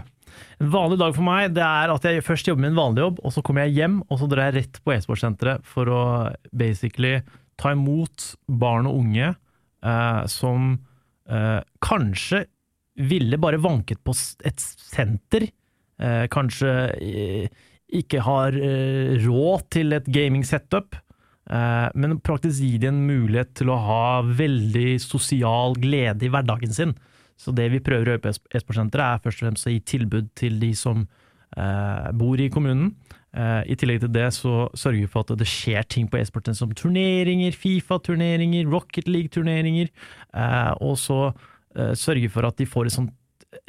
En 0.62 0.70
vanlig 0.72 0.98
dag 1.00 1.14
for 1.16 1.26
meg 1.26 1.54
det 1.56 1.64
er 1.64 1.92
at 1.92 2.06
jeg 2.08 2.24
først 2.26 2.50
jobber 2.50 2.64
med 2.64 2.74
en 2.74 2.80
vanlig 2.80 3.04
jobb, 3.04 3.22
og 3.24 3.34
så 3.34 3.42
kommer 3.46 3.66
jeg 3.66 3.76
hjem 3.80 4.00
og 4.06 4.20
så 4.20 4.28
drar 4.30 4.48
jeg 4.48 4.56
rett 4.60 4.80
på 4.84 4.94
e-sportsenteret 4.96 5.66
for 5.68 5.92
å 5.92 6.02
basically 6.56 7.18
ta 7.60 7.72
imot 7.76 8.32
barn 8.46 8.88
og 8.88 9.00
unge 9.00 9.30
eh, 9.32 10.22
som 10.30 10.74
eh, 11.28 11.60
kanskje 11.84 12.44
ville 12.96 13.38
bare 13.40 13.60
vanket 13.60 14.00
på 14.04 14.14
et 14.48 14.60
senter. 14.60 15.48
Eh, 16.00 16.26
kanskje 16.32 16.76
eh, 16.96 17.64
ikke 17.96 18.22
har 18.26 18.56
eh, 18.56 19.16
råd 19.24 19.66
til 19.76 19.96
et 19.96 20.08
gaming-setup. 20.10 20.96
Eh, 21.46 21.88
men 21.94 22.18
praktisk 22.24 22.64
gir 22.64 22.80
de 22.82 22.90
en 22.90 23.04
mulighet 23.06 23.52
til 23.60 23.70
å 23.70 23.80
ha 23.84 24.06
veldig 24.26 24.96
sosial 25.02 25.76
glede 25.78 26.26
i 26.26 26.32
hverdagen 26.32 26.74
sin. 26.74 26.96
Så 27.36 27.52
det 27.54 27.68
vi 27.72 27.82
prøver 27.84 28.06
å 28.08 28.14
gjøre 28.14 28.24
på 28.24 28.32
es- 28.32 28.42
e-sportsenteret, 28.54 29.04
er 29.18 29.22
først 29.24 29.42
og 29.42 29.46
fremst 29.48 29.68
å 29.68 29.74
gi 29.74 29.80
tilbud 29.92 30.30
til 30.38 30.58
de 30.62 30.70
som 30.74 31.02
eh, 31.56 32.08
bor 32.16 32.40
i 32.40 32.48
kommunen. 32.52 32.94
Eh, 33.36 33.62
I 33.72 33.76
tillegg 33.76 34.00
til 34.06 34.12
det 34.14 34.30
så 34.34 34.70
sørger 34.72 35.02
vi 35.04 35.10
for 35.12 35.26
at 35.26 35.36
det 35.38 35.48
skjer 35.50 35.84
ting 35.92 36.08
på 36.08 36.18
e-sporten 36.20 36.56
som 36.56 36.72
turneringer, 36.72 37.52
Fifa-turneringer, 37.52 38.64
Rocket 38.72 39.08
League-turneringer, 39.10 39.92
eh, 40.32 40.72
og 40.80 40.96
så 41.00 41.20
eh, 41.76 41.92
sørge 41.98 42.30
for 42.32 42.48
at 42.48 42.56
de 42.56 42.66
får 42.68 42.88
et 42.88 42.96
sånt 42.96 43.14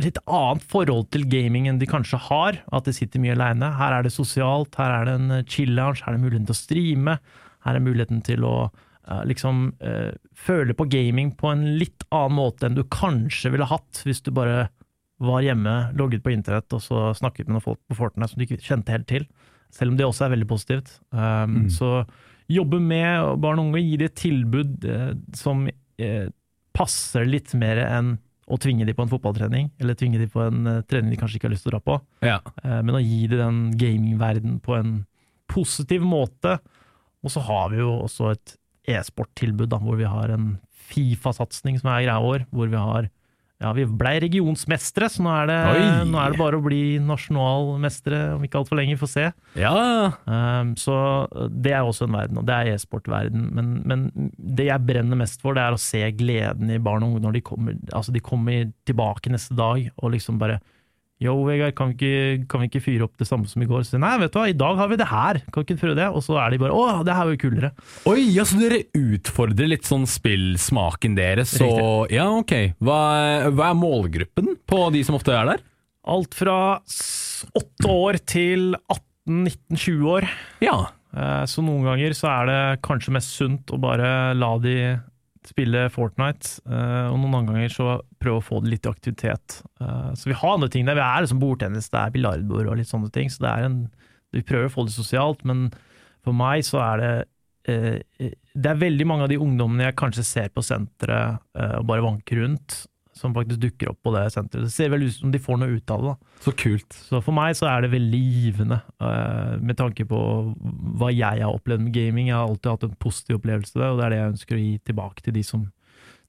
litt 0.04 0.18
annet 0.28 0.64
forhold 0.68 1.06
til 1.14 1.24
gaming 1.32 1.68
enn 1.70 1.78
de 1.80 1.88
kanskje 1.88 2.18
har, 2.28 2.58
at 2.76 2.88
de 2.88 2.92
sitter 2.96 3.22
mye 3.24 3.36
aleine. 3.38 3.70
Her 3.78 3.94
er 4.00 4.04
det 4.08 4.12
sosialt, 4.16 4.76
her 4.80 4.92
er 5.02 5.06
det 5.08 5.14
en 5.20 5.32
eh, 5.42 5.46
chill-lounge, 5.48 6.04
her 6.06 6.14
er 6.16 6.18
det 6.18 6.24
muligheten 6.26 6.48
til 6.50 6.56
å 6.56 6.62
streame, 6.64 7.18
her 7.68 7.76
er 7.78 7.84
muligheten 7.84 8.24
til 8.24 8.48
å 8.48 8.56
liksom 9.28 9.70
eh, 9.80 10.14
føle 10.36 10.76
på 10.78 10.88
gaming 10.92 11.32
på 11.40 11.52
en 11.52 11.64
litt 11.80 12.04
annen 12.12 12.38
måte 12.38 12.68
enn 12.68 12.78
du 12.78 12.84
kanskje 12.92 13.52
ville 13.54 13.68
hatt 13.70 14.02
hvis 14.06 14.24
du 14.26 14.34
bare 14.36 14.68
var 15.24 15.42
hjemme, 15.42 15.74
logget 15.98 16.22
på 16.26 16.34
internett 16.34 16.74
og 16.76 16.84
så 16.84 17.08
snakket 17.18 17.48
med 17.48 17.58
noen 17.58 17.66
folk 17.66 17.80
på 17.90 17.98
Fortnite 17.98 18.30
som 18.30 18.38
du 18.42 18.46
ikke 18.46 18.62
kjente 18.62 18.94
helt 18.94 19.08
til. 19.10 19.26
Selv 19.74 19.92
om 19.92 19.98
det 19.98 20.06
også 20.06 20.28
er 20.28 20.36
veldig 20.36 20.50
positivt. 20.50 20.92
Um, 21.10 21.66
Så 21.74 22.06
jobbe 22.48 22.80
med 22.80 23.42
barn 23.42 23.60
og 23.60 23.72
unge, 23.72 23.82
gi 23.82 23.98
dem 23.98 24.12
et 24.12 24.20
tilbud 24.20 24.86
eh, 24.88 25.10
som 25.36 25.66
eh, 25.68 26.30
passer 26.78 27.26
litt 27.28 27.52
mer 27.58 27.82
enn 27.84 28.14
å 28.48 28.56
tvinge 28.62 28.86
dem 28.88 28.96
på 28.96 29.04
en 29.04 29.12
fotballtrening, 29.12 29.72
eller 29.82 29.98
tvinge 30.00 30.22
dem 30.22 30.32
på 30.32 30.46
en 30.46 30.70
eh, 30.70 30.84
trening 30.88 31.12
de 31.12 31.20
kanskje 31.20 31.42
ikke 31.42 31.50
har 31.50 31.56
lyst 31.56 31.66
til 31.68 31.74
å 31.74 31.76
dra 31.76 31.84
på. 31.84 31.98
Ja. 32.24 32.38
Eh, 32.64 32.80
men 32.80 32.96
å 32.96 33.04
gi 33.04 33.26
dem 33.28 33.42
den 33.42 33.60
gamingverdenen 33.82 34.62
på 34.64 34.78
en 34.78 34.94
positiv 35.52 36.06
måte. 36.08 36.60
Og 37.26 37.34
så 37.34 37.44
har 37.44 37.74
vi 37.74 37.82
jo 37.82 37.92
også 38.06 38.32
et 38.32 38.56
e-sporttilbud, 38.88 39.76
hvor 39.84 40.00
vi 40.00 40.08
har 40.08 40.34
en 40.34 40.56
Fifa-satsing 40.88 41.82
som 41.82 41.92
er 41.92 42.06
greia 42.06 42.20
vår, 42.24 42.48
hvor 42.56 42.70
vi 42.72 42.80
har 42.80 43.10
ja, 43.58 43.72
Vi 43.74 43.88
blei 43.90 44.20
regionsmestere, 44.22 45.08
så 45.10 45.24
nå 45.26 45.32
er, 45.34 45.50
det, 45.50 45.56
nå 46.12 46.20
er 46.22 46.34
det 46.34 46.38
bare 46.38 46.60
å 46.60 46.62
bli 46.62 47.00
nasjonalmestere 47.02 48.20
om 48.36 48.44
ikke 48.46 48.60
altfor 48.60 48.78
lenge. 48.78 48.94
Vi 48.94 49.02
får 49.02 49.10
se. 49.10 49.24
ja. 49.58 49.72
Um, 50.30 50.76
så 50.78 50.94
det 51.50 51.74
er 51.74 51.82
også 51.82 52.06
en 52.06 52.20
verden, 52.20 52.38
og 52.38 52.46
det 52.46 52.54
er 52.54 52.76
e-sportverden. 52.76 53.48
Men, 53.58 53.72
men 53.90 54.30
det 54.38 54.70
jeg 54.70 54.86
brenner 54.86 55.18
mest 55.18 55.42
for, 55.42 55.58
det 55.58 55.66
er 55.66 55.74
å 55.74 55.82
se 55.82 56.04
gleden 56.20 56.70
i 56.70 56.78
barn 56.78 57.08
og 57.08 57.16
unge 57.16 57.26
når 57.26 57.40
de 57.40 57.44
kommer, 57.50 57.80
altså 57.98 58.14
de 58.14 58.22
kommer 58.22 58.70
tilbake 58.86 59.34
neste 59.34 59.58
dag 59.58 59.90
og 59.98 60.14
liksom 60.14 60.38
bare 60.38 60.60
Yo, 61.18 61.34
Vegard, 61.48 61.74
kan 61.74 61.90
vi, 61.90 61.96
ikke, 61.98 62.44
kan 62.52 62.62
vi 62.62 62.68
ikke 62.70 62.82
fyre 62.86 63.06
opp 63.08 63.16
det 63.18 63.26
samme 63.26 63.48
som 63.50 63.64
i 63.64 63.66
går? 63.66 63.82
Så, 63.88 63.98
Nei, 63.98 64.12
vet 64.22 64.30
du 64.36 64.38
hva, 64.38 64.44
i 64.52 64.54
dag 64.54 64.76
har 64.78 64.92
vi 64.92 65.00
det 65.02 65.08
her, 65.10 65.40
kan 65.50 65.64
ikke 65.66 65.78
prøve 65.82 65.96
det? 65.98 66.06
Og 66.14 66.22
så 66.22 66.36
er 66.38 66.54
de 66.54 66.60
bare 66.62 66.76
Å, 66.78 66.84
det 67.08 67.16
her 67.18 67.26
var 67.26 67.34
jo 67.34 67.40
kulere. 67.42 67.72
Oi, 68.12 68.20
ja, 68.36 68.46
så 68.46 68.60
dere 68.62 68.84
utfordrer 68.94 69.72
litt 69.72 69.90
sånn 69.90 70.06
spillsmaken 70.10 71.18
deres. 71.18 71.56
Så 71.58 71.72
ja, 72.14 72.28
ok. 72.38 72.54
Hva, 72.86 73.00
hva 73.50 73.72
er 73.72 73.80
målgruppen 73.82 74.54
på 74.70 74.84
de 74.94 75.02
som 75.08 75.18
ofte 75.18 75.34
er 75.34 75.50
der? 75.56 75.66
Alt 76.08 76.38
fra 76.38 76.58
åtte 77.58 77.90
år 77.92 78.22
til 78.30 78.76
18-19-20 79.28 80.06
år. 80.14 80.30
Ja. 80.64 80.78
Eh, 81.18 81.44
Så 81.50 81.66
noen 81.66 81.82
ganger 81.88 82.14
så 82.18 82.30
er 82.36 82.50
det 82.52 82.62
kanskje 82.86 83.16
mest 83.18 83.34
sunt 83.36 83.74
å 83.74 83.82
bare 83.82 84.36
la 84.38 84.54
de 84.62 84.78
spille 85.48 85.86
Fortnite, 85.94 86.60
eh, 86.68 87.08
og 87.12 87.18
noen 87.22 87.40
andre 87.40 87.56
ganger 87.56 87.74
så 87.74 87.88
prøve 88.22 88.42
å 88.42 88.46
få 88.46 88.62
det 88.64 88.74
litt 88.74 88.88
i 88.88 88.92
aktivitet. 88.92 89.62
Eh, 89.82 90.12
Så 90.14 90.30
vi 90.30 90.38
har 90.38 90.54
andre 90.56 90.70
ting 90.70 90.86
der. 90.86 90.96
Vi 90.96 91.06
er 91.06 91.24
liksom 91.24 91.40
bordtennis, 91.42 91.90
det 91.90 92.00
er 92.02 92.14
biljardbord 92.16 92.68
og 92.68 92.78
litt 92.78 92.92
sånne 92.92 93.12
ting, 93.12 93.30
så 93.30 93.46
en 93.58 93.90
Vi 94.34 94.42
prøver 94.44 94.68
å 94.68 94.74
få 94.74 94.84
det 94.86 94.92
sosialt, 94.92 95.46
men 95.46 95.72
for 96.22 96.34
meg 96.34 96.60
så 96.68 96.82
er 96.84 96.98
det 97.00 97.26
eh, 97.72 98.32
Det 98.54 98.70
er 98.72 98.76
veldig 98.76 99.08
mange 99.08 99.24
av 99.24 99.30
de 99.30 99.38
ungdommene 99.38 99.88
jeg 99.88 99.96
kanskje 99.96 100.26
ser 100.26 100.50
på 100.50 100.62
senteret 100.62 101.40
og 101.56 101.86
bare 101.88 102.02
vanker 102.02 102.42
rundt, 102.42 102.88
som 103.20 103.34
faktisk 103.36 103.60
dukker 103.62 103.92
opp 103.92 104.00
på 104.06 104.14
det 104.16 104.24
senteret. 104.34 104.68
Det 104.68 104.74
ser 104.74 104.92
vel 104.94 105.06
ut 105.08 105.16
som 105.16 105.32
de 105.34 105.42
får 105.42 105.60
noe 105.62 105.78
ut 105.78 105.94
av 105.94 106.04
det. 106.04 106.14
da. 106.14 106.42
Så 106.46 106.54
kult. 106.58 106.98
Så 107.10 107.22
for 107.26 107.36
meg 107.36 107.58
så 107.60 107.70
er 107.72 107.84
det 107.84 107.94
veldig 107.94 108.22
givende, 108.24 108.82
eh, 109.04 109.56
med 109.60 109.78
tanke 109.80 110.08
på 110.10 110.20
hva 111.00 111.12
jeg 111.14 111.44
har 111.44 111.54
opplevd 111.54 111.88
med 111.88 111.96
gaming. 111.96 112.30
Jeg 112.32 112.38
har 112.38 112.48
alltid 112.48 112.72
hatt 112.72 112.88
en 112.88 113.00
positiv 113.00 113.40
opplevelse 113.40 113.76
av 113.76 113.82
det, 113.82 113.90
og 113.90 113.98
det 113.98 114.06
er 114.06 114.14
det 114.14 114.20
jeg 114.20 114.34
ønsker 114.34 114.58
å 114.58 114.64
gi 114.64 114.76
tilbake 114.92 115.26
til 115.26 115.38
de 115.38 115.44
som, 115.44 115.66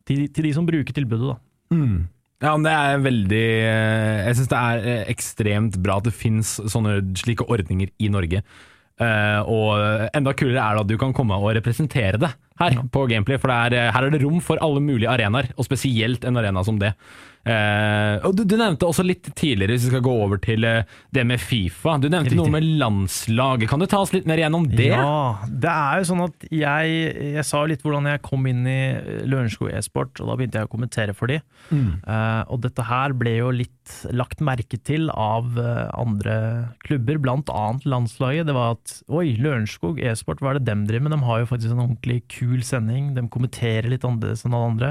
til, 0.09 0.25
til 0.29 0.49
de 0.49 0.55
som 0.57 0.67
bruker 0.69 0.97
tilbudet. 0.97 1.35
da. 1.35 1.39
Mm. 1.77 2.09
Ja, 2.39 2.55
men 2.55 2.65
det 2.65 2.73
er 2.73 3.01
veldig 3.03 3.47
eh, 3.67 4.19
Jeg 4.29 4.37
syns 4.39 4.51
det 4.53 4.59
er 4.59 4.85
eh, 4.87 5.07
ekstremt 5.11 5.79
bra 5.83 5.99
at 5.99 6.07
det 6.07 6.15
fins 6.15 6.59
slike 6.63 7.49
ordninger 7.49 7.91
i 7.99 8.11
Norge. 8.11 8.43
Og 8.99 9.79
enda 10.11 10.33
kulere 10.35 10.59
er 10.59 10.75
det 10.75 10.81
at 10.81 10.89
du 10.91 10.97
kan 10.99 11.13
komme 11.15 11.37
og 11.39 11.53
representere 11.55 12.19
det 12.19 12.33
her 12.59 12.79
på 12.93 13.07
Gameplay, 13.11 13.41
for 13.41 13.53
det 13.53 13.59
er, 13.59 13.79
eh, 13.79 13.95
her 13.95 14.07
er 14.09 14.15
det 14.15 14.23
rom 14.25 14.41
for 14.45 14.61
alle 14.65 14.83
mulige 14.85 15.11
arenaer, 15.11 15.53
og 15.57 15.67
spesielt 15.67 16.25
en 16.29 16.41
arena 16.41 16.65
som 16.67 16.79
det. 16.81 16.95
Eh, 17.49 18.27
og 18.27 18.35
du, 18.37 18.43
du 18.45 18.57
nevnte 18.59 18.89
også 18.89 19.05
litt 19.07 19.31
tidligere, 19.39 19.73
hvis 19.73 19.87
vi 19.87 19.93
skal 19.95 20.05
gå 20.05 20.13
over 20.25 20.41
til 20.43 20.67
eh, 20.69 20.89
det 21.15 21.25
med 21.29 21.41
Fifa. 21.41 21.97
Du 22.03 22.09
nevnte 22.13 22.37
noe 22.37 22.51
med 22.53 22.67
landslaget. 22.81 23.69
Kan 23.71 23.81
du 23.81 23.87
ta 23.89 24.03
oss 24.03 24.13
litt 24.13 24.29
mer 24.29 24.43
gjennom 24.43 24.67
det? 24.69 24.91
Ja, 24.91 25.47
det 25.49 25.73
er 25.73 26.03
jo 26.03 26.09
sånn 26.11 26.25
at 26.27 26.49
jeg, 26.51 26.99
jeg 27.39 27.47
sa 27.49 27.63
litt 27.69 27.85
hvordan 27.87 28.11
jeg 28.11 28.25
kom 28.27 28.45
inn 28.51 28.67
i 28.69 28.81
Lørenskog 29.29 29.73
e-sport, 29.73 30.19
og 30.21 30.33
da 30.33 30.39
begynte 30.39 30.61
jeg 30.61 30.69
å 30.69 30.73
kommentere 30.73 31.17
for 31.17 31.33
de. 31.33 31.41
Eh, 31.73 32.43
og 32.51 32.63
dette 32.67 32.89
her 32.91 33.17
ble 33.17 33.39
jo 33.39 33.53
litt 33.55 33.75
lagt 34.13 34.43
merke 34.45 34.77
til 34.85 35.09
av 35.15 35.57
eh, 35.57 35.85
andre 35.97 36.37
klubber, 36.85 37.21
blant 37.23 37.53
annet 37.55 37.87
landslaget. 37.89 38.49
Det 38.51 38.57
var 38.57 38.77
at 38.77 38.99
oi, 39.09 39.31
Lørenskog 39.41 40.03
e-sport, 40.05 40.43
hva 40.43 40.53
er 40.53 40.61
det 40.61 40.69
dem 40.69 40.85
driver 40.91 41.07
med? 41.07 41.17
De 41.17 41.31
har 41.31 41.45
jo 41.45 41.51
faktisk 41.55 41.73
en 41.73 41.87
ordentlig 41.87 42.21
kul 42.35 42.48
sending, 42.67 43.13
de 43.17 43.27
kommenterer 43.33 43.89
litt 43.93 44.05
annerledes 44.07 44.45
enn 44.47 44.57
alle 44.57 44.71
andre. 44.73 44.91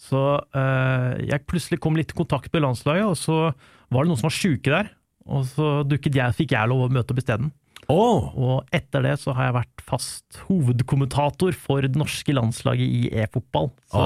Så 0.00 0.20
eh, 0.54 1.10
jeg 1.30 1.46
plutselig 1.48 1.80
kom 1.82 1.96
litt 1.98 2.12
i 2.14 2.18
kontakt 2.18 2.52
med 2.52 2.64
landslaget, 2.64 3.06
og 3.06 3.16
så 3.18 3.36
var 3.92 4.04
det 4.04 4.10
noen 4.10 4.20
som 4.20 4.28
var 4.28 4.36
sjuke 4.36 4.72
der. 4.72 4.90
Og 5.24 5.46
så 5.48 5.68
dukket 5.88 6.18
jeg, 6.18 6.36
fikk 6.36 6.52
jeg 6.52 6.68
lov 6.68 6.86
å 6.86 6.90
møte 6.92 7.14
opp 7.14 7.20
isteden. 7.22 7.52
Åh, 7.92 8.32
Og 8.36 8.72
etter 8.72 9.04
det 9.04 9.18
så 9.20 9.34
har 9.36 9.50
jeg 9.50 9.56
vært 9.58 9.82
fast 9.84 10.38
hovedkommentator 10.48 11.56
for 11.56 11.84
det 11.84 11.98
norske 12.00 12.32
landslaget 12.36 12.84
i 12.86 13.02
e-fotball. 13.22 13.70
Så, 13.92 14.04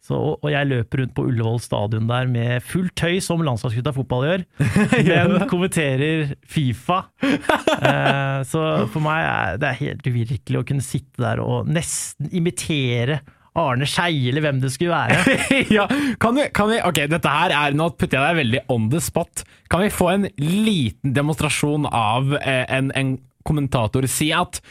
så, 0.00 0.16
og 0.16 0.46
jeg 0.48 0.68
løper 0.70 1.02
rundt 1.02 1.12
på 1.16 1.24
Ullevål 1.28 1.58
stadion 1.60 2.08
der 2.08 2.28
med 2.30 2.64
fullt 2.64 2.94
tøy, 2.98 3.18
som 3.22 3.42
landslagsgutta 3.44 3.92
fotball 3.94 4.24
gjør, 4.26 4.44
men 5.10 5.44
kommenterer 5.50 6.32
Fifa. 6.48 7.02
Eh, 7.20 8.40
så 8.48 8.62
for 8.90 9.04
meg 9.04 9.26
er 9.26 9.60
det 9.60 9.74
helt 9.82 10.08
uvirkelig 10.08 10.62
å 10.62 10.64
kunne 10.66 10.84
sitte 10.84 11.20
der 11.20 11.44
og 11.44 11.68
nesten 11.68 12.32
imitere 12.32 13.20
Arne 13.60 13.86
Skeie, 13.88 14.30
eller 14.30 14.44
hvem 14.44 14.60
det 14.62 14.72
skulle 14.72 14.94
være. 14.94 15.36
ja, 15.76 15.86
kan 16.22 16.36
vi, 16.38 16.46
kan 16.54 16.70
vi 16.70 16.78
Ok, 16.86 17.02
dette 17.10 17.32
her 17.34 17.54
er 17.54 17.74
Nå 17.76 17.90
putter 17.98 18.16
jeg 18.16 18.28
deg 18.28 18.38
veldig 18.44 18.60
on 18.72 18.86
the 18.92 19.00
spot. 19.02 19.44
Kan 19.72 19.84
vi 19.84 19.92
få 19.92 20.12
en 20.14 20.28
liten 20.40 21.16
demonstrasjon 21.16 21.88
av 21.90 22.36
eh, 22.40 22.64
en, 22.70 22.92
en 22.96 23.16
kommentator 23.46 24.06
si 24.10 24.30
at 24.36 24.62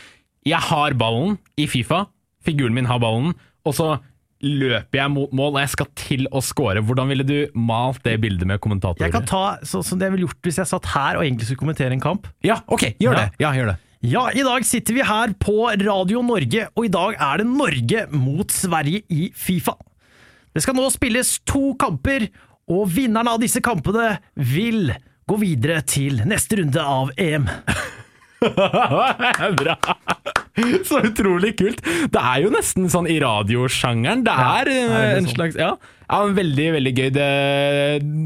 jeg 0.48 0.62
har 0.70 0.96
ballen 0.98 1.38
i 1.60 1.68
Fifa, 1.70 2.06
figuren 2.46 2.74
min 2.74 2.88
har 2.90 3.02
ballen, 3.04 3.36
og 3.68 3.76
så 3.76 3.90
løper 4.42 5.02
jeg 5.02 5.12
mot 5.12 5.32
mål, 5.36 5.56
og 5.58 5.60
jeg 5.64 5.72
skal 5.74 5.88
til 6.00 6.28
å 6.32 6.40
score. 6.46 6.80
Hvordan 6.86 7.10
ville 7.12 7.26
du 7.28 7.36
malt 7.60 8.00
det 8.06 8.16
bildet 8.24 8.48
med 8.48 8.62
kommentatorer? 8.64 9.08
Jeg 9.10 9.16
kan 9.18 9.26
ta 9.28 9.42
sånn 9.68 9.84
som 9.84 10.00
det 10.00 10.08
jeg 10.08 10.16
ville 10.16 10.28
gjort 10.30 10.48
hvis 10.48 10.60
jeg 10.62 10.70
satt 10.72 10.86
her 10.94 11.20
og 11.20 11.26
egentlig 11.26 11.50
skulle 11.50 11.64
kommentere 11.66 11.92
en 11.98 12.04
kamp. 12.04 12.28
Ja, 12.46 12.62
ok, 12.72 12.94
gjør 13.04 13.18
Ja. 13.18 13.26
det. 13.26 13.32
Ja, 13.44 13.52
gjør 13.58 13.72
det. 13.74 13.78
Ja, 14.02 14.22
i 14.32 14.44
dag 14.48 14.64
sitter 14.64 14.94
vi 14.96 15.04
her 15.04 15.34
på 15.44 15.58
Radio 15.84 16.22
Norge, 16.24 16.70
og 16.74 16.86
i 16.86 16.92
dag 16.94 17.18
er 17.20 17.38
det 17.42 17.48
Norge 17.52 18.06
mot 18.16 18.48
Sverige 18.56 19.04
i 19.12 19.30
Fifa. 19.36 19.76
Det 20.56 20.64
skal 20.64 20.74
nå 20.80 20.88
spilles 20.90 21.40
to 21.46 21.74
kamper, 21.76 22.30
og 22.70 22.88
vinnerne 22.96 23.28
av 23.36 23.42
disse 23.42 23.60
kampene 23.66 24.20
vil 24.36 24.94
gå 25.28 25.38
videre 25.42 25.82
til 25.86 26.22
neste 26.26 26.62
runde 26.62 26.80
av 26.80 27.12
EM. 27.20 27.50
Bra! 29.60 29.76
Så 30.90 31.02
utrolig 31.06 31.54
kult. 31.60 31.80
Det 32.14 32.22
er 32.24 32.44
jo 32.46 32.52
nesten 32.54 32.90
sånn 32.92 33.08
i 33.12 33.20
radiosjangeren. 33.24 34.26
Det 34.28 34.36
Ja, 34.36 34.52
er 34.62 34.70
det 34.70 34.82
er 34.82 35.00
eh, 35.00 35.16
en 35.20 35.26
sånn. 35.30 35.36
slags 35.38 35.58
Ja, 35.60 35.72
ja 36.10 36.20
veldig, 36.34 36.68
veldig 36.78 36.94
gøy. 36.98 37.10
Det, 37.16 37.30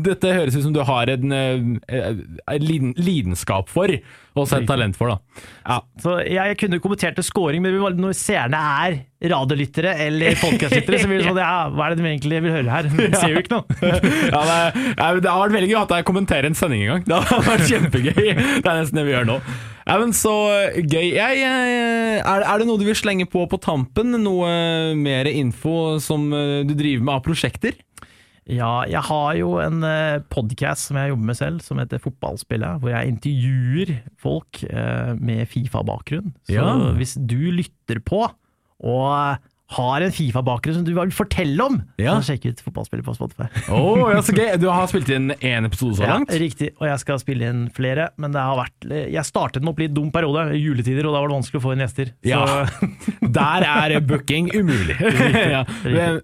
dette 0.06 0.34
høres 0.38 0.56
ut 0.58 0.64
som 0.68 0.76
du 0.76 0.82
har 0.88 1.10
en, 1.14 1.34
eh, 1.36 2.12
en 2.56 2.94
lidenskap 2.98 3.68
for, 3.72 3.92
og 4.34 4.46
også 4.46 4.62
et 4.62 4.70
talent 4.70 4.96
for, 4.98 5.12
da. 5.14 5.42
Ja. 5.68 5.80
Så 6.02 6.16
jeg 6.26 6.56
kunne 6.62 6.80
kommentert 6.84 7.20
til 7.20 7.28
scoring, 7.28 7.62
men 7.66 7.76
når 8.00 8.16
seerne 8.18 8.62
er 8.88 8.96
radiolyttere 9.34 9.94
eller 10.08 10.40
podcastlyttere, 10.42 11.00
så 11.04 11.12
blir 11.12 11.22
det 11.22 11.28
sånn 11.28 11.42
ja, 11.44 11.52
hva 11.76 11.90
er 11.90 11.94
det 11.96 12.02
de 12.04 12.10
egentlig 12.14 12.42
vil 12.48 12.56
høre 12.56 12.72
her? 12.78 12.90
De 12.90 13.12
ser 13.20 13.36
jo 13.36 13.44
ikke 13.44 13.60
noe. 13.60 13.92
Ja, 14.32 14.42
det, 14.48 15.22
det 15.24 15.30
har 15.30 15.44
vært 15.46 15.58
veldig 15.60 15.70
gøy 15.74 15.80
at 15.84 15.94
jeg 16.00 16.08
kommenterer 16.10 16.50
en 16.50 16.58
sending 16.58 16.88
en 16.88 16.96
gang. 16.96 17.06
Det 17.12 17.22
har 17.30 17.46
vært 17.52 17.68
kjempegøy. 17.70 18.26
Det 18.34 18.64
er 18.64 18.82
nesten 18.82 19.00
det 19.02 19.08
vi 19.08 19.16
gjør 19.18 19.30
nå. 19.36 19.40
Ja, 19.94 20.00
men 20.02 20.14
Så 20.18 20.32
gøy. 20.90 21.12
Jeg, 21.14 21.38
jeg, 21.38 22.22
er, 22.26 22.42
er 22.50 22.58
det 22.62 22.66
noe 22.66 22.82
du 22.82 22.86
vil 22.88 22.98
slenge 22.98 23.28
på 23.30 23.44
på 23.52 23.60
tampen? 23.62 24.16
Noe 24.24 24.50
mer 24.98 25.30
info 25.30 26.00
som 26.02 26.32
eh, 26.34 26.64
du 26.66 26.74
driver 26.74 27.06
med 27.06 27.14
av 27.20 27.22
prosjekter? 27.28 27.78
Ja, 28.50 28.82
jeg 28.90 29.00
har 29.08 29.36
jo 29.38 29.54
en 29.62 29.78
podkast 30.34 30.90
som 30.90 30.98
jeg 31.00 31.14
jobber 31.14 31.30
med 31.30 31.38
selv, 31.40 31.62
som 31.64 31.78
heter 31.80 32.02
Fotballspillet, 32.04 32.82
hvor 32.82 32.92
jeg 32.92 33.14
intervjuer 33.14 33.94
folk 34.20 34.64
eh, 34.66 35.14
med 35.16 35.46
Fifa-bakgrunn. 35.54 36.34
Så 36.50 36.58
Ja. 36.58 36.74
hvis 36.98 37.14
du 37.22 37.38
lytter 37.56 38.02
på 38.04 38.26
og 38.84 39.38
har 39.78 40.04
en 40.06 40.12
Fifa-bakgrunn 40.14 40.76
som 40.80 40.84
du 40.86 40.92
vil 40.94 41.12
fortelle 41.16 41.60
om, 41.66 41.80
Ja. 41.98 42.16
så 42.20 42.34
sjekk 42.34 42.46
ut 42.52 42.62
Fotballspillet 42.66 43.06
på 43.08 43.16
Spotify. 43.18 43.48
oh, 43.74 44.10
ja, 44.14 44.20
så 44.22 44.36
gøy. 44.36 44.58
Du 44.62 44.68
har 44.70 44.86
spilt 44.92 45.10
inn 45.10 45.32
én 45.42 45.66
episode 45.66 45.98
så 45.98 46.04
Ja, 46.06 46.18
langt? 46.18 46.30
riktig, 46.30 46.72
og 46.80 46.88
jeg 46.92 47.00
skal 47.02 47.20
spille 47.24 47.50
inn 47.50 47.64
flere, 47.74 48.10
men 48.18 48.32
det 48.36 48.42
har 48.44 48.58
vært 48.62 48.88
Jeg 49.14 49.26
startet 49.26 49.62
den 49.64 49.70
opp 49.72 49.80
litt 49.82 49.94
dum 49.96 50.12
periode, 50.14 50.52
juletider, 50.60 51.08
og 51.10 51.14
da 51.16 51.22
var 51.24 51.32
det 51.32 51.38
vanskelig 51.40 51.62
å 51.62 51.66
få 51.66 51.74
inn 51.74 51.84
gjester. 51.86 52.12
Så 52.22 52.30
Ja. 52.30 52.66
Der 53.34 53.64
er 53.66 54.00
booking 54.06 54.52
umulig. 54.54 54.98
ja. 55.56 55.64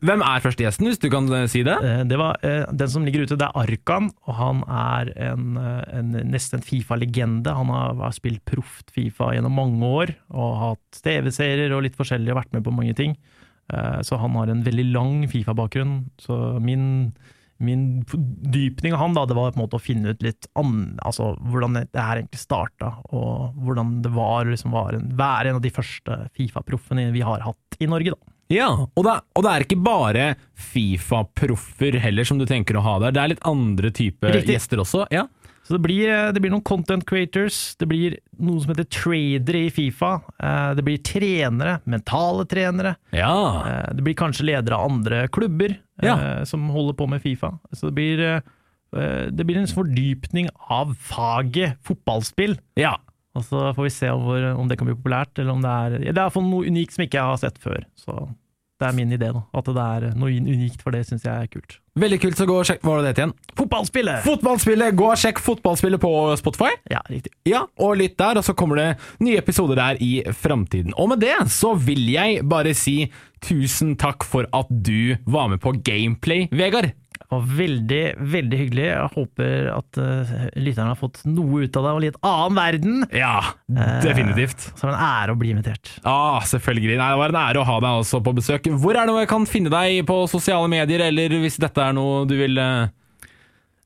Hvem 0.04 0.22
er 0.22 0.44
første 0.44 0.64
gjesten, 0.68 0.86
hvis 0.90 1.00
du 1.02 1.10
kan 1.10 1.26
eh, 1.34 1.48
si 1.50 1.64
det? 1.66 1.78
Eh, 1.82 2.04
Det 2.10 2.18
var 2.20 2.38
eh, 2.46 2.66
Den 2.76 2.88
som 2.92 3.06
ligger 3.08 3.24
ute, 3.26 3.38
det 3.40 3.48
er 3.48 3.58
Arkan, 3.64 4.12
og 4.28 4.36
han 4.38 4.62
er 4.70 5.10
en, 5.32 5.58
en 5.58 6.12
nesten 6.30 6.60
en 6.60 6.66
Fifa-legende. 6.66 7.54
Han 7.56 7.70
har, 7.74 7.96
har 8.02 8.12
spilt 8.16 8.44
proft 8.50 8.92
Fifa 8.94 9.32
gjennom 9.36 9.54
mange 9.56 9.86
år, 9.86 10.14
og 10.34 10.56
hatt 10.64 11.02
TV-serier 11.06 11.72
og 11.76 11.84
litt 11.86 11.96
forskjellig, 12.00 12.32
og 12.34 12.40
vært 12.44 12.54
med 12.58 12.66
på 12.66 12.74
mange 12.76 12.96
ting. 12.98 13.16
Eh, 13.73 13.99
Så 14.01 14.17
han 14.17 14.32
har 14.39 14.47
en 14.47 14.63
veldig 14.65 14.88
lang 14.93 15.27
Fifa-bakgrunn. 15.29 16.10
Så 16.19 16.60
min, 16.62 17.13
min 17.60 18.03
dypning 18.08 18.93
av 18.95 18.99
han 19.03 19.13
da, 19.13 19.25
det 19.29 19.36
var 19.38 19.51
på 19.51 19.60
en 19.60 19.65
måte 19.67 19.77
å 19.77 19.84
finne 19.84 20.13
ut 20.15 20.23
litt 20.23 20.47
an, 20.55 20.97
altså, 21.05 21.34
hvordan 21.51 21.73
det 21.82 21.88
her 21.99 22.21
egentlig 22.21 22.39
starta, 22.41 22.93
og 23.12 23.53
hvordan 23.60 24.01
det 24.01 24.12
var 24.15 24.45
å 24.45 24.49
liksom 24.53 24.73
en, 24.79 25.10
være 25.19 25.49
en 25.51 25.60
av 25.60 25.62
de 25.65 25.69
første 25.75 26.19
Fifa-proffene 26.38 27.12
vi 27.13 27.21
har 27.21 27.41
hatt 27.45 27.79
i 27.79 27.86
Norge. 27.88 28.15
da. 28.15 28.36
Ja, 28.49 28.69
og 28.97 29.03
det, 29.05 29.12
er- 29.13 29.25
og 29.38 29.43
det 29.45 29.51
er 29.51 29.63
ikke 29.67 29.84
bare 29.86 30.23
Fifa-proffer 30.58 31.99
heller 32.01 32.25
som 32.25 32.39
du 32.39 32.45
tenker 32.49 32.77
å 32.79 32.82
ha 32.86 32.95
der. 33.03 33.12
Det 33.15 33.21
er 33.21 33.32
litt 33.36 33.45
andre 33.47 33.91
typer 33.93 34.39
gjester 34.41 34.82
også. 34.82 35.05
Ja. 35.13 35.27
Så 35.69 35.77
det 35.77 35.84
blir, 35.86 36.10
eh, 36.10 36.32
det 36.34 36.41
blir 36.41 36.49
noen 36.49 36.63
content 36.65 37.03
creators, 37.05 37.75
det 37.77 37.86
blir 37.91 38.15
noe 38.41 38.58
som 38.63 38.71
heter 38.73 38.88
tradere 38.89 39.60
i 39.67 39.69
Fifa, 39.69 40.15
eh, 40.41 40.71
det 40.73 40.82
blir 40.88 40.97
trenere, 41.05 41.75
mentale 41.86 42.47
trenere, 42.49 42.95
ja. 43.13 43.34
eh, 43.69 43.91
det 43.93 44.01
blir 44.08 44.17
kanskje 44.17 44.47
ledere 44.49 44.79
av 44.79 44.89
andre 44.89 45.27
klubber 45.29 45.77
Ja. 46.01 46.43
som 46.45 46.69
holder 46.73 46.93
på 46.97 47.08
med 47.12 47.21
Fifa. 47.21 47.60
Så 47.75 47.91
det 47.91 47.95
blir, 47.99 48.41
det 49.36 49.45
blir 49.45 49.58
en 49.60 49.67
fordypning 49.67 50.47
av 50.71 50.95
faget 50.97 51.77
fotballspill. 51.86 52.58
ja. 52.75 52.95
Og 53.38 53.43
så 53.45 53.75
får 53.75 53.84
vi 53.86 53.89
se 53.93 54.10
om, 54.10 54.23
om 54.58 54.67
det 54.67 54.75
kan 54.79 54.88
bli 54.88 54.95
populært, 54.97 55.38
eller 55.38 55.51
om 55.53 55.62
det 55.62 55.69
er 55.69 55.89
Det 55.99 56.08
er 56.10 56.23
iallfall 56.23 56.47
noe 56.49 56.65
unikt 56.65 56.95
som 56.95 57.03
ikke 57.05 57.19
jeg 57.19 57.29
har 57.29 57.38
sett 57.38 57.60
før. 57.62 57.84
Så 57.95 58.15
det 58.82 58.88
er 58.88 58.95
min 58.97 59.12
idé, 59.13 59.29
da. 59.32 59.43
At 59.53 59.65
det 59.69 59.77
er 59.86 60.15
noe 60.17 60.32
unikt, 60.34 60.82
for 60.82 60.91
det 60.91 61.05
syns 61.05 61.23
jeg 61.27 61.36
er 61.45 61.47
kult. 61.47 61.77
Veldig 62.00 62.20
kult, 62.24 62.38
så 62.40 62.46
gå 62.48 62.56
og 62.62 62.68
sjekk 62.68 62.84
Hva 62.86 62.94
var 62.94 63.02
det 63.02 63.10
det 63.10 63.12
het 63.14 63.22
igjen? 63.24 63.34
Fotballspillet! 63.60 64.22
Fotballspillet! 64.26 64.96
Gå 65.00 65.08
og 65.12 65.20
sjekk 65.20 65.42
Fotballspillet 65.44 66.02
på 66.04 66.12
Spotify. 66.40 66.72
ja, 66.92 67.02
riktig. 67.10 67.34
Ja, 67.50 67.66
og 67.82 67.98
lytt 68.00 68.18
der, 68.20 68.40
og 68.40 68.46
så 68.46 68.56
kommer 68.58 68.80
det 68.80 68.88
nye 69.26 69.40
episoder 69.42 69.80
der 69.80 70.00
i 70.04 70.12
framtiden. 70.32 70.94
Og 70.98 71.10
med 71.12 71.24
det 71.26 71.36
så 71.52 71.74
vil 71.76 72.06
jeg 72.14 72.44
bare 72.50 72.74
si 72.78 72.98
tusen 73.44 73.96
takk 74.00 74.24
for 74.28 74.48
at 74.56 74.70
du 74.70 75.16
var 75.28 75.50
med 75.52 75.62
på 75.64 75.74
Gameplay, 75.84 76.48
Vegard. 76.52 76.92
Var 77.30 77.44
veldig, 77.60 78.04
veldig 78.34 78.58
hyggelig. 78.58 78.86
Jeg 78.88 79.10
håper 79.13 79.68
at 79.76 80.00
uh, 80.02 80.32
lytterne 80.58 80.94
har 80.96 80.98
fått 80.98 81.22
noe 81.30 81.65
ut 81.65 81.78
av 81.78 81.86
det, 81.86 81.92
og 81.94 82.02
litt 82.02 82.18
annen 82.26 82.58
verden. 82.58 82.96
Ja, 83.13 83.36
definitivt. 84.02 84.72
Så 84.74 84.88
er 84.88 84.92
det 84.92 84.96
en 84.98 85.06
ære 85.06 85.36
å 85.36 85.39
bli 85.39 85.54
invitert. 85.54 85.92
Ah, 86.02 86.39
selvfølgelig. 86.50 86.98
Nei, 86.98 87.12
det 87.13 87.22
var 87.22 87.36
en 87.36 87.42
ære 87.44 87.62
å 87.62 87.68
ha 87.70 87.78
deg 87.86 88.04
også 88.04 88.24
på 88.26 88.34
besøk. 88.39 88.72
Hvor 88.82 88.98
er 88.98 89.06
det 89.06 89.18
jeg 89.22 89.30
kan 89.30 89.46
finne 89.50 89.74
deg 89.74 90.02
på 90.10 90.24
sosiale 90.32 90.72
medier, 90.72 91.06
eller 91.10 91.38
hvis 91.44 91.60
dette 91.62 91.86
er 91.86 91.94
noe 91.94 92.26
du 92.30 92.34
vil 92.39 92.58
eh, 92.58 92.89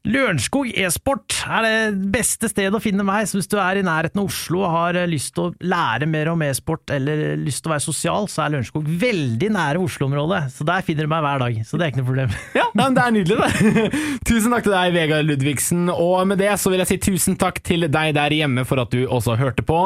Lørenskog 0.03 0.67
e-sport 0.75 1.31
er 1.47 1.63
det 1.63 2.07
beste 2.11 2.49
stedet 2.51 2.75
å 2.75 2.81
finne 2.83 3.05
meg. 3.07 3.23
Så 3.29 3.37
hvis 3.37 3.47
du 3.47 3.55
er 3.55 3.79
i 3.79 3.85
nærheten 3.87 4.19
av 4.19 4.27
Oslo 4.27 4.59
og 4.65 4.73
har 4.73 4.97
eh, 4.99 5.07
lyst 5.07 5.31
til 5.37 5.45
å 5.45 5.53
lære 5.63 6.09
mer 6.11 6.27
om 6.33 6.41
e-sport 6.43 6.91
eller 6.91 7.37
lyst 7.39 7.63
til 7.63 7.71
å 7.71 7.73
være 7.77 7.85
sosial, 7.85 8.27
så 8.27 8.43
er 8.43 8.51
Lørenskog 8.51 8.89
veldig 8.99 9.49
nære 9.55 9.79
Oslo-området. 9.79 10.41
Så 10.57 10.67
der 10.67 10.83
finner 10.83 11.07
du 11.07 11.11
meg 11.13 11.23
hver 11.23 11.39
dag. 11.45 11.61
Så 11.63 11.79
det 11.79 11.85
er 11.85 11.93
ikke 11.93 12.01
noe 12.01 12.09
problem. 12.09 12.35
Ja, 12.59 12.65
men 12.75 12.95
det 12.95 13.03
er 13.03 13.13
nydelig, 13.15 13.37
det. 13.39 14.01
tusen 14.29 14.53
takk 14.53 14.65
til 14.65 14.75
deg, 14.75 14.91
Vegard 14.97 15.27
Ludvigsen. 15.29 15.87
Og 15.93 16.27
med 16.27 16.41
det 16.43 16.51
så 16.59 16.73
vil 16.73 16.83
jeg 16.83 16.91
si 16.91 16.99
tusen 17.07 17.39
takk 17.39 17.63
til 17.63 17.87
deg 17.87 18.11
der 18.17 18.35
hjemme 18.35 18.67
for 18.67 18.83
at 18.83 18.91
du 18.91 19.05
også 19.07 19.37
hørte 19.39 19.63
på. 19.65 19.79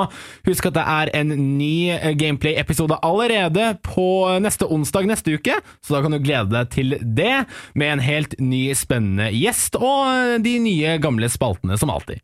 Husk 0.49 0.71
at 0.71 0.79
det 0.79 0.87
er 0.97 1.13
en 1.21 1.35
ny 1.59 1.93
eh, 1.93 2.09
Gameplay-episode 2.17 2.97
allerede 3.05 3.69
på 3.85 4.09
neste 4.41 4.65
onsdag 4.65 5.05
neste 5.13 5.37
uke, 5.37 5.61
så 5.85 5.97
da 5.97 6.01
kan 6.01 6.17
du 6.17 6.19
glede 6.25 6.49
deg 6.55 6.73
til 6.73 6.97
det, 7.05 7.45
med 7.77 7.93
en 7.93 8.05
helt 8.07 8.33
ny 8.41 8.65
spennende 8.77 9.29
gjest 9.35 9.77
og 9.77 10.06
de 10.43 10.57
nye 10.63 10.97
gamle 11.01 11.29
spaltene 11.29 11.77
som 11.77 11.89
alltid. 11.93 12.21